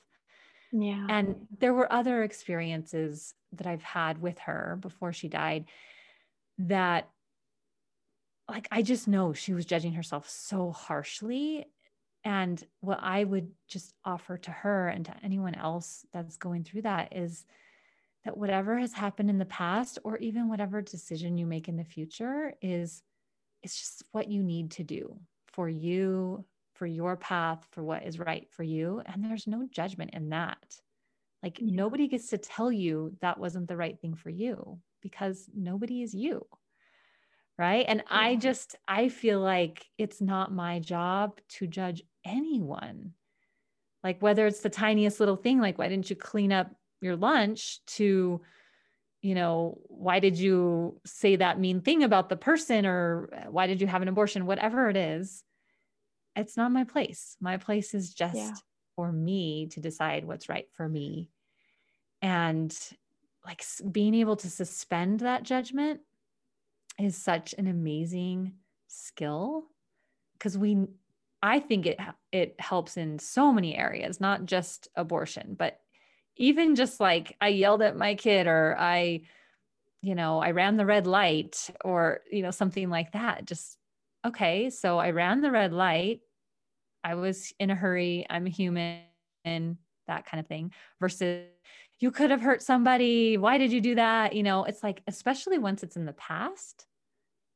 Yeah. 0.71 1.09
And 1.09 1.47
there 1.59 1.73
were 1.73 1.91
other 1.91 2.23
experiences 2.23 3.34
that 3.53 3.67
I've 3.67 3.84
had 3.84 4.21
with 4.21 4.39
her 4.39 4.78
before 4.82 5.13
she 5.13 5.30
died 5.30 5.65
that, 6.57 7.09
like, 8.50 8.68
I 8.72 8.82
just 8.82 9.08
know 9.08 9.34
she 9.34 9.54
was 9.54 9.66
judging 9.66 9.93
herself 9.93 10.30
so 10.30 10.72
harshly. 10.72 11.66
And 12.24 12.64
what 12.80 13.00
I 13.02 13.24
would 13.24 13.52
just 13.68 13.93
offer 14.04 14.38
to 14.38 14.52
her 14.52 14.88
and 14.88 15.06
to 15.06 15.16
anyone 15.24 15.56
else 15.56 16.06
that's 16.12 16.38
going 16.38 16.64
through 16.64 16.84
that 16.84 17.16
is 17.16 17.46
that 18.24 18.38
whatever 18.38 18.80
has 18.80 18.93
happened 18.93 19.30
in 19.30 19.38
the 19.38 19.46
past, 19.46 20.00
or 20.04 20.18
even 20.18 20.50
whatever 20.50 20.82
decision 20.82 21.38
you 21.38 21.46
make 21.46 21.68
in 21.68 21.78
the 21.78 21.84
future, 21.84 22.54
is 22.62 23.04
it's 23.62 23.78
just 23.78 24.04
what 24.12 24.30
you 24.30 24.41
need 24.41 24.72
to 24.72 24.84
do 24.84 25.20
for 25.46 25.70
you, 25.70 26.43
for 26.74 26.88
your 26.88 27.16
path, 27.16 27.68
for 27.72 27.84
what 27.84 28.04
is 28.04 28.20
right 28.20 28.48
for 28.50 28.64
you. 28.64 29.02
And 29.06 29.24
there's 29.24 29.48
no 29.48 29.68
judgment 29.72 30.12
in 30.14 30.30
that. 30.30 30.80
Like 31.43 31.60
nobody 31.62 32.08
gets 32.08 32.30
to 32.30 32.39
tell 32.39 32.72
you 32.72 33.16
that 33.22 33.39
wasn't 33.39 33.68
the 33.68 33.78
right 33.78 34.00
thing 34.00 34.16
for 34.16 34.32
you 34.32 34.80
because 35.02 35.48
nobody 35.56 36.02
is 36.02 36.14
you. 36.16 36.46
Right. 37.58 37.86
And 37.88 38.03
I 38.10 38.36
just, 38.36 38.76
I 38.88 39.08
feel 39.08 39.39
like 39.39 39.86
it's 39.97 40.20
not 40.22 40.53
my 40.53 40.80
job 40.80 41.39
to 41.49 41.68
judge 41.68 42.03
anyone. 42.26 43.14
Like 44.03 44.22
whether 44.22 44.45
it's 44.45 44.60
the 44.60 44.70
tiniest 44.70 45.20
little 45.20 45.38
thing, 45.38 45.60
like 45.60 45.78
why 45.78 45.88
didn't 45.88 46.10
you 46.10 46.16
clean 46.18 46.51
up 46.51 46.70
your 47.01 47.16
lunch 47.16 47.84
to, 47.86 48.41
you 49.22 49.36
know, 49.36 49.80
why 49.86 50.20
did 50.20 50.38
you 50.38 50.99
say 51.06 51.38
that 51.38 51.60
mean 51.60 51.80
thing 51.82 52.03
about 52.03 52.28
the 52.28 52.36
person 52.36 52.86
or 52.86 53.30
uh, 53.34 53.49
why 53.49 53.68
did 53.68 53.80
you 53.80 53.88
have 53.88 54.01
an 54.01 54.10
abortion? 54.10 54.45
Whatever 54.45 54.89
it 54.89 54.97
is, 54.97 55.43
it's 56.36 56.58
not 56.58 56.74
my 56.74 56.84
place. 56.84 57.38
My 57.39 57.56
place 57.56 57.93
is 57.93 58.14
just 58.14 58.36
Yeah. 58.36 58.53
for 58.97 59.12
me 59.12 59.68
to 59.68 59.80
decide 59.80 60.26
what's 60.26 60.49
right 60.49 60.68
for 60.74 60.89
me. 60.89 61.30
And 62.22 62.78
like 63.45 63.64
being 63.91 64.14
able 64.16 64.36
to 64.38 64.49
suspend 64.49 65.22
that 65.22 65.43
judgment 65.43 66.01
is 67.00 67.18
such 67.18 67.54
an 67.58 67.68
amazing 67.68 68.54
skill 68.88 69.66
because 70.34 70.58
we 70.58 70.88
I 71.41 71.60
think 71.60 71.86
it 71.86 72.00
it 72.32 72.56
helps 72.60 72.98
in 72.98 73.20
so 73.20 73.54
many 73.54 73.76
areas, 73.76 74.20
not 74.20 74.46
just 74.46 74.88
abortion, 74.96 75.56
but 75.58 75.80
even 76.38 76.76
just 76.76 77.00
like 77.00 77.36
I 77.39 77.50
yelled 77.50 77.82
at 77.82 77.98
my 77.98 78.16
kid 78.16 78.48
or 78.48 78.76
I 78.80 79.22
you 80.02 80.14
know, 80.14 80.39
I 80.39 80.52
ran 80.52 80.78
the 80.78 80.86
red 80.86 81.08
light 81.08 81.70
or 81.84 82.22
you 82.32 82.41
know 82.43 82.52
something 82.52 82.89
like 82.89 83.14
that. 83.14 83.46
Just 83.46 83.78
okay, 84.26 84.70
so 84.70 84.98
I 84.98 85.12
ran 85.12 85.41
the 85.41 85.52
red 85.52 85.74
light. 85.74 86.22
I 87.04 87.16
was 87.16 87.54
in 87.60 87.70
a 87.70 87.76
hurry. 87.76 88.26
I'm 88.30 88.48
a 88.48 88.50
human 88.50 89.02
and 89.43 89.78
that 90.08 90.26
kind 90.26 90.39
of 90.39 90.47
thing 90.47 90.72
versus 90.99 91.47
you 91.99 92.12
could 92.12 92.32
have 92.32 92.41
hurt 92.41 92.62
somebody. 92.62 93.38
Why 93.38 93.58
did 93.58 93.72
you 93.72 93.82
do 93.82 93.95
that? 93.95 94.34
You 94.34 94.43
know, 94.43 94.66
it's 94.66 94.84
like 94.84 95.01
especially 95.08 95.58
once 95.58 95.84
it's 95.84 95.95
in 95.95 96.06
the 96.06 96.14
past, 96.14 96.86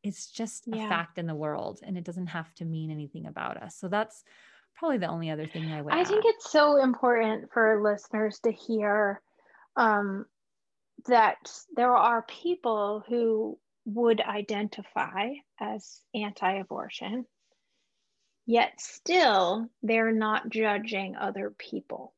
it's 0.03 0.31
just 0.31 0.67
a 0.67 0.75
fact 0.87 1.17
in 1.17 1.27
the 1.27 1.35
world 1.35 1.81
and 1.83 1.97
it 1.97 2.03
doesn't 2.03 2.27
have 2.27 2.53
to 2.55 2.65
mean 2.65 2.89
anything 2.89 3.25
about 3.25 3.57
us. 3.57 3.75
So 3.75 3.87
that's 3.89 4.23
probably 4.75 4.97
the 4.97 5.07
only 5.07 5.29
other 5.29 5.45
thing 5.45 5.71
I 5.71 5.81
would 5.81 5.93
I 5.93 6.03
think 6.05 6.25
add. 6.25 6.33
it's 6.35 6.51
so 6.51 6.81
important 6.81 7.51
for 7.51 7.81
listeners 7.83 8.39
to 8.43 8.51
hear 8.51 9.21
um, 9.75 10.25
that 11.07 11.37
there 11.75 11.95
are 11.95 12.23
people 12.23 13.03
who 13.07 13.59
would 13.85 14.21
identify 14.21 15.31
as 15.59 16.01
anti 16.13 16.53
abortion, 16.53 17.25
yet 18.45 18.79
still 18.79 19.67
they're 19.83 20.13
not 20.13 20.49
judging 20.49 21.15
other 21.15 21.53
people. 21.57 22.13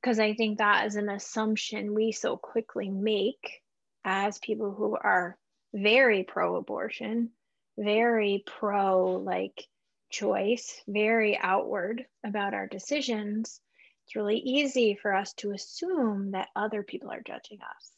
Because 0.00 0.18
I 0.18 0.34
think 0.34 0.58
that 0.58 0.86
is 0.86 0.96
an 0.96 1.08
assumption 1.08 1.94
we 1.94 2.12
so 2.12 2.36
quickly 2.36 2.90
make 2.90 3.60
as 4.04 4.38
people 4.38 4.72
who 4.72 4.96
are 4.96 5.36
very 5.74 6.22
pro 6.22 6.56
abortion, 6.56 7.30
very 7.76 8.44
pro 8.46 9.16
like 9.16 9.66
choice, 10.10 10.80
very 10.86 11.36
outward 11.36 12.06
about 12.24 12.54
our 12.54 12.66
decisions. 12.66 13.60
It's 14.04 14.16
really 14.16 14.38
easy 14.38 14.94
for 14.94 15.12
us 15.12 15.32
to 15.34 15.50
assume 15.52 16.30
that 16.30 16.48
other 16.54 16.82
people 16.82 17.10
are 17.10 17.22
judging 17.26 17.58
us. 17.60 17.92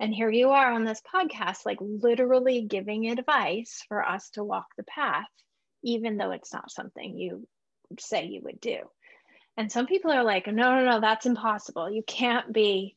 And 0.00 0.12
here 0.12 0.30
you 0.30 0.50
are 0.50 0.72
on 0.72 0.84
this 0.84 1.02
podcast, 1.14 1.66
like 1.66 1.78
literally 1.80 2.62
giving 2.62 3.08
advice 3.08 3.84
for 3.86 4.02
us 4.02 4.30
to 4.30 4.42
walk 4.42 4.66
the 4.76 4.82
path, 4.82 5.28
even 5.82 6.16
though 6.16 6.32
it's 6.32 6.52
not 6.52 6.70
something 6.70 7.16
you 7.16 7.46
say 8.00 8.24
you 8.26 8.40
would 8.42 8.60
do. 8.60 8.78
And 9.56 9.70
some 9.70 9.86
people 9.86 10.10
are 10.10 10.24
like, 10.24 10.46
no, 10.46 10.76
no, 10.76 10.84
no, 10.84 11.00
that's 11.00 11.26
impossible. 11.26 11.90
You 11.90 12.02
can't 12.06 12.52
be 12.52 12.96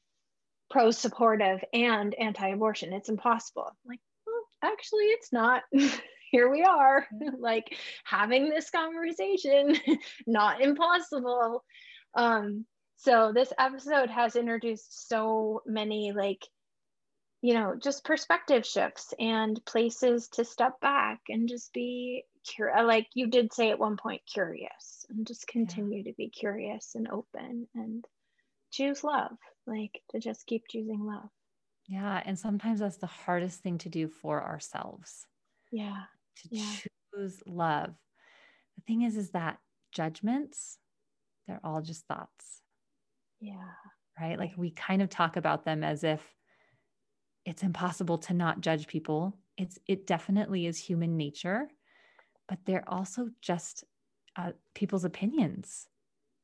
pro 0.70 0.92
supportive 0.92 1.64
and 1.74 2.14
anti 2.16 2.50
abortion. 2.50 2.94
It's 2.94 3.10
impossible. 3.10 3.68
I'm 3.68 3.90
like, 3.90 4.00
well, 4.26 4.44
actually, 4.64 5.06
it's 5.06 5.32
not. 5.32 5.64
Here 6.30 6.52
we 6.52 6.64
are, 6.64 7.08
like 7.40 7.78
having 8.04 8.50
this 8.50 8.70
conversation, 8.70 9.78
not 10.28 10.62
impossible. 10.62 11.64
Um, 12.16 12.66
so 12.98 13.32
this 13.34 13.54
episode 13.58 14.10
has 14.10 14.36
introduced 14.36 15.08
so 15.08 15.62
many 15.66 16.12
like 16.12 16.46
you 17.42 17.54
know 17.54 17.76
just 17.82 18.04
perspective 18.04 18.66
shifts 18.66 19.14
and 19.20 19.64
places 19.66 20.28
to 20.30 20.44
step 20.44 20.80
back 20.82 21.20
and 21.30 21.48
just 21.48 21.72
be 21.72 22.24
curious 22.48 22.78
uh, 22.80 22.86
like 22.86 23.08
you 23.14 23.28
did 23.28 23.54
say 23.54 23.70
at 23.72 23.80
one 23.80 23.98
point 23.98 24.22
curious 24.32 25.06
and 25.10 25.28
just 25.28 25.48
continue 25.48 26.04
to 26.04 26.14
be 26.14 26.30
curious 26.30 26.96
and 26.96 27.08
open 27.10 27.68
and 27.76 28.06
choose 28.72 29.04
love 29.04 29.38
like 29.66 30.02
to 30.12 30.20
just 30.20 30.46
keep 30.46 30.64
choosing 30.70 31.06
love 31.06 31.30
Yeah. 31.88 32.22
And 32.26 32.38
sometimes 32.38 32.80
that's 32.82 32.98
the 32.98 33.08
hardest 33.08 33.62
thing 33.62 33.78
to 33.80 33.90
do 33.90 34.08
for 34.08 34.44
ourselves 34.44 35.26
yeah 35.72 36.04
to 36.38 36.50
Yeah. 36.50 36.76
choose 37.14 37.42
love. 37.46 37.96
The 38.76 38.82
thing 38.86 39.02
is, 39.02 39.18
is 39.18 39.32
that 39.32 39.58
judgments, 39.92 40.78
they're 41.48 41.62
all 41.64 41.82
just 41.82 42.06
thoughts. 42.08 42.62
Yeah. 43.40 43.72
Right? 44.20 44.38
Like 44.38 44.54
we 44.58 44.72
kind 44.72 45.02
of 45.02 45.10
talk 45.10 45.38
about 45.38 45.64
them 45.64 45.84
as 45.84 46.04
if 46.04 46.22
it's 47.46 47.64
impossible 47.64 48.18
to 48.20 48.34
not 48.34 48.62
judge 48.62 48.88
people. 48.88 49.38
It's 49.58 49.80
it 49.88 50.06
definitely 50.06 50.66
is 50.66 50.78
human 50.78 51.18
nature, 51.18 51.70
but 52.48 52.60
they're 52.66 52.88
also 52.88 53.30
just 53.42 53.84
uh, 54.36 54.52
people's 54.74 55.06
opinions. 55.06 55.88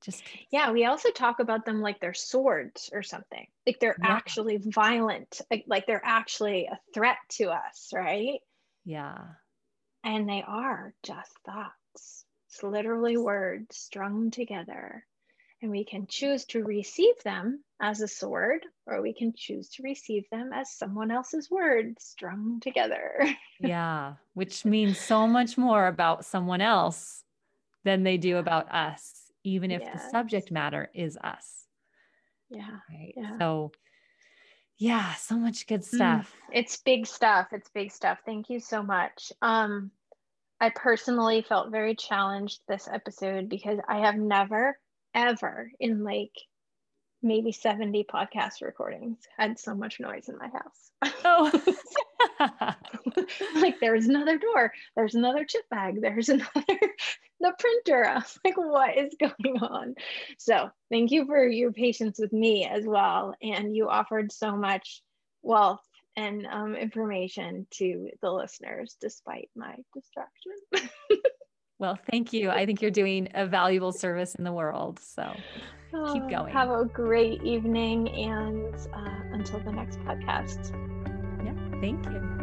Just 0.03 0.23
yeah, 0.51 0.71
we 0.71 0.83
also 0.83 1.11
talk 1.11 1.39
about 1.39 1.65
them 1.65 1.81
like 1.81 2.01
they're 2.01 2.13
swords 2.13 2.89
or 2.91 3.03
something. 3.03 3.47
Like 3.65 3.79
they're 3.79 3.95
yeah. 3.99 4.09
actually 4.09 4.57
violent, 4.57 5.39
like, 5.49 5.63
like 5.65 5.87
they're 5.87 6.01
actually 6.03 6.65
a 6.65 6.77
threat 6.93 7.17
to 7.37 7.51
us, 7.51 7.91
right? 7.93 8.41
Yeah. 8.83 9.17
And 10.03 10.27
they 10.27 10.43
are 10.45 10.93
just 11.03 11.31
thoughts. 11.45 12.25
It's 12.49 12.63
literally 12.63 13.15
words 13.15 13.77
strung 13.77 14.29
together. 14.29 15.05
And 15.63 15.71
we 15.71 15.85
can 15.85 16.07
choose 16.07 16.43
to 16.47 16.61
receive 16.61 17.15
them 17.23 17.63
as 17.81 18.01
a 18.01 18.07
sword, 18.09 18.65
or 18.85 19.01
we 19.01 19.13
can 19.13 19.31
choose 19.33 19.69
to 19.69 19.83
receive 19.83 20.25
them 20.29 20.51
as 20.53 20.75
someone 20.75 21.09
else's 21.09 21.49
words 21.49 22.03
strung 22.03 22.59
together. 22.59 23.25
yeah, 23.61 24.15
which 24.33 24.65
means 24.65 24.99
so 24.99 25.25
much 25.25 25.57
more 25.57 25.87
about 25.87 26.25
someone 26.25 26.59
else 26.59 27.23
than 27.85 28.03
they 28.03 28.17
do 28.17 28.39
about 28.39 28.69
us, 28.73 29.31
even 29.45 29.71
if 29.71 29.81
yes. 29.81 30.03
the 30.03 30.09
subject 30.09 30.51
matter 30.51 30.89
is 30.93 31.17
us. 31.23 31.63
Yeah. 32.49 32.79
Right. 32.89 33.13
Yeah. 33.15 33.37
So, 33.39 33.71
yeah, 34.77 35.13
so 35.13 35.37
much 35.37 35.65
good 35.65 35.83
mm, 35.83 35.95
stuff. 35.95 36.35
Mm, 36.51 36.57
it's 36.57 36.75
big 36.75 37.07
stuff. 37.07 37.47
It's 37.53 37.69
big 37.69 37.93
stuff. 37.93 38.19
Thank 38.25 38.49
you 38.49 38.59
so 38.59 38.83
much. 38.83 39.31
Um, 39.41 39.91
I 40.59 40.71
personally 40.71 41.41
felt 41.41 41.71
very 41.71 41.95
challenged 41.95 42.59
this 42.67 42.89
episode 42.91 43.47
because 43.47 43.79
I 43.87 43.99
have 43.99 44.15
never 44.15 44.77
ever 45.13 45.71
in 45.79 46.03
like 46.03 46.33
maybe 47.21 47.53
70 47.53 48.03
podcast 48.03 48.61
recordings 48.61 49.17
had 49.37 49.57
so 49.57 49.73
much 49.73 49.99
noise 49.99 50.27
in 50.27 50.37
my 50.37 50.49
house. 50.49 51.13
Oh. 51.23 51.51
like 53.55 53.79
there's 53.79 54.07
another 54.07 54.37
door, 54.37 54.73
there's 54.95 55.15
another 55.15 55.45
chip 55.45 55.67
bag, 55.69 56.01
there's 56.01 56.29
another 56.29 56.77
the 57.39 57.53
printer. 57.59 58.05
I 58.05 58.15
was 58.15 58.39
like, 58.43 58.57
what 58.57 58.97
is 58.97 59.15
going 59.19 59.57
on? 59.61 59.95
So 60.37 60.69
thank 60.91 61.11
you 61.11 61.25
for 61.25 61.45
your 61.47 61.71
patience 61.71 62.19
with 62.19 62.33
me 62.33 62.65
as 62.65 62.85
well. 62.85 63.35
And 63.41 63.75
you 63.75 63.89
offered 63.89 64.31
so 64.31 64.55
much 64.55 65.01
wealth 65.41 65.83
and 66.15 66.45
um, 66.45 66.75
information 66.75 67.67
to 67.71 68.09
the 68.21 68.31
listeners 68.31 68.95
despite 69.01 69.49
my 69.55 69.75
distraction. 69.93 70.89
Well, 71.83 71.99
thank 72.09 72.31
you. 72.31 72.49
I 72.49 72.65
think 72.65 72.81
you're 72.81 72.91
doing 72.91 73.27
a 73.33 73.45
valuable 73.45 73.91
service 73.91 74.35
in 74.35 74.45
the 74.45 74.53
world. 74.53 74.99
So 74.99 75.35
keep 76.13 76.29
going. 76.29 76.53
Have 76.53 76.69
a 76.69 76.85
great 76.85 77.43
evening 77.43 78.07
and 78.07 78.73
uh, 78.93 79.33
until 79.33 79.59
the 79.59 79.73
next 79.73 79.99
podcast. 79.99 80.71
Yeah, 81.43 81.81
thank 81.81 82.05
you. 82.05 82.42